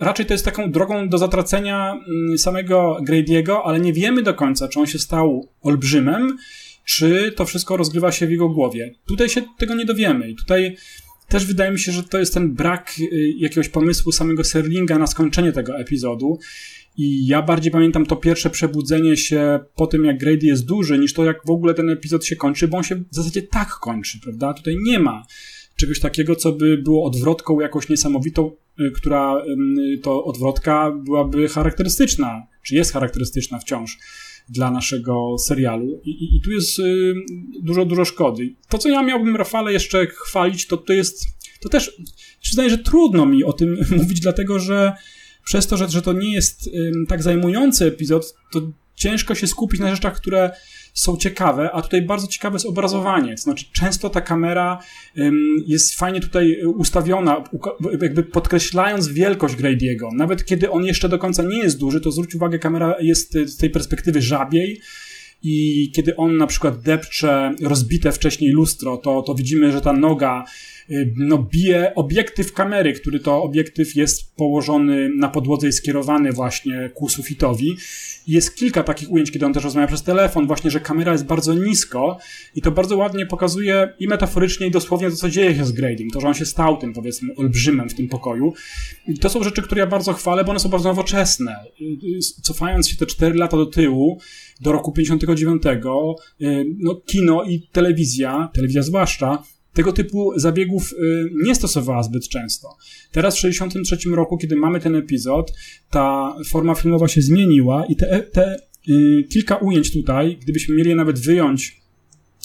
raczej 0.00 0.26
to 0.26 0.34
jest 0.34 0.44
taką 0.44 0.70
drogą 0.70 1.08
do 1.08 1.18
zatracenia 1.18 1.92
mm, 2.08 2.38
samego 2.38 2.98
Grady'ego, 3.08 3.60
ale 3.64 3.80
nie 3.80 3.92
wiemy 3.92 4.22
do 4.22 4.34
końca, 4.34 4.68
czy 4.68 4.80
on 4.80 4.86
się 4.86 4.98
stał 4.98 5.48
olbrzymem, 5.62 6.38
czy 6.88 7.32
to 7.36 7.44
wszystko 7.44 7.76
rozgrywa 7.76 8.12
się 8.12 8.26
w 8.26 8.30
jego 8.30 8.48
głowie. 8.48 8.94
Tutaj 9.06 9.28
się 9.28 9.42
tego 9.58 9.74
nie 9.74 9.84
dowiemy 9.84 10.30
i 10.30 10.34
tutaj 10.36 10.76
też 11.28 11.46
wydaje 11.46 11.70
mi 11.70 11.78
się, 11.78 11.92
że 11.92 12.02
to 12.02 12.18
jest 12.18 12.34
ten 12.34 12.54
brak 12.54 12.94
y, 13.00 13.34
jakiegoś 13.36 13.68
pomysłu 13.68 14.12
samego 14.12 14.44
Serlinga 14.44 14.98
na 14.98 15.06
skończenie 15.06 15.52
tego 15.52 15.78
epizodu 15.78 16.38
i 16.96 17.26
ja 17.26 17.42
bardziej 17.42 17.72
pamiętam 17.72 18.06
to 18.06 18.16
pierwsze 18.16 18.50
przebudzenie 18.50 19.16
się 19.16 19.60
po 19.76 19.86
tym, 19.86 20.04
jak 20.04 20.18
Grady 20.18 20.46
jest 20.46 20.64
duży, 20.64 20.98
niż 20.98 21.12
to, 21.12 21.24
jak 21.24 21.40
w 21.46 21.50
ogóle 21.50 21.74
ten 21.74 21.90
epizod 21.90 22.24
się 22.24 22.36
kończy, 22.36 22.68
bo 22.68 22.76
on 22.76 22.84
się 22.84 22.96
w 22.96 23.04
zasadzie 23.10 23.42
tak 23.42 23.68
kończy, 23.68 24.18
prawda? 24.22 24.54
Tutaj 24.54 24.76
nie 24.82 24.98
ma 24.98 25.26
czegoś 25.76 26.00
takiego, 26.00 26.36
co 26.36 26.52
by 26.52 26.78
było 26.78 27.04
odwrotką 27.04 27.60
jakąś 27.60 27.88
niesamowitą, 27.88 28.50
y, 28.80 28.90
która 28.90 29.42
to 30.02 30.24
odwrotka 30.24 30.92
byłaby 31.04 31.48
charakterystyczna, 31.48 32.46
czy 32.62 32.74
jest 32.74 32.92
charakterystyczna 32.92 33.58
wciąż 33.58 33.98
dla 34.48 34.70
naszego 34.70 35.36
serialu. 35.38 36.00
I, 36.04 36.10
i, 36.10 36.36
i 36.36 36.40
tu 36.40 36.50
jest 36.50 36.78
y, 36.78 37.14
dużo, 37.62 37.84
dużo 37.84 38.04
szkody. 38.04 38.54
To, 38.68 38.78
co 38.78 38.88
ja 38.88 39.02
miałbym 39.02 39.36
Rafale 39.36 39.72
jeszcze 39.72 40.06
chwalić, 40.06 40.66
to 40.66 40.76
to 40.76 40.92
jest, 40.92 41.26
to 41.60 41.68
też, 41.68 41.96
przyznaję, 42.40 42.70
że 42.70 42.78
trudno 42.78 43.26
mi 43.26 43.44
o 43.44 43.52
tym 43.52 43.78
mówić, 43.98 44.20
dlatego 44.20 44.58
że 44.58 44.92
przez 45.44 45.66
to, 45.66 45.76
że, 45.76 45.88
że 45.88 46.02
to 46.02 46.12
nie 46.12 46.32
jest 46.32 46.70
tak 47.08 47.22
zajmujący 47.22 47.84
epizod, 47.84 48.34
to 48.52 48.72
ciężko 48.94 49.34
się 49.34 49.46
skupić 49.46 49.80
na 49.80 49.94
rzeczach, 49.94 50.16
które 50.16 50.50
są 50.94 51.16
ciekawe, 51.16 51.70
a 51.72 51.82
tutaj 51.82 52.02
bardzo 52.02 52.26
ciekawe 52.26 52.54
jest 52.54 52.66
obrazowanie. 52.66 53.34
To 53.34 53.42
znaczy, 53.42 53.64
często 53.72 54.10
ta 54.10 54.20
kamera 54.20 54.78
jest 55.66 55.94
fajnie 55.94 56.20
tutaj 56.20 56.64
ustawiona, 56.64 57.44
jakby 58.02 58.22
podkreślając 58.22 59.08
wielkość 59.08 59.54
Grady'ego. 59.54 60.12
Nawet 60.12 60.44
kiedy 60.44 60.70
on 60.70 60.84
jeszcze 60.84 61.08
do 61.08 61.18
końca 61.18 61.42
nie 61.42 61.58
jest 61.58 61.78
duży, 61.78 62.00
to 62.00 62.12
zwróć 62.12 62.34
uwagę, 62.34 62.58
kamera 62.58 62.94
jest 63.00 63.32
z 63.32 63.56
tej 63.56 63.70
perspektywy 63.70 64.22
żabiej, 64.22 64.80
i 65.42 65.90
kiedy 65.94 66.16
on 66.16 66.36
na 66.36 66.46
przykład 66.46 66.80
depcze 66.80 67.54
rozbite 67.62 68.12
wcześniej 68.12 68.50
lustro, 68.50 68.96
to, 68.96 69.22
to 69.22 69.34
widzimy, 69.34 69.72
że 69.72 69.80
ta 69.80 69.92
noga 69.92 70.44
no, 71.16 71.38
bije 71.38 71.94
obiektyw 71.94 72.52
kamery, 72.52 72.92
który 72.92 73.20
to 73.20 73.42
obiektyw 73.42 73.96
jest 73.96 74.36
położony 74.36 75.08
na 75.16 75.28
podłodze 75.28 75.68
i 75.68 75.72
skierowany 75.72 76.32
właśnie 76.32 76.90
ku 76.94 77.08
sufitowi. 77.08 77.76
Jest 78.26 78.54
kilka 78.54 78.82
takich 78.82 79.10
ujęć, 79.10 79.30
kiedy 79.30 79.46
on 79.46 79.52
też 79.52 79.64
rozmawia 79.64 79.86
przez 79.86 80.02
telefon, 80.02 80.46
właśnie, 80.46 80.70
że 80.70 80.80
kamera 80.80 81.12
jest 81.12 81.26
bardzo 81.26 81.54
nisko 81.54 82.18
i 82.54 82.62
to 82.62 82.70
bardzo 82.70 82.96
ładnie 82.96 83.26
pokazuje 83.26 83.92
i 83.98 84.08
metaforycznie, 84.08 84.66
i 84.66 84.70
dosłownie 84.70 85.10
to, 85.10 85.16
co 85.16 85.30
dzieje 85.30 85.54
się 85.54 85.64
z 85.64 85.72
Grading, 85.72 86.12
to, 86.12 86.20
że 86.20 86.28
on 86.28 86.34
się 86.34 86.46
stał 86.46 86.76
tym, 86.76 86.92
powiedzmy, 86.92 87.34
olbrzymem 87.36 87.88
w 87.88 87.94
tym 87.94 88.08
pokoju. 88.08 88.54
I 89.08 89.18
to 89.18 89.28
są 89.28 89.44
rzeczy, 89.44 89.62
które 89.62 89.80
ja 89.80 89.86
bardzo 89.86 90.12
chwalę, 90.12 90.44
bo 90.44 90.50
one 90.50 90.60
są 90.60 90.68
bardzo 90.68 90.88
nowoczesne. 90.88 91.56
Cofając 92.42 92.88
się 92.88 92.96
te 92.96 93.06
4 93.06 93.34
lata 93.34 93.56
do 93.56 93.66
tyłu, 93.66 94.20
do 94.60 94.72
roku 94.72 94.92
59, 94.92 95.62
y, 96.40 96.66
no, 96.78 96.94
kino 96.94 97.44
i 97.44 97.68
telewizja, 97.72 98.50
telewizja 98.54 98.82
zwłaszcza, 98.82 99.42
tego 99.72 99.92
typu 99.92 100.32
zabiegów 100.36 100.92
y, 100.92 101.30
nie 101.44 101.54
stosowała 101.54 102.02
zbyt 102.02 102.28
często. 102.28 102.68
Teraz 103.12 103.34
w 103.34 103.40
1963 103.40 104.16
roku, 104.16 104.38
kiedy 104.38 104.56
mamy 104.56 104.80
ten 104.80 104.94
epizod, 104.96 105.52
ta 105.90 106.36
forma 106.46 106.74
filmowa 106.74 107.08
się 107.08 107.22
zmieniła 107.22 107.86
i 107.86 107.96
te, 107.96 108.20
te 108.20 108.56
y, 108.88 109.24
kilka 109.30 109.56
ujęć 109.56 109.92
tutaj, 109.92 110.38
gdybyśmy 110.42 110.74
mieli 110.74 110.90
je 110.90 110.96
nawet 110.96 111.18
wyjąć 111.18 111.87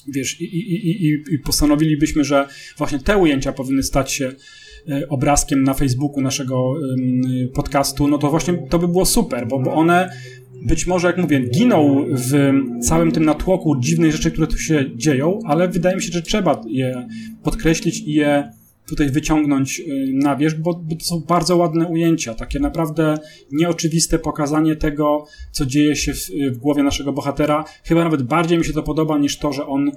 wiesz, 0.08 0.42
i, 0.42 0.46
i, 0.46 1.08
i, 1.08 1.24
i 1.32 1.40
postanowilibyśmy, 1.40 2.24
że 2.24 2.48
właśnie 2.78 3.00
te 3.00 3.18
ujęcia 3.18 3.54
powinny 3.54 3.84
stać 3.84 4.12
się 4.12 4.32
y, 4.90 5.08
obrazkiem 5.10 5.64
na 5.64 5.74
Facebooku 5.74 6.22
naszego 6.22 6.74
podcastu, 7.54 8.08
no 8.08 8.18
to 8.18 8.30
właśnie 8.30 8.54
to 8.70 8.80
by 8.80 8.88
było 8.88 9.06
super, 9.06 9.48
bo, 9.48 9.60
bo 9.60 9.74
one 9.74 10.10
być 10.66 10.88
może, 10.88 11.08
jak 11.08 11.18
mówię, 11.18 11.40
giną 11.40 12.06
w 12.10 12.52
całym 12.82 13.12
tym 13.12 13.26
natłoku 13.26 13.80
dziwnych 13.80 14.12
rzeczy, 14.12 14.32
które 14.32 14.48
tu 14.48 14.58
się 14.58 14.86
dzieją, 14.96 15.40
ale 15.46 15.68
wydaje 15.68 15.96
mi 15.96 16.02
się, 16.02 16.12
że 16.12 16.22
trzeba 16.22 16.62
je 16.68 17.08
podkreślić 17.44 18.00
i 18.00 18.14
je 18.14 18.52
tutaj 18.88 19.10
wyciągnąć 19.10 19.80
y, 19.80 20.12
na 20.14 20.36
wierzch, 20.36 20.58
bo, 20.58 20.74
bo 20.74 20.96
to 20.96 21.06
są 21.06 21.20
bardzo 21.20 21.58
ładne 21.58 21.88
ujęcia, 21.88 22.34
takie 22.34 22.60
naprawdę 22.60 23.18
nieoczywiste 23.52 24.20
pokazanie 24.20 24.76
tego, 24.76 25.26
co 25.52 25.66
dzieje 25.66 25.96
się 25.96 26.14
w, 26.14 26.30
w, 26.52 26.58
głowie 26.58 26.84
naszego 26.84 27.14
bohatera. 27.14 27.66
Chyba 27.84 28.04
nawet 28.04 28.24
bardziej 28.24 28.58
mi 28.58 28.66
się 28.66 28.74
to 28.74 28.84
podoba 28.84 29.18
niż 29.18 29.38
to, 29.38 29.54
że 29.54 29.68
on 29.68 29.88
y, 29.88 29.92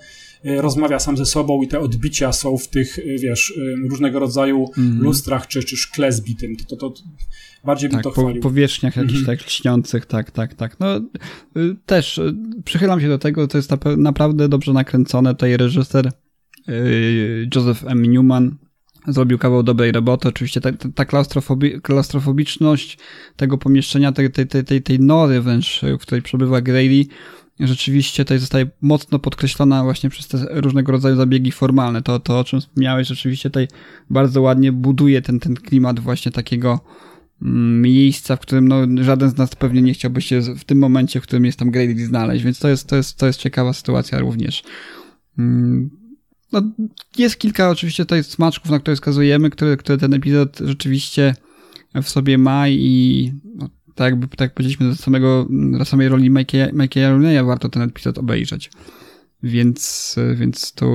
rozmawia 0.45 0.99
sam 0.99 1.17
ze 1.17 1.27
sobą 1.27 1.63
i 1.63 1.69
te 1.69 1.81
odbicia 1.81 2.33
są 2.33 2.59
w 2.59 2.69
tych, 2.69 2.99
y, 2.99 3.17
wiesz, 3.23 3.61
różnego 3.91 4.19
rodzaju 4.19 4.71
mm. 4.79 5.03
lustrach 5.03 5.47
czy, 5.47 5.65
czy 5.65 5.77
szkle 5.77 6.13
zbitym. 6.13 6.57
To, 6.57 6.77
to, 6.77 6.91
to 6.91 7.03
bardziej 7.65 7.91
tak, 7.91 7.97
bym 7.97 8.03
to 8.03 8.11
chwalił. 8.11 8.43
Po, 8.43 8.49
powierzchniach 8.49 8.97
jakichś 8.97 9.23
mm. 9.23 9.27
tak 9.27 9.47
lśniących, 9.47 10.07
tak, 10.07 10.31
tak, 10.31 10.55
tak. 10.55 10.81
No, 10.81 10.87
też 11.87 12.21
przychylam 12.65 13.01
się 13.01 13.09
do 13.09 13.19
tego, 13.19 13.49
to 13.49 13.59
jest 13.59 13.71
naprawdę 13.97 14.49
dobrze 14.49 14.73
nakręcone. 14.73 15.35
Tutaj 15.35 15.57
reżyser 15.57 16.13
Joseph 17.55 17.85
M. 17.87 18.03
Newman 18.03 18.57
zrobił 19.09 19.39
kawał 19.39 19.63
dobrej 19.63 19.93
roboty. 19.93 20.29
Oczywiście 20.29 20.61
ta, 20.61 20.73
ta 20.95 21.05
klaustrofobi 21.05 21.81
klaustrofobiczność 21.81 22.99
tego 23.37 23.59
pomieszczenia, 23.59 24.13
tej, 24.13 24.31
tej, 24.31 24.65
tej, 24.65 24.83
tej 24.83 25.01
nory 25.01 25.41
wręcz, 25.41 25.81
w 25.99 25.99
której 25.99 26.23
przebywa 26.23 26.61
Grady, 26.61 27.07
rzeczywiście 27.61 28.25
tutaj 28.25 28.39
zostaje 28.39 28.67
mocno 28.81 29.19
podkreślona 29.19 29.83
właśnie 29.85 30.11
przez 30.11 30.29
te 30.29 30.47
różnego 30.51 30.93
rodzaju 30.93 31.17
zabiegi 31.17 31.53
formalne. 31.53 32.03
To, 32.03 32.21
to 32.21 32.39
o 32.39 32.45
czym 32.45 32.61
wspomniałeś, 32.61 33.09
rzeczywiście 33.09 33.51
tutaj 33.51 33.69
bardzo 34.11 34.43
ładnie 34.43 34.73
buduje 34.73 35.23
ten, 35.23 35.41
ten 35.41 35.55
klimat 35.55 36.01
właśnie 36.01 36.33
takiego 36.33 36.81
mm, 37.43 37.83
miejsca, 37.83 38.37
w 38.37 38.41
którym 38.41 38.69
no, 38.69 39.05
żaden 39.05 39.31
z 39.31 39.37
nas 39.37 39.55
pewnie 39.55 39.83
nie 39.83 39.95
chciałby 39.95 40.21
się 40.21 40.41
w 40.41 40.65
tym 40.65 40.79
momencie, 40.79 41.21
w 41.21 41.23
którym 41.23 41.45
jest 41.45 41.59
tam 41.59 41.71
Grady 41.71 42.07
znaleźć, 42.07 42.45
więc 42.45 42.59
to 42.59 42.69
jest, 42.69 42.89
to 42.89 42.97
jest, 42.97 43.19
to 43.19 43.27
jest 43.27 43.41
ciekawa 43.41 43.73
sytuacja 43.73 44.19
również. 44.19 44.63
No, 46.53 46.63
jest 47.19 47.37
kilka 47.37 47.71
oczywiście 47.71 48.05
tutaj 48.05 48.25
smaczków, 48.25 48.71
na 48.71 48.79
które 48.79 48.97
wskazujemy, 48.97 49.51
które, 49.51 49.77
które 49.77 49.99
ten 49.99 50.15
epizod 50.15 50.59
rzeczywiście 50.65 51.35
w 52.03 52.09
sobie 52.09 52.39
ma 52.39 52.69
i 52.69 53.33
no, 53.55 53.69
tak 53.95 54.11
jakby 54.11 54.29
tak 54.29 54.41
jak 54.41 54.55
powiedzieliśmy, 54.55 54.89
do, 54.89 54.97
samego, 54.97 55.47
do 55.51 55.85
samej 55.85 56.09
roli 56.09 56.31
Mikey'a 56.31 57.11
Rooney'a 57.11 57.47
warto 57.47 57.69
ten 57.69 57.83
epizod 57.83 58.19
obejrzeć. 58.19 58.71
Więc, 59.43 60.17
więc 60.35 60.73
to, 60.73 60.87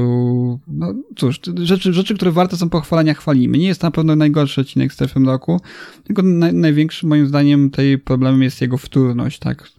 no 0.68 0.93
cóż, 1.18 1.39
rzeczy, 1.64 1.93
rzeczy, 1.93 2.16
które 2.16 2.32
warte 2.32 2.58
są 2.58 2.70
pochwalenia, 2.70 3.14
chwalimy. 3.14 3.58
Nie 3.58 3.68
jest 3.68 3.84
na 3.84 3.91
pewno 3.91 4.16
najgorszy 4.16 4.62
odcinek 4.62 4.93
Strefy 4.93 5.20
roku, 5.20 5.62
tylko 6.04 6.22
naj, 6.22 6.54
największym 6.54 7.10
moim 7.10 7.28
zdaniem 7.28 7.70
tej 7.70 7.99
problemem 7.99 8.43
jest 8.43 8.62
jego 8.62 8.78
wtórność, 8.78 9.39
tak? 9.39 9.70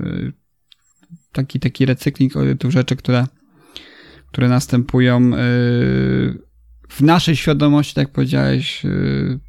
Taki, 1.32 1.60
taki 1.60 1.86
recykling 1.86 2.32
tych 2.58 2.70
rzeczy, 2.70 2.96
które, 2.96 3.26
które 4.32 4.48
następują 4.48 5.30
w 6.88 7.00
naszej 7.00 7.36
świadomości, 7.36 7.94
tak 7.94 8.02
jak 8.02 8.12
powiedziałeś, 8.12 8.82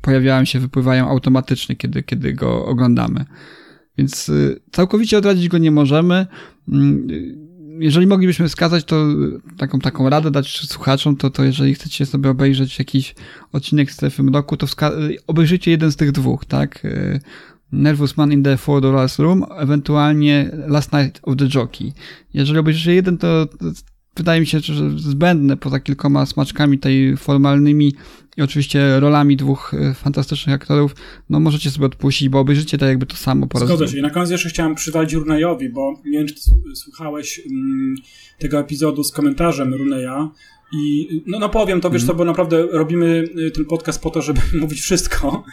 pojawiają 0.02 0.46
się, 0.46 0.60
wypływają 0.60 1.10
automatycznie, 1.10 1.76
kiedy, 1.76 2.04
kiedy 2.04 2.34
go 2.34 2.66
oglądamy. 2.66 3.26
Więc 3.98 4.30
y, 4.30 4.62
całkowicie 4.72 5.18
odradzić 5.18 5.48
go 5.48 5.58
nie 5.58 5.72
możemy. 5.72 6.28
Mm, 6.72 7.08
jeżeli 7.80 8.08
moglibyśmy 8.08 8.48
wskazać 8.48 8.84
to 8.84 9.06
taką, 9.58 9.80
taką 9.80 10.10
radę 10.10 10.32
dać 10.32 10.60
słuchaczom, 10.68 11.16
to, 11.16 11.30
to 11.30 11.44
jeżeli 11.44 11.74
chcecie 11.74 12.06
sobie 12.06 12.30
obejrzeć 12.30 12.80
jakiś 12.80 13.16
odcinek 13.52 13.92
Strefy 13.92 14.24
Mroku, 14.24 14.58
to 14.58 14.66
y, 14.66 15.18
obejrzyjcie 15.28 15.72
jeden 15.72 15.92
z 15.92 15.96
tych 15.96 16.12
dwóch, 16.12 16.46
tak? 16.46 16.86
Y, 16.86 17.20
Nervous 17.72 18.18
Man 18.18 18.32
in 18.32 18.44
the 18.44 18.58
Four 18.58 18.82
Dollars 18.82 19.20
Room, 19.20 19.46
ewentualnie 19.58 20.52
Last 20.68 20.94
Night 20.94 21.20
of 21.24 21.38
the 21.38 21.48
Jockey. 21.56 21.94
Jeżeli 22.34 22.60
obejrzycie 22.60 22.96
jeden, 22.96 23.18
to 23.18 23.48
wydaje 24.16 24.42
mi 24.42 24.48
się, 24.48 24.60
że 24.60 25.00
zbędne 25.00 25.58
poza 25.58 25.80
kilkoma 25.80 26.26
smaczkami 26.26 26.80
tej 26.80 27.18
formalnymi 27.18 27.94
i 28.38 28.42
oczywiście 28.42 29.00
rolami 29.00 29.38
dwóch 29.38 29.74
e, 29.74 29.94
fantastycznych 29.94 30.56
aktorów, 30.56 30.96
no 31.30 31.40
możecie 31.40 31.72
sobie 31.72 31.86
odpuścić, 31.86 32.30
bo 32.30 32.40
obejrzycie 32.40 32.78
tak 32.78 32.90
jakby 32.90 33.06
to 33.06 33.16
samo 33.16 33.48
po 33.48 33.60
raz 33.60 33.68
Zgodzę 33.68 33.88
się. 33.88 33.98
I 33.98 34.02
na 34.02 34.10
koniec 34.10 34.30
jeszcze 34.30 34.50
chciałem 34.50 34.76
przywalić 34.76 35.14
Runejowi, 35.14 35.70
bo 35.70 36.02
nie 36.06 36.18
wiem, 36.18 36.28
czy 36.28 36.36
słuchałeś 36.76 37.42
mm, 37.52 37.96
tego 38.40 38.60
epizodu 38.60 39.04
z 39.04 39.12
komentarzem 39.12 39.74
Runeja 39.74 40.32
i 40.74 41.08
no, 41.28 41.40
no 41.40 41.50
powiem 41.50 41.82
to, 41.82 41.90
wiesz 41.90 42.02
mm. 42.02 42.08
co, 42.08 42.18
bo 42.18 42.26
naprawdę 42.26 42.68
robimy 42.72 43.24
y, 43.38 43.52
ten 43.52 43.66
podcast 43.66 44.02
po 44.02 44.10
to, 44.10 44.22
żeby 44.22 44.42
mówić 44.62 44.82
wszystko. 44.82 45.44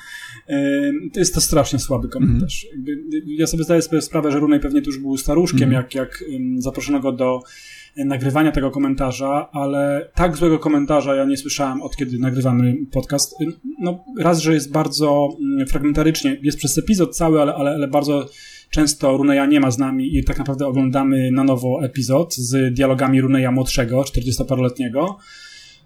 To 1.12 1.20
jest 1.20 1.34
to 1.34 1.40
strasznie 1.40 1.78
słaby 1.78 2.08
komentarz. 2.08 2.66
Mm. 2.74 2.86
Ja 3.26 3.46
sobie 3.46 3.64
zdaję 3.64 3.82
sobie 3.82 4.02
sprawę, 4.02 4.32
że 4.32 4.38
Runej 4.38 4.60
pewnie 4.60 4.82
tu 4.82 4.90
już 4.90 4.98
był 4.98 5.16
staruszkiem, 5.16 5.62
mm. 5.62 5.72
jak, 5.72 5.94
jak 5.94 6.24
zaproszono 6.58 7.00
go 7.00 7.12
do 7.12 7.40
nagrywania 7.96 8.52
tego 8.52 8.70
komentarza, 8.70 9.48
ale 9.52 10.10
tak 10.14 10.36
złego 10.36 10.58
komentarza 10.58 11.14
ja 11.14 11.24
nie 11.24 11.36
słyszałem 11.36 11.82
od 11.82 11.96
kiedy 11.96 12.18
nagrywamy 12.18 12.76
podcast. 12.92 13.34
No, 13.78 14.04
raz, 14.18 14.38
że 14.38 14.54
jest 14.54 14.72
bardzo 14.72 15.28
mm, 15.40 15.66
fragmentarycznie, 15.66 16.38
jest 16.42 16.58
przez 16.58 16.78
epizod 16.78 17.16
cały, 17.16 17.42
ale, 17.42 17.54
ale, 17.54 17.70
ale 17.70 17.88
bardzo 17.88 18.28
często 18.70 19.16
Runeja 19.16 19.46
nie 19.46 19.60
ma 19.60 19.70
z 19.70 19.78
nami 19.78 20.16
i 20.16 20.24
tak 20.24 20.38
naprawdę 20.38 20.66
oglądamy 20.66 21.30
na 21.30 21.44
nowo 21.44 21.84
epizod 21.84 22.34
z 22.34 22.74
dialogami 22.74 23.20
Runeja 23.20 23.52
młodszego, 23.52 24.02
40-paroletniego. 24.02 25.14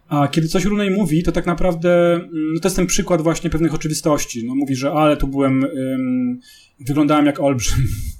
A 0.08 0.28
kiedy 0.28 0.48
coś 0.48 0.64
Runej 0.64 0.90
mówi, 0.90 1.22
to 1.22 1.32
tak 1.32 1.46
naprawdę 1.46 2.14
mm, 2.14 2.30
no 2.54 2.60
to 2.60 2.68
jest 2.68 2.76
ten 2.76 2.86
przykład 2.86 3.22
właśnie 3.22 3.50
pewnych 3.50 3.74
oczywistości. 3.74 4.46
No, 4.46 4.54
mówi, 4.54 4.76
że 4.76 4.92
ale 4.92 5.16
tu 5.16 5.26
byłem, 5.26 5.64
ym, 5.64 6.40
wyglądałem 6.80 7.26
jak 7.26 7.40
olbrzym 7.40 7.78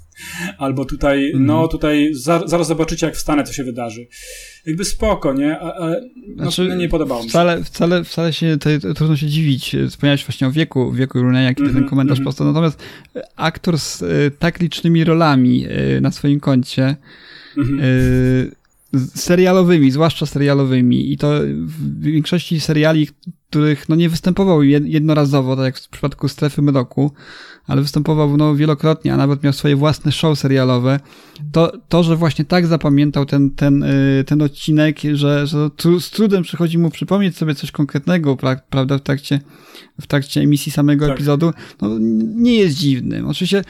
Albo 0.57 0.85
tutaj, 0.85 1.31
mm. 1.31 1.45
no 1.45 1.67
tutaj 1.67 2.09
za, 2.13 2.47
zaraz 2.47 2.67
zobaczycie, 2.67 3.05
jak 3.05 3.15
wstanę, 3.15 3.43
co 3.43 3.53
się 3.53 3.63
wydarzy. 3.63 4.07
Jakby 4.65 4.85
spoko, 4.85 5.33
nie? 5.33 5.59
Ale 5.59 6.01
no, 6.27 6.43
znaczy, 6.43 6.75
nie 6.77 6.89
podobało 6.89 7.19
mi 7.19 7.25
się. 7.25 7.29
Wcale, 7.29 7.63
wcale, 7.63 8.03
wcale 8.03 8.33
się 8.33 8.51
tutaj, 8.51 8.79
trudno 8.95 9.15
się 9.17 9.27
dziwić. 9.27 9.75
Wspomniałeś 9.89 10.25
właśnie 10.25 10.47
o 10.47 10.51
wieku, 10.51 10.91
wieku 10.91 11.21
Runeya, 11.21 11.55
kiedy 11.55 11.61
mm 11.61 11.71
-hmm, 11.71 11.75
ten 11.75 11.83
mhm, 11.83 11.89
komentarz 11.89 12.17
mm 12.17 12.23
-hmm. 12.23 12.25
powstał. 12.25 12.47
Natomiast 12.47 12.83
aktor 13.35 13.79
z 13.79 14.01
y, 14.01 14.31
tak 14.39 14.59
licznymi 14.59 15.03
rolami 15.03 15.67
na 16.01 16.11
swoim 16.11 16.39
koncie 16.39 16.95
-hmm. 17.57 17.79
y, 17.83 18.51
serialowymi, 19.15 19.91
zwłaszcza 19.91 20.25
serialowymi 20.25 21.11
i 21.11 21.17
to 21.17 21.31
w 21.65 22.01
większości 22.01 22.59
seriali, 22.59 23.07
których 23.55 23.89
no 23.89 23.95
nie 23.95 24.09
występował 24.09 24.63
jednorazowo, 24.63 25.55
tak 25.55 25.65
jak 25.65 25.77
w 25.77 25.89
przypadku 25.89 26.27
Strefy 26.27 26.61
Mroku, 26.61 27.11
ale 27.67 27.81
występował 27.81 28.37
no, 28.37 28.55
wielokrotnie, 28.55 29.13
a 29.13 29.17
nawet 29.17 29.43
miał 29.43 29.53
swoje 29.53 29.75
własne 29.75 30.11
show 30.11 30.39
serialowe, 30.39 30.99
to, 31.51 31.71
to 31.89 32.03
że 32.03 32.15
właśnie 32.15 32.45
tak 32.45 32.67
zapamiętał 32.67 33.25
ten, 33.25 33.51
ten, 33.51 33.83
y, 33.83 34.23
ten 34.27 34.41
odcinek, 34.41 34.99
że, 35.13 35.47
że 35.47 35.69
z 35.99 36.09
trudem 36.09 36.43
przychodzi 36.43 36.77
mu 36.77 36.89
przypomnieć 36.89 37.37
sobie 37.37 37.55
coś 37.55 37.71
konkretnego, 37.71 38.37
prawda, 38.69 38.97
w 38.97 39.01
trakcie, 39.01 39.39
w 40.01 40.07
trakcie 40.07 40.41
emisji 40.41 40.71
samego 40.71 41.07
tak. 41.07 41.15
epizodu, 41.15 41.51
no, 41.81 41.89
nie 42.35 42.57
jest 42.57 42.77
dziwnym. 42.77 43.27
Oczywiście 43.27 43.63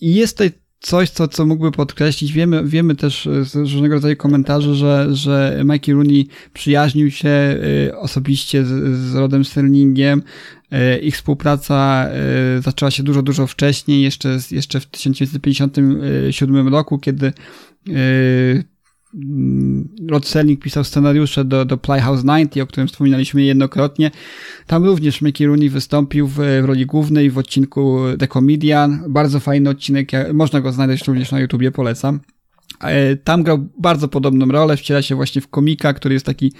jest 0.00 0.36
tutaj 0.36 0.50
coś, 0.80 1.10
co, 1.10 1.28
co 1.28 1.46
mógłby 1.46 1.72
podkreślić. 1.72 2.32
Wiemy, 2.32 2.64
wiemy 2.64 2.96
też 2.96 3.28
z 3.42 3.54
różnego 3.54 3.94
rodzaju 3.94 4.16
komentarzy, 4.16 4.74
że, 4.74 5.08
że 5.12 5.62
Mikey 5.64 5.92
Rooney 5.92 6.28
przyjaźnił 6.52 7.10
się 7.10 7.28
y, 7.88 7.96
osobiście 7.96 8.64
z, 8.64 8.68
z 8.98 9.14
Rodem 9.14 9.44
Sterlingiem. 9.44 10.22
Y, 10.72 10.98
ich 10.98 11.14
współpraca 11.14 12.08
zaczęła 12.60 12.90
się 12.90 13.02
dużo, 13.02 13.22
dużo 13.22 13.46
wcześniej, 13.46 14.02
jeszcze, 14.02 14.38
jeszcze 14.50 14.80
w 14.80 14.86
1957 14.86 16.68
roku, 16.68 16.98
kiedy 16.98 17.32
Rod 20.10 20.26
Serling 20.26 20.60
pisał 20.60 20.84
scenariusze 20.84 21.44
do, 21.44 21.64
do 21.64 21.76
Playhouse 21.76 22.20
90, 22.24 22.56
o 22.56 22.66
którym 22.66 22.88
wspominaliśmy 22.88 23.42
jednokrotnie. 23.42 24.10
Tam 24.66 24.84
również 24.84 25.22
Mickey 25.22 25.46
Rooney 25.46 25.68
wystąpił 25.68 26.26
w, 26.26 26.34
w 26.34 26.64
roli 26.64 26.86
głównej 26.86 27.30
w 27.30 27.38
odcinku 27.38 27.98
The 28.18 28.28
Comedian. 28.28 29.04
Bardzo 29.08 29.40
fajny 29.40 29.70
odcinek, 29.70 30.10
można 30.32 30.60
go 30.60 30.72
znaleźć 30.72 31.06
również 31.06 31.32
na 31.32 31.40
YouTubie, 31.40 31.70
polecam. 31.70 32.20
E, 32.80 33.16
tam 33.16 33.42
grał 33.42 33.68
bardzo 33.78 34.08
podobną 34.08 34.46
rolę, 34.46 34.76
wciela 34.76 35.02
się 35.02 35.14
właśnie 35.14 35.42
w 35.42 35.48
komika, 35.48 35.94
który 35.94 36.14
jest 36.14 36.26
taki 36.26 36.52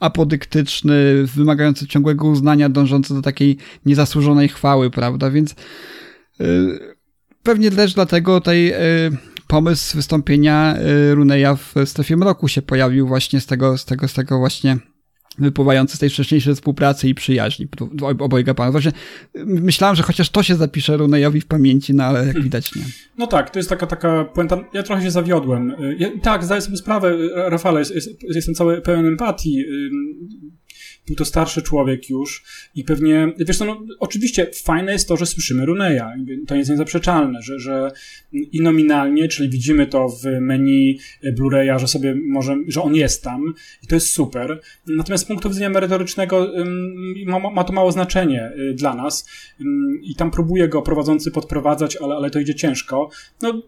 apodyktyczny, 0.00 1.26
wymagający 1.34 1.86
ciągłego 1.86 2.28
uznania, 2.28 2.68
dążący 2.68 3.14
do 3.14 3.22
takiej 3.22 3.56
niezasłużonej 3.86 4.48
chwały, 4.48 4.90
prawda? 4.90 5.30
Więc 5.30 5.54
yy, 6.38 6.96
pewnie 7.42 7.70
też 7.70 7.94
dlatego 7.94 8.40
tej 8.40 8.66
yy, 8.66 8.76
pomysł 9.46 9.96
wystąpienia 9.96 10.76
y, 11.10 11.14
Runeya 11.14 11.56
w 11.56 11.88
strefie 11.88 12.16
mroku 12.16 12.48
się 12.48 12.62
pojawił 12.62 13.06
właśnie 13.06 13.40
z 13.40 13.46
tego, 13.46 13.78
z 13.78 13.84
tego, 13.84 14.08
z 14.08 14.14
tego 14.14 14.38
właśnie 14.38 14.78
wypływający 15.38 15.96
z 15.96 16.00
tej 16.00 16.10
wcześniejszej 16.10 16.54
współpracy 16.54 17.08
i 17.08 17.14
przyjaźni 17.14 17.68
obojga 18.18 18.54
panów. 18.54 18.72
Właśnie 18.72 18.92
myślałem, 19.44 19.96
że 19.96 20.02
chociaż 20.02 20.30
to 20.30 20.42
się 20.42 20.56
zapisze 20.56 20.96
Runeyowi 20.96 21.40
w 21.40 21.46
pamięci, 21.46 21.94
no 21.94 22.04
ale 22.04 22.26
jak 22.26 22.42
widać 22.42 22.74
nie. 22.74 22.82
No 23.18 23.26
tak, 23.26 23.50
to 23.50 23.58
jest 23.58 23.68
taka, 23.68 23.86
taka 23.86 24.24
puenta. 24.24 24.58
Ja 24.72 24.82
trochę 24.82 25.02
się 25.02 25.10
zawiodłem. 25.10 25.74
Ja, 25.98 26.08
tak, 26.22 26.44
zdaję 26.44 26.60
sobie 26.60 26.76
sprawę, 26.76 27.16
Rafale, 27.34 27.78
jest, 27.78 27.94
jest, 27.94 28.08
jestem 28.34 28.54
cały 28.54 28.80
pełen 28.80 29.06
empatii 29.06 29.64
był 31.06 31.16
to 31.16 31.24
starszy 31.24 31.62
człowiek 31.62 32.10
już 32.10 32.44
i 32.74 32.84
pewnie, 32.84 33.32
wiesz 33.38 33.58
co, 33.58 33.64
no, 33.64 33.82
oczywiście 33.98 34.50
fajne 34.54 34.92
jest 34.92 35.08
to, 35.08 35.16
że 35.16 35.26
słyszymy 35.26 35.66
Runeya, 35.66 36.02
to 36.46 36.54
jest 36.54 36.70
niezaprzeczalne, 36.70 37.42
że, 37.42 37.58
że 37.58 37.90
i 38.32 38.60
nominalnie, 38.60 39.28
czyli 39.28 39.48
widzimy 39.48 39.86
to 39.86 40.08
w 40.08 40.24
menu 40.40 40.98
Blu-raya, 41.24 41.78
że 41.78 41.88
sobie 41.88 42.14
może, 42.14 42.56
że 42.68 42.82
on 42.82 42.94
jest 42.94 43.22
tam 43.22 43.54
i 43.82 43.86
to 43.86 43.94
jest 43.94 44.10
super, 44.10 44.60
natomiast 44.86 45.24
z 45.24 45.26
punktu 45.26 45.48
widzenia 45.48 45.70
merytorycznego 45.70 46.52
ma, 47.26 47.50
ma 47.50 47.64
to 47.64 47.72
mało 47.72 47.92
znaczenie 47.92 48.52
y, 48.58 48.74
dla 48.74 48.94
nas 48.94 49.28
i 50.02 50.14
tam 50.14 50.30
próbuje 50.30 50.68
go 50.68 50.82
prowadzący 50.82 51.30
podprowadzać, 51.30 51.96
ale, 51.96 52.14
ale 52.14 52.30
to 52.30 52.38
idzie 52.38 52.54
ciężko. 52.54 53.10
No, 53.42 53.62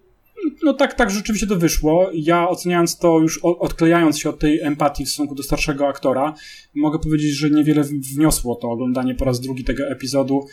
no 0.62 0.72
tak, 0.72 0.94
tak 0.94 1.10
rzeczywiście 1.10 1.46
to 1.46 1.56
wyszło. 1.56 2.10
Ja 2.14 2.48
oceniając 2.48 2.98
to 2.98 3.20
już 3.20 3.38
odklejając 3.42 4.18
się 4.18 4.28
od 4.28 4.38
tej 4.38 4.60
empatii 4.60 5.04
w 5.04 5.08
stosunku 5.08 5.34
do 5.34 5.42
starszego 5.42 5.88
aktora, 5.88 6.34
mogę 6.74 6.98
powiedzieć, 6.98 7.30
że 7.30 7.50
niewiele 7.50 7.84
wniosło 7.84 8.54
to 8.54 8.68
oglądanie 8.70 9.14
po 9.14 9.24
raz 9.24 9.40
drugi 9.40 9.64
tego 9.64 9.88
epizodu. 9.88 10.46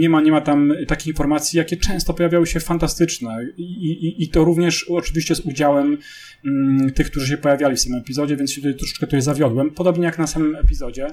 Nie 0.00 0.08
ma, 0.08 0.20
nie 0.20 0.32
ma 0.32 0.40
tam 0.40 0.72
takich 0.88 1.06
informacji, 1.06 1.56
jakie 1.56 1.76
często 1.76 2.14
pojawiały 2.14 2.46
się 2.46 2.60
fantastyczne 2.60 3.46
i, 3.56 3.62
i, 3.62 4.22
i 4.22 4.28
to 4.28 4.44
również 4.44 4.84
oczywiście 4.90 5.34
z 5.34 5.40
udziałem 5.40 5.98
tych, 6.94 7.10
którzy 7.10 7.26
się 7.26 7.36
pojawiali 7.36 7.76
w 7.76 7.84
tym 7.84 7.94
epizodzie, 7.94 8.36
więc 8.36 8.52
się 8.52 8.60
tutaj 8.60 8.76
troszeczkę 8.76 9.06
tutaj 9.06 9.22
zawiodłem. 9.22 9.70
Podobnie 9.70 10.04
jak 10.04 10.18
na 10.18 10.26
samym 10.26 10.56
epizodzie. 10.56 11.06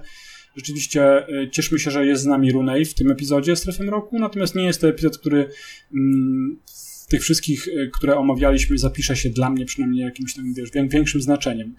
Rzeczywiście 0.56 1.28
e, 1.28 1.50
cieszmy 1.50 1.80
się, 1.80 1.92
że 1.92 2.06
jest 2.06 2.24
z 2.24 2.26
nami 2.26 2.52
Runej 2.52 2.86
w 2.86 2.94
tym 2.94 3.12
epizodzie 3.12 3.56
Strefy 3.56 3.84
Roku, 3.84 4.20
natomiast 4.20 4.56
nie 4.56 4.64
jest 4.64 4.82
to 4.82 4.88
epizod, 4.88 5.18
który 5.18 5.50
tych 7.12 7.22
wszystkich, 7.22 7.68
które 7.94 8.18
omawialiśmy, 8.18 8.78
zapisze 8.78 9.16
się 9.16 9.30
dla 9.30 9.50
mnie 9.50 9.66
przynajmniej 9.66 10.06
jakimś 10.06 10.36
tam, 10.36 10.54
wiesz, 10.54 10.70
większym 10.90 11.22
znaczeniem. 11.22 11.76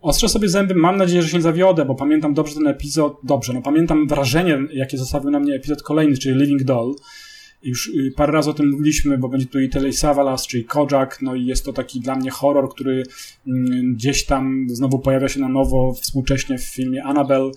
Ostrzę 0.00 0.28
sobie 0.28 0.48
zęby, 0.48 0.74
mam 0.74 0.96
nadzieję, 0.96 1.22
że 1.22 1.28
się 1.28 1.40
zawiodę, 1.40 1.84
bo 1.84 1.94
pamiętam 1.94 2.34
dobrze 2.34 2.54
ten 2.54 2.66
epizod, 2.66 3.18
dobrze, 3.22 3.52
no 3.52 3.62
pamiętam 3.62 4.08
wrażenie, 4.08 4.58
jakie 4.72 4.98
zostawił 4.98 5.30
na 5.30 5.40
mnie 5.40 5.54
epizod 5.54 5.82
kolejny, 5.82 6.18
czyli 6.18 6.40
Living 6.40 6.64
Doll, 6.64 6.94
już 7.62 7.88
y, 7.88 8.12
parę 8.16 8.32
razy 8.32 8.50
o 8.50 8.54
tym 8.54 8.70
mówiliśmy, 8.70 9.18
bo 9.18 9.28
będzie 9.28 9.46
tu 9.46 9.60
i 9.60 9.68
Telej 9.68 9.92
Savalas, 9.92 10.46
czyli 10.46 10.64
Kojak, 10.64 11.22
no 11.22 11.34
i 11.34 11.46
jest 11.46 11.64
to 11.64 11.72
taki 11.72 12.00
dla 12.00 12.16
mnie 12.16 12.30
horror, 12.30 12.68
który 12.74 13.02
mm, 13.46 13.94
gdzieś 13.94 14.24
tam 14.24 14.66
znowu 14.68 14.98
pojawia 14.98 15.28
się 15.28 15.40
na 15.40 15.48
nowo 15.48 15.94
współcześnie 15.94 16.58
w 16.58 16.64
filmie 16.64 17.04
Annabelle, 17.04 17.50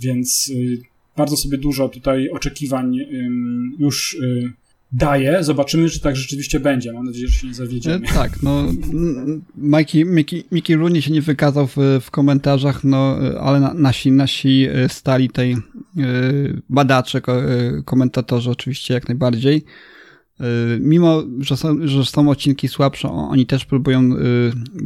więc 0.00 0.48
y, 0.48 0.78
bardzo 1.16 1.36
sobie 1.36 1.58
dużo 1.58 1.88
tutaj 1.88 2.30
oczekiwań 2.30 2.96
już 3.78 4.14
y, 4.14 4.52
daje. 4.92 5.44
Zobaczymy, 5.44 5.90
czy 5.90 6.00
tak 6.00 6.16
rzeczywiście 6.16 6.60
będzie. 6.60 6.92
Mam 6.92 7.04
nadzieję, 7.04 7.28
że 7.28 7.34
się 7.34 7.46
nie 7.46 7.54
zawiedziemy. 7.54 8.06
E, 8.06 8.14
tak, 8.14 8.42
no 8.42 8.64
Mikey, 9.56 10.04
Mickey, 10.04 10.44
Mickey 10.52 10.76
Rooney 10.76 11.02
się 11.02 11.12
nie 11.12 11.22
wykazał 11.22 11.66
w, 11.66 11.76
w 12.00 12.10
komentarzach, 12.10 12.84
no 12.84 13.16
ale 13.40 13.60
na, 13.60 13.74
nasi, 13.74 14.12
nasi 14.12 14.66
e, 14.72 14.88
stali 14.88 15.30
tej 15.30 15.52
e, 15.52 15.58
badacze, 16.68 17.20
komentatorzy 17.84 18.50
oczywiście 18.50 18.94
jak 18.94 19.08
najbardziej. 19.08 19.64
Mimo, 20.80 21.22
że 21.40 21.56
są, 21.56 21.86
że 21.88 22.04
są 22.04 22.30
odcinki 22.30 22.68
słabsze, 22.68 23.08
oni 23.08 23.46
też 23.46 23.64
próbują 23.64 24.10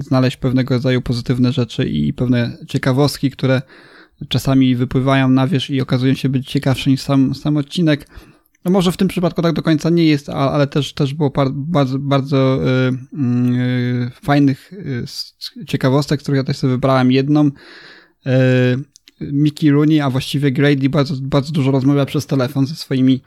znaleźć 0.00 0.36
pewnego 0.36 0.74
rodzaju 0.74 1.02
pozytywne 1.02 1.52
rzeczy 1.52 1.88
i 1.88 2.12
pewne 2.12 2.58
ciekawostki, 2.68 3.30
które 3.30 3.62
czasami 4.28 4.76
wypływają 4.76 5.28
na 5.28 5.46
wierzch 5.46 5.70
i 5.70 5.80
okazują 5.80 6.14
się 6.14 6.28
być 6.28 6.48
ciekawsze 6.48 6.90
niż 6.90 7.00
sam, 7.00 7.34
sam 7.34 7.56
odcinek. 7.56 8.06
No 8.66 8.72
może 8.72 8.92
w 8.92 8.96
tym 8.96 9.08
przypadku 9.08 9.42
tak 9.42 9.52
do 9.52 9.62
końca 9.62 9.90
nie 9.90 10.04
jest, 10.04 10.28
ale 10.28 10.66
też, 10.66 10.94
też 10.94 11.14
było 11.14 11.32
bardzo, 11.52 11.98
bardzo 11.98 12.60
yy, 13.12 14.10
fajnych 14.22 14.72
yy, 15.58 15.64
ciekawostek, 15.66 16.20
których 16.20 16.36
ja 16.36 16.44
też 16.44 16.56
sobie 16.56 16.70
wybrałem 16.70 17.12
jedną. 17.12 17.50
Yy, 18.24 18.32
Mickey 19.20 19.70
Rooney, 19.70 20.00
a 20.00 20.10
właściwie 20.10 20.52
Grady 20.52 20.88
bardzo, 20.88 21.14
bardzo 21.22 21.52
dużo 21.52 21.70
rozmawia 21.70 22.06
przez 22.06 22.26
telefon 22.26 22.66
ze 22.66 22.74
swoimi 22.74 23.22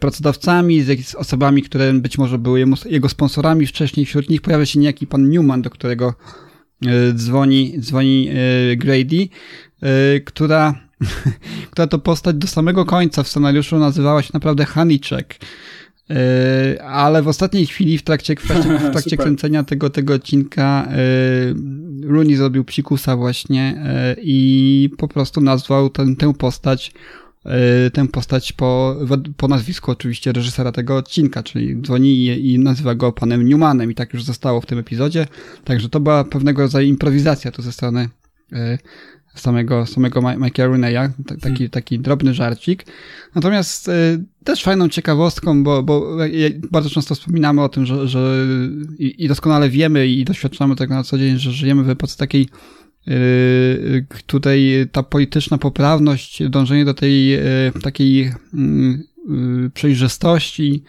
pracodawcami, 0.00 0.82
z, 0.82 1.06
z 1.06 1.14
osobami, 1.14 1.62
które 1.62 1.92
być 1.92 2.18
może 2.18 2.38
były 2.38 2.64
jego 2.86 3.08
sponsorami 3.08 3.66
wcześniej. 3.66 4.06
Wśród 4.06 4.30
nich 4.30 4.40
pojawia 4.40 4.66
się 4.66 4.80
niejaki 4.80 5.06
pan 5.06 5.28
Newman, 5.28 5.62
do 5.62 5.70
którego 5.70 6.14
dzwoni, 7.14 7.74
dzwoni 7.80 8.30
Grady, 8.76 9.28
która 10.24 10.87
która 11.70 11.86
to 11.86 11.98
postać 11.98 12.36
do 12.36 12.46
samego 12.46 12.84
końca 12.84 13.22
w 13.22 13.28
scenariuszu 13.28 13.78
nazywała 13.78 14.22
się 14.22 14.30
naprawdę 14.34 14.64
Haniczek. 14.64 15.36
Yy, 16.08 16.82
ale 16.82 17.22
w 17.22 17.28
ostatniej 17.28 17.66
chwili, 17.66 17.98
w 17.98 18.02
trakcie, 18.02 18.36
w 18.36 18.46
trakcie, 18.46 18.78
w 18.78 18.90
trakcie 18.92 19.16
kręcenia 19.16 19.64
tego, 19.64 19.90
tego 19.90 20.14
odcinka, 20.14 20.88
yy, 20.90 22.08
Rooney 22.08 22.36
zrobił 22.36 22.64
psikusa 22.64 23.16
właśnie 23.16 23.82
yy, 24.16 24.22
i 24.22 24.90
po 24.98 25.08
prostu 25.08 25.40
nazwał 25.40 25.90
ten, 25.90 26.16
tę 26.16 26.34
postać 26.34 26.92
tę 27.92 28.08
postać 28.08 28.52
po, 28.52 28.96
po 29.36 29.48
nazwisku 29.48 29.90
oczywiście 29.90 30.32
reżysera 30.32 30.72
tego 30.72 30.96
odcinka, 30.96 31.42
czyli 31.42 31.82
dzwoni 31.82 32.08
i, 32.08 32.52
i 32.52 32.58
nazywa 32.58 32.94
go 32.94 33.12
panem 33.12 33.48
Newmanem 33.48 33.90
i 33.90 33.94
tak 33.94 34.14
już 34.14 34.24
zostało 34.24 34.60
w 34.60 34.66
tym 34.66 34.78
epizodzie. 34.78 35.26
Także 35.64 35.88
to 35.88 36.00
była 36.00 36.24
pewnego 36.24 36.62
rodzaju 36.62 36.88
improwizacja 36.88 37.50
tu 37.50 37.62
ze 37.62 37.72
strony 37.72 38.08
samego, 39.40 39.86
samego 39.86 40.20
Mike'a 40.20 40.66
Runeya, 40.66 41.10
taki, 41.40 41.70
taki 41.70 41.98
drobny 41.98 42.34
żarcik. 42.34 42.84
Natomiast 43.34 43.88
y, 43.88 44.24
też 44.44 44.62
fajną 44.62 44.88
ciekawostką, 44.88 45.64
bo, 45.64 45.82
bo 45.82 46.16
bardzo 46.70 46.90
często 46.90 47.14
wspominamy 47.14 47.62
o 47.62 47.68
tym, 47.68 47.86
że, 47.86 48.08
że 48.08 48.46
i, 48.98 49.24
i 49.24 49.28
doskonale 49.28 49.70
wiemy 49.70 50.06
i 50.06 50.24
doświadczamy 50.24 50.76
tego 50.76 50.94
na 50.94 51.02
co 51.02 51.18
dzień, 51.18 51.38
że 51.38 51.52
żyjemy 51.52 51.84
w 51.84 51.90
epoce 51.90 52.16
takiej 52.16 52.48
y, 53.08 54.06
tutaj 54.26 54.86
ta 54.92 55.02
polityczna 55.02 55.58
poprawność, 55.58 56.42
dążenie 56.48 56.84
do 56.84 56.94
tej 56.94 57.34
y, 57.34 57.72
takiej 57.82 58.32
mm, 58.54 59.04
przejrzystości, 59.74 60.84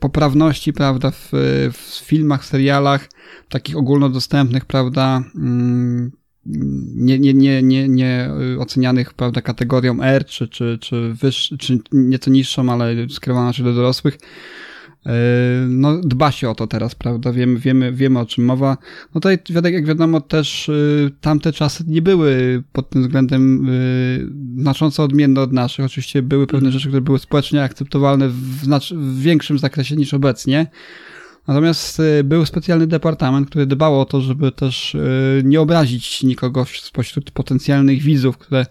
poprawności, 0.00 0.72
prawda, 0.72 1.10
w, 1.10 1.28
w 1.72 2.04
filmach, 2.04 2.44
serialach, 2.44 3.08
takich 3.48 3.76
ogólnodostępnych, 3.76 4.64
prawda, 4.64 5.22
mm, 5.34 6.12
nie, 6.46 7.18
nie, 7.18 7.34
nie, 7.34 7.62
nie, 7.62 7.88
nie 7.88 8.30
ocenianych 8.58 9.14
prawda, 9.14 9.40
kategorią 9.40 10.02
R, 10.02 10.26
czy, 10.26 10.48
czy, 10.48 10.78
czy, 10.80 11.14
wyższy, 11.14 11.58
czy 11.58 11.78
nieco 11.92 12.30
niższą, 12.30 12.72
ale 12.72 13.08
skierowana 13.08 13.52
się 13.52 13.62
do 13.62 13.74
dorosłych. 13.74 14.18
E, 15.06 15.12
no, 15.68 15.98
dba 15.98 16.32
się 16.32 16.50
o 16.50 16.54
to 16.54 16.66
teraz, 16.66 16.94
prawda? 16.94 17.32
Wiemy, 17.32 17.58
wiemy, 17.58 17.92
wiemy 17.92 18.18
o 18.18 18.26
czym 18.26 18.44
mowa. 18.44 18.76
No 19.14 19.20
tutaj, 19.20 19.38
jak 19.72 19.86
wiadomo, 19.86 20.20
też 20.20 20.68
e, 20.68 20.72
tamte 21.20 21.52
czasy 21.52 21.84
nie 21.86 22.02
były 22.02 22.62
pod 22.72 22.90
tym 22.90 23.02
względem 23.02 23.68
znacząco 24.56 25.02
odmienne 25.02 25.40
od 25.40 25.52
naszych. 25.52 25.84
Oczywiście 25.84 26.22
były 26.22 26.46
pewne 26.46 26.66
mhm. 26.66 26.72
rzeczy, 26.72 26.88
które 26.88 27.00
były 27.00 27.18
społecznie 27.18 27.62
akceptowalne 27.62 28.28
w, 28.28 28.66
w 28.92 29.20
większym 29.20 29.58
zakresie 29.58 29.96
niż 29.96 30.14
obecnie. 30.14 30.66
Natomiast 31.48 32.00
y, 32.00 32.24
był 32.24 32.46
specjalny 32.46 32.86
departament, 32.86 33.48
który 33.48 33.66
dbał 33.66 34.00
o 34.00 34.04
to, 34.04 34.20
żeby 34.20 34.52
też 34.52 34.94
y, 34.94 35.42
nie 35.44 35.60
obrazić 35.60 36.22
nikogo 36.22 36.64
spośród 36.82 37.30
potencjalnych 37.30 38.02
widzów, 38.02 38.38
które, 38.38 38.66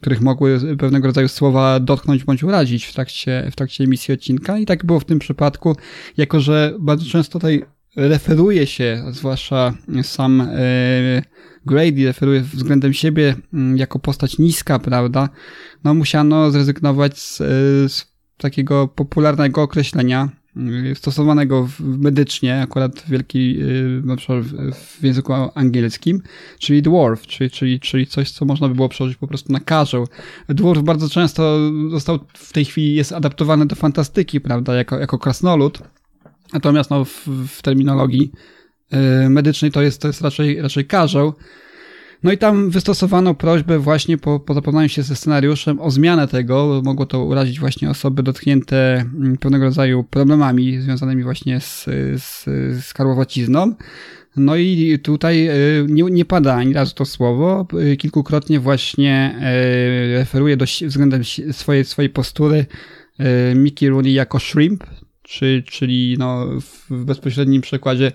których 0.00 0.20
mogły 0.20 0.76
pewnego 0.78 1.06
rodzaju 1.06 1.28
słowa 1.28 1.80
dotknąć 1.80 2.24
bądź 2.24 2.42
urazić 2.42 2.84
w 2.84 2.92
trakcie, 2.92 3.48
w 3.52 3.56
trakcie 3.56 3.84
emisji 3.84 4.14
odcinka. 4.14 4.58
I 4.58 4.66
tak 4.66 4.86
było 4.86 5.00
w 5.00 5.04
tym 5.04 5.18
przypadku, 5.18 5.76
jako 6.16 6.40
że 6.40 6.74
bardzo 6.80 7.06
często 7.06 7.32
tutaj 7.32 7.64
referuje 7.96 8.66
się, 8.66 9.04
zwłaszcza 9.10 9.74
sam 10.02 10.40
y, 10.40 11.22
Grady 11.66 12.04
referuje 12.04 12.40
względem 12.40 12.92
siebie 12.92 13.36
mm, 13.52 13.76
jako 13.76 13.98
postać 13.98 14.38
niska, 14.38 14.78
prawda? 14.78 15.28
No 15.84 15.94
musiano 15.94 16.50
zrezygnować 16.50 17.18
z, 17.18 17.36
z 17.92 18.14
takiego 18.36 18.88
popularnego 18.88 19.62
określenia 19.62 20.28
stosowanego 20.94 21.68
medycznie, 21.80 22.62
akurat 22.62 23.00
w 23.00 23.10
wielkiej, 23.10 23.62
y, 23.62 24.02
na 24.04 24.16
przykład 24.16 24.44
w 24.74 25.02
języku 25.02 25.32
angielskim, 25.54 26.22
czyli 26.58 26.82
dwarf, 26.82 27.26
czyli, 27.26 27.50
czyli, 27.50 27.80
czyli 27.80 28.06
coś, 28.06 28.30
co 28.30 28.44
można 28.44 28.68
by 28.68 28.74
było 28.74 28.88
przełożyć 28.88 29.18
po 29.18 29.26
prostu 29.26 29.52
na 29.52 29.60
karzeł. 29.60 30.08
Dwarf 30.48 30.82
bardzo 30.82 31.08
często 31.08 31.58
został, 31.90 32.18
w 32.34 32.52
tej 32.52 32.64
chwili 32.64 32.94
jest 32.94 33.12
adaptowany 33.12 33.66
do 33.66 33.76
fantastyki, 33.76 34.40
prawda, 34.40 34.74
jako, 34.74 34.98
jako 34.98 35.18
krasnolud, 35.18 35.78
natomiast 36.52 36.90
no, 36.90 37.04
w, 37.04 37.28
w 37.48 37.62
terminologii 37.62 38.32
y, 39.24 39.28
medycznej 39.28 39.70
to 39.70 39.82
jest, 39.82 40.00
to 40.00 40.08
jest 40.08 40.20
raczej, 40.20 40.62
raczej 40.62 40.84
karzeł, 40.84 41.34
no 42.24 42.32
i 42.32 42.38
tam 42.38 42.70
wystosowano 42.70 43.34
prośbę 43.34 43.78
właśnie 43.78 44.18
po, 44.18 44.40
po 44.40 44.54
zapoznaniu 44.54 44.88
się 44.88 45.02
ze 45.02 45.16
scenariuszem 45.16 45.80
o 45.80 45.90
zmianę 45.90 46.28
tego. 46.28 46.82
Mogło 46.84 47.06
to 47.06 47.24
urazić 47.24 47.60
właśnie 47.60 47.90
osoby 47.90 48.22
dotknięte 48.22 48.96
mm, 48.96 49.36
pewnego 49.36 49.64
rodzaju 49.64 50.04
problemami 50.04 50.80
związanymi 50.80 51.22
właśnie 51.22 51.60
z, 51.60 51.84
z, 52.22 52.44
z 52.84 52.94
karłowacizną. 52.94 53.74
No 54.36 54.56
i 54.56 54.98
tutaj 55.02 55.48
y, 55.48 55.86
nie, 55.88 56.02
nie 56.02 56.24
pada 56.24 56.54
ani 56.54 56.72
razu 56.72 56.94
to 56.94 57.04
słowo. 57.04 57.66
Y, 57.92 57.96
kilkukrotnie 57.96 58.60
właśnie 58.60 59.38
y, 60.14 60.18
referuje 60.18 60.56
do 60.56 60.64
względem 60.86 61.22
swojej, 61.52 61.84
swojej 61.84 62.10
postury 62.10 62.66
Mickey 63.54 63.88
Rooney 63.88 64.12
jako 64.12 64.38
shrimp, 64.38 64.84
czy, 65.22 65.62
czyli 65.66 66.16
no 66.18 66.46
w 66.90 67.04
bezpośrednim 67.04 67.62
przekładzie 67.62 68.12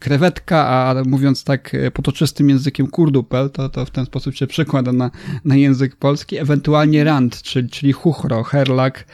krewetka, 0.00 0.68
a 0.68 0.94
mówiąc 1.06 1.44
tak 1.44 1.74
y, 1.74 1.90
potoczystym 1.90 2.48
językiem 2.48 2.86
kurdupel, 2.86 3.50
to, 3.50 3.68
to 3.68 3.84
w 3.84 3.90
ten 3.90 4.06
sposób 4.06 4.34
się 4.34 4.46
przekłada 4.46 4.92
na, 4.92 5.10
na 5.44 5.56
język 5.56 5.96
polski, 5.96 6.38
ewentualnie 6.38 7.04
rand, 7.04 7.42
czyli, 7.42 7.68
czyli 7.68 7.92
chuchro, 7.92 8.42
herlak, 8.42 9.04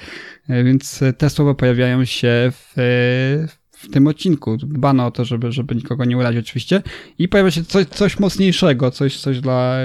y, 0.51 0.65
więc 0.65 1.01
te 1.19 1.31
słowa 1.31 1.55
pojawiają 1.55 2.05
się 2.05 2.53
w, 2.53 2.73
w 3.71 3.91
tym 3.91 4.07
odcinku. 4.07 4.57
Dbano 4.57 5.07
o 5.07 5.11
to, 5.11 5.25
żeby, 5.25 5.53
żeby 5.53 5.75
nikogo 5.75 6.05
nie 6.05 6.17
urazić 6.17 6.41
oczywiście 6.41 6.83
i 7.19 7.29
pojawia 7.29 7.51
się 7.51 7.65
coś, 7.65 7.87
coś 7.87 8.19
mocniejszego, 8.19 8.91
coś, 8.91 9.21
coś 9.21 9.41
dla 9.41 9.77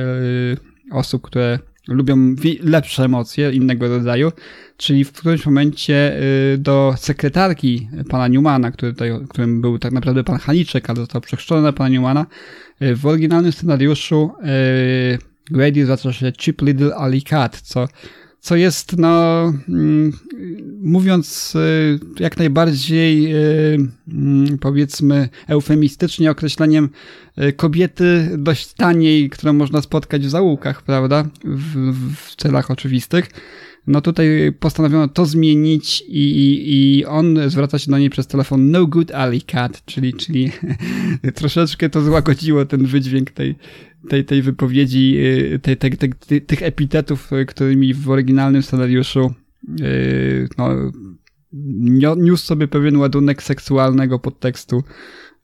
osób, 0.91 1.21
które 1.21 1.59
lubią 1.87 2.35
lepsze 2.63 3.03
emocje 3.03 3.51
innego 3.51 3.87
rodzaju, 3.87 4.31
czyli 4.77 5.05
w 5.05 5.11
którymś 5.11 5.45
momencie 5.45 6.21
y, 6.53 6.57
do 6.57 6.93
sekretarki 6.97 7.89
pana 8.09 8.27
Newmana, 8.27 8.71
który 8.71 8.93
tutaj, 8.93 9.11
którym 9.29 9.61
był 9.61 9.79
tak 9.79 9.91
naprawdę 9.91 10.23
pan 10.23 10.37
Haniczek, 10.37 10.89
ale 10.89 10.99
został 10.99 11.21
przechrzczony 11.21 11.61
na 11.61 11.73
pana 11.73 11.89
Newmana, 11.89 12.25
y, 12.81 12.95
w 12.95 13.05
oryginalnym 13.05 13.51
scenariuszu 13.51 14.31
y, 15.15 15.29
Grady 15.51 15.83
zwraca 15.83 16.13
się 16.13 16.31
Chip 16.31 16.61
Little 16.61 17.21
Cat, 17.25 17.61
co 17.61 17.87
co 18.41 18.55
jest, 18.55 18.97
no, 18.97 19.43
mm, 19.69 20.11
mówiąc 20.81 21.55
y, 21.55 21.99
jak 22.19 22.37
najbardziej, 22.37 23.35
y, 23.35 23.77
mm, 24.07 24.57
powiedzmy, 24.57 25.29
eufemistycznie 25.47 26.31
określeniem 26.31 26.89
y, 27.37 27.53
kobiety 27.53 28.29
dość 28.37 28.73
taniej, 28.73 29.29
którą 29.29 29.53
można 29.53 29.81
spotkać 29.81 30.25
w 30.25 30.29
zaułkach, 30.29 30.81
prawda, 30.81 31.25
w, 31.43 31.93
w 32.15 32.35
celach 32.35 32.71
oczywistych. 32.71 33.29
No 33.87 34.01
tutaj 34.01 34.27
postanowiono 34.59 35.07
to 35.07 35.25
zmienić 35.25 36.03
i, 36.07 36.11
i, 36.11 36.99
i 36.99 37.05
on 37.05 37.39
zwraca 37.47 37.79
się 37.79 37.91
do 37.91 37.97
niej 37.97 38.09
przez 38.09 38.27
telefon 38.27 38.71
no 38.71 38.85
good 38.85 39.11
alley 39.11 39.41
cat, 39.41 39.85
czyli, 39.85 40.13
czyli 40.13 40.51
troszeczkę 41.35 41.89
to 41.89 42.01
złagodziło 42.01 42.65
ten 42.65 42.85
wydźwięk 42.85 43.31
tej, 43.31 43.55
tej, 44.09 44.25
tej 44.25 44.41
wypowiedzi, 44.41 45.17
y, 45.53 45.59
tej, 45.59 45.77
tych 46.41 46.63
epitetów, 46.63 47.31
którymi 47.47 47.93
w 47.93 48.09
oryginalnym 48.09 48.63
scenariuszu 48.63 49.33
y, 49.81 50.47
no, 50.57 50.69
niósł 52.17 52.45
sobie 52.45 52.67
pewien 52.67 52.97
ładunek 52.97 53.43
seksualnego 53.43 54.19
podtekstu 54.19 54.83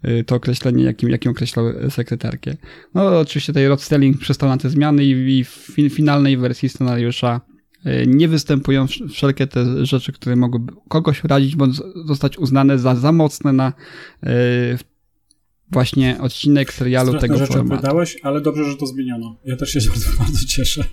y, 0.08 0.24
to 0.24 0.36
określenie, 0.36 0.84
jakim, 0.84 1.10
jakim 1.10 1.32
określał 1.32 1.66
sekretarkę. 1.90 2.56
No 2.94 3.20
oczywiście 3.20 3.54
tutaj 3.54 3.68
Rod 3.68 3.82
Stelling 3.82 4.18
przystał 4.18 4.50
na 4.50 4.58
te 4.58 4.70
zmiany 4.70 5.06
i, 5.06 5.40
i 5.40 5.44
w 5.44 5.76
finalnej 5.90 6.38
wersji 6.38 6.70
scenariusza 6.70 7.42
y, 7.86 8.08
nie 8.08 8.28
występują 8.28 8.88
wszelkie 9.10 9.48
te 9.48 9.86
rzeczy, 9.86 10.14
które 10.14 10.36
mogłyby 10.36 10.74
kogoś 10.90 11.24
radzić, 11.24 11.56
bądź 11.56 11.76
zostać 12.06 12.38
uznane 12.38 12.80
za 12.80 12.96
za 12.96 13.12
mocne 13.12 13.54
na 13.54 13.74
y, 14.24 14.28
właśnie 15.72 16.18
odcinek 16.22 16.74
serialu 16.74 17.08
Straszne 17.08 17.28
tego 17.28 17.40
rzeczy 17.40 17.54
formatu. 17.54 17.74
opowiadałeś, 17.74 18.18
ale 18.24 18.42
dobrze, 18.42 18.66
że 18.66 18.78
to 18.78 18.88
zmieniono. 18.88 19.36
Ja 19.46 19.56
też 19.56 19.70
się 19.70 19.80
bardzo, 19.90 20.10
bardzo 20.20 20.48
cieszę. 20.48 20.84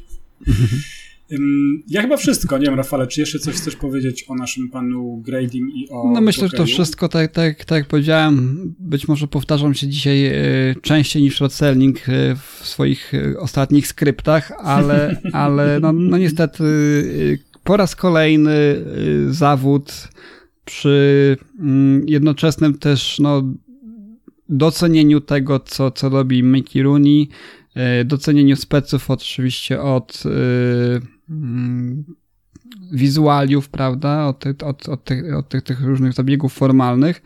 Ja 1.89 2.03
chyba 2.03 2.17
wszystko. 2.17 2.59
Nie 2.59 2.67
wiem, 2.67 2.75
Rafale, 2.75 3.07
czy 3.07 3.21
jeszcze 3.21 3.39
coś 3.39 3.55
chcesz 3.55 3.77
powiedzieć 3.77 4.25
o 4.29 4.35
naszym 4.35 4.71
panu 4.71 5.23
Gradim 5.27 5.71
i 5.71 5.89
o. 5.91 6.11
No 6.15 6.21
myślę, 6.21 6.49
że 6.49 6.57
to 6.57 6.67
wszystko, 6.67 7.09
tak, 7.09 7.33
tak, 7.33 7.65
tak 7.65 7.79
jak 7.79 7.87
powiedziałem, 7.87 8.75
być 8.79 9.09
może 9.09 9.29
powtarzam 9.29 9.75
się 9.75 9.89
dzisiaj 9.89 10.27
e, 10.27 10.35
częściej 10.83 11.23
niż 11.23 11.41
Serling 11.49 12.09
e, 12.09 12.37
w 12.37 12.67
swoich 12.67 13.13
e, 13.15 13.39
ostatnich 13.39 13.87
skryptach, 13.87 14.53
ale, 14.59 15.21
ale 15.33 15.81
no, 15.81 15.93
no 15.93 16.19
niestety 16.19 16.65
e, 16.65 17.61
po 17.65 17.77
raz 17.77 17.97
kolejny 17.97 18.51
e, 18.51 19.33
zawód 19.33 20.09
przy 20.65 21.37
mm, 21.59 22.09
jednoczesnym 22.09 22.79
też 22.79 23.19
no, 23.19 23.43
docenieniu 24.57 25.21
tego, 25.21 25.61
co, 25.61 25.91
co 25.91 26.09
robi 26.09 26.43
Mickey 26.43 26.83
Rooney, 26.83 27.29
e, 27.75 28.05
docenieniu 28.05 28.57
speców 28.57 29.11
oczywiście 29.11 29.81
od 29.81 30.23
e, 30.27 30.31
mm, 31.31 32.05
wizualiów, 32.93 33.69
prawda, 33.69 34.27
od, 34.27 34.39
tych- 34.39 34.63
od, 34.67 34.89
od, 34.89 35.05
tych, 35.05 35.35
od 35.35 35.49
tych, 35.49 35.63
tych 35.63 35.81
różnych 35.81 36.13
zabiegów 36.13 36.53
formalnych. 36.53 37.23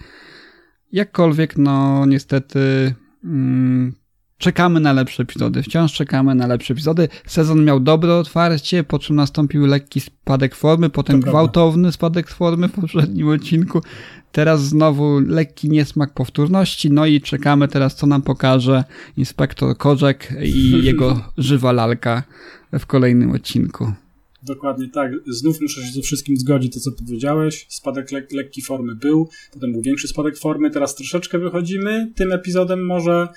Jakkolwiek, 0.92 1.56
no 1.58 2.06
niestety 2.06 2.94
mm, 3.24 3.92
czekamy 4.38 4.80
na 4.80 4.92
lepsze 4.92 5.22
epizody. 5.22 5.62
Wciąż 5.62 5.92
czekamy 5.92 6.34
na 6.34 6.46
lepsze 6.46 6.74
epizody. 6.74 7.08
Sezon 7.26 7.64
miał 7.64 7.80
dobre 7.80 8.14
otwarcie, 8.14 8.84
po 8.84 8.98
czym 8.98 9.16
nastąpił 9.16 9.66
lekki 9.66 10.00
spadek 10.00 10.54
formy, 10.54 10.90
potem 10.90 11.20
prawda. 11.20 11.30
gwałtowny 11.30 11.92
spadek 11.92 12.28
formy 12.30 12.68
w 12.68 12.72
poprzednim 12.72 13.28
odcinku. 13.28 13.80
Teraz 14.36 14.64
znowu 14.64 15.20
lekki 15.20 15.68
niesmak 15.68 16.14
powtórności, 16.14 16.90
no 16.90 17.06
i 17.06 17.20
czekamy 17.20 17.68
teraz, 17.68 17.96
co 17.96 18.06
nam 18.06 18.22
pokaże 18.22 18.84
inspektor 19.16 19.76
Korzek 19.76 20.32
i 20.42 20.84
jego 20.84 21.20
żywa 21.38 21.72
lalka 21.72 22.22
w 22.72 22.86
kolejnym 22.86 23.30
odcinku. 23.30 23.92
Dokładnie 24.42 24.88
tak. 24.88 25.12
Znów 25.26 25.60
muszę 25.60 25.82
się 25.82 25.92
ze 25.92 26.02
wszystkim 26.02 26.36
zgodzić, 26.36 26.74
to 26.74 26.80
co 26.80 26.92
powiedziałeś. 26.92 27.66
Spadek 27.68 28.12
lek 28.12 28.32
lekki 28.32 28.62
formy 28.62 28.94
był, 28.94 29.28
potem 29.52 29.72
był 29.72 29.82
większy 29.82 30.08
spadek 30.08 30.38
formy, 30.38 30.70
teraz 30.70 30.94
troszeczkę 30.94 31.38
wychodzimy 31.38 32.12
tym 32.14 32.32
epizodem 32.32 32.86
może 32.86 33.28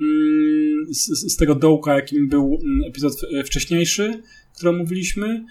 mm, 0.00 0.94
z, 0.94 1.32
z 1.32 1.36
tego 1.36 1.54
dołka, 1.54 1.94
jakim 1.94 2.28
był 2.28 2.58
mm, 2.62 2.84
epizod 2.88 3.12
w- 3.12 3.46
wcześniejszy, 3.46 4.22
który 4.56 4.70
omówiliśmy. 4.70 5.44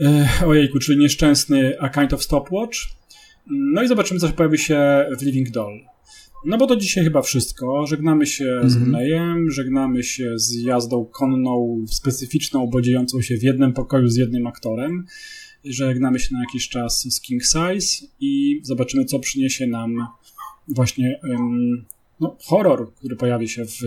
E, 0.00 0.28
ojejku, 0.46 0.78
czyli 0.78 0.98
nieszczęsny 0.98 1.80
A 1.80 1.88
Kind 1.88 2.12
of 2.12 2.22
Stopwatch. 2.22 2.78
No 3.46 3.82
i 3.82 3.88
zobaczymy, 3.88 4.20
co 4.20 4.28
pojawi 4.28 4.58
się 4.58 5.06
w 5.18 5.22
Living 5.22 5.50
Doll. 5.50 5.80
No 6.46 6.58
bo 6.58 6.66
to 6.66 6.76
dzisiaj 6.76 7.04
chyba 7.04 7.22
wszystko. 7.22 7.86
Żegnamy 7.86 8.26
się 8.26 8.60
z 8.64 8.76
Mhm. 8.76 8.84
Runejem, 8.84 9.50
żegnamy 9.50 10.02
się 10.02 10.32
z 10.38 10.54
jazdą 10.62 11.04
konną 11.04 11.84
specyficzną, 11.88 12.66
bo 12.66 12.80
dziejącą 12.80 13.22
się 13.22 13.36
w 13.36 13.42
jednym 13.42 13.72
pokoju 13.72 14.08
z 14.08 14.16
jednym 14.16 14.46
aktorem. 14.46 15.06
Żegnamy 15.64 16.18
się 16.18 16.34
na 16.34 16.40
jakiś 16.40 16.68
czas 16.68 17.06
z 17.10 17.20
King 17.20 17.42
Size 17.44 18.06
i 18.20 18.60
zobaczymy, 18.62 19.04
co 19.04 19.18
przyniesie 19.18 19.66
nam 19.66 19.96
właśnie 20.68 21.20
em, 21.30 21.84
no, 22.20 22.36
horror, 22.44 22.94
który 22.94 23.16
pojawi 23.16 23.48
się 23.48 23.64
w 23.64 23.80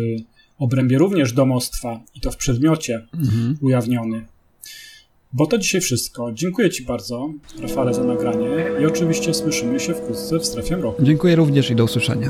obrębie 0.58 0.98
również 0.98 1.34
domostwa 1.34 2.04
i 2.16 2.22
to 2.22 2.32
w 2.32 2.38
przedmiocie 2.38 3.08
Mhm. 3.14 3.58
ujawniony. 3.62 4.26
Bo 5.34 5.48
to 5.48 5.58
dzisiaj 5.58 5.82
wszystko. 5.82 6.32
Dziękuję 6.34 6.70
Ci 6.70 6.86
bardzo, 6.86 7.30
Rafale, 7.62 7.94
za 7.94 8.04
nagranie 8.04 8.48
i 8.82 8.86
oczywiście 8.86 9.34
słyszymy 9.34 9.80
się 9.80 9.94
wkrótce 9.94 10.40
w 10.40 10.46
strefie 10.46 10.78
mroku. 10.78 11.04
Dziękuję 11.04 11.36
również 11.36 11.72
i 11.72 11.76
do 11.76 11.84
usłyszenia. 11.84 12.30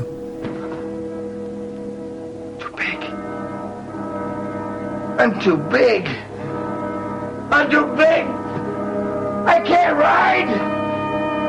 Too 2.58 2.70
big. 2.76 3.00
I'm 5.18 5.44
too 5.44 5.56
big. 5.56 6.06
I'm 7.50 7.70
too 7.70 7.86
big. 7.96 8.26
I 9.46 9.60
can't 9.68 9.96
ride. 9.96 10.50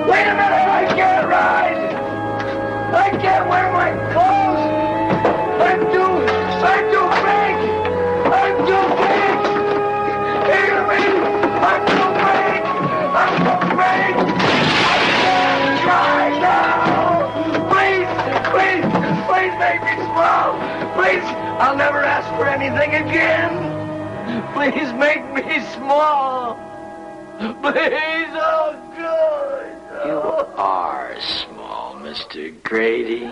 Wait 0.10 0.28
a 0.28 0.34
minute, 0.34 0.70
I 0.72 0.86
can't 0.98 1.28
ride. 1.28 1.82
I 2.94 3.10
can't 3.22 3.50
wear 3.50 3.72
my 3.74 3.92
clothes. 4.14 4.64
I'm 5.60 5.82
too, 5.92 6.12
I'm 6.66 6.92
too 6.92 7.01
Please, 20.96 21.24
I'll 21.60 21.78
never 21.78 22.04
ask 22.04 22.28
for 22.38 22.48
anything 22.48 22.96
again. 22.96 23.80
Please 24.54 24.92
make 24.94 25.24
me 25.34 25.64
small. 25.74 26.56
Please, 27.40 28.30
oh 28.34 28.76
good. 28.96 30.08
You 30.08 30.18
are 30.58 31.16
small, 31.20 31.96
Mr. 31.96 32.54
Grady. 32.64 33.32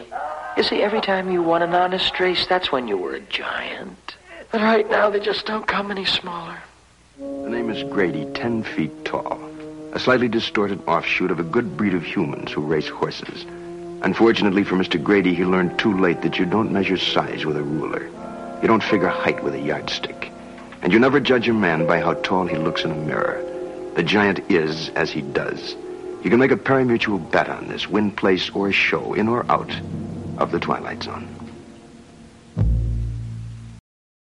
You 0.57 0.63
see, 0.63 0.81
every 0.81 1.01
time 1.01 1.31
you 1.31 1.43
won 1.43 1.61
an 1.61 1.73
honest 1.73 2.19
race, 2.19 2.45
that's 2.47 2.71
when 2.71 2.87
you 2.87 2.97
were 2.97 3.15
a 3.15 3.19
giant. 3.21 4.15
But 4.51 4.61
right 4.61 4.89
now, 4.89 5.09
they 5.09 5.19
just 5.19 5.45
don't 5.45 5.67
come 5.67 5.91
any 5.91 6.05
smaller. 6.05 6.57
The 7.17 7.49
name 7.49 7.69
is 7.69 7.83
Grady, 7.91 8.25
10 8.33 8.63
feet 8.63 9.05
tall. 9.05 9.39
A 9.93 9.99
slightly 9.99 10.27
distorted 10.27 10.81
offshoot 10.87 11.31
of 11.31 11.39
a 11.39 11.43
good 11.43 11.75
breed 11.75 11.93
of 11.93 12.03
humans 12.03 12.51
who 12.51 12.61
race 12.61 12.87
horses. 12.87 13.45
Unfortunately 14.01 14.63
for 14.63 14.75
Mr. 14.75 15.01
Grady, 15.01 15.33
he 15.33 15.43
learned 15.43 15.77
too 15.77 15.97
late 15.97 16.21
that 16.21 16.39
you 16.39 16.45
don't 16.45 16.71
measure 16.71 16.97
size 16.97 17.45
with 17.45 17.57
a 17.57 17.63
ruler. 17.63 18.05
You 18.61 18.67
don't 18.67 18.83
figure 18.83 19.07
height 19.07 19.43
with 19.43 19.53
a 19.55 19.59
yardstick. 19.59 20.31
And 20.81 20.93
you 20.93 20.99
never 20.99 21.19
judge 21.19 21.49
a 21.49 21.53
man 21.53 21.85
by 21.85 21.99
how 21.99 22.13
tall 22.13 22.45
he 22.45 22.57
looks 22.57 22.83
in 22.83 22.91
a 22.91 22.95
mirror. 22.95 23.43
The 23.95 24.03
giant 24.03 24.39
is 24.49 24.89
as 24.89 25.11
he 25.11 25.21
does. 25.21 25.75
You 26.23 26.29
can 26.29 26.39
make 26.39 26.51
a 26.51 26.57
pari-mutual 26.57 27.19
bet 27.19 27.49
on 27.49 27.67
this, 27.67 27.87
win, 27.89 28.11
place, 28.11 28.49
or 28.51 28.71
show, 28.71 29.13
in 29.13 29.27
or 29.27 29.45
out 29.51 29.73
of 30.37 30.51
the 30.51 30.59
Twilight 30.59 31.03
Zone. 31.03 31.38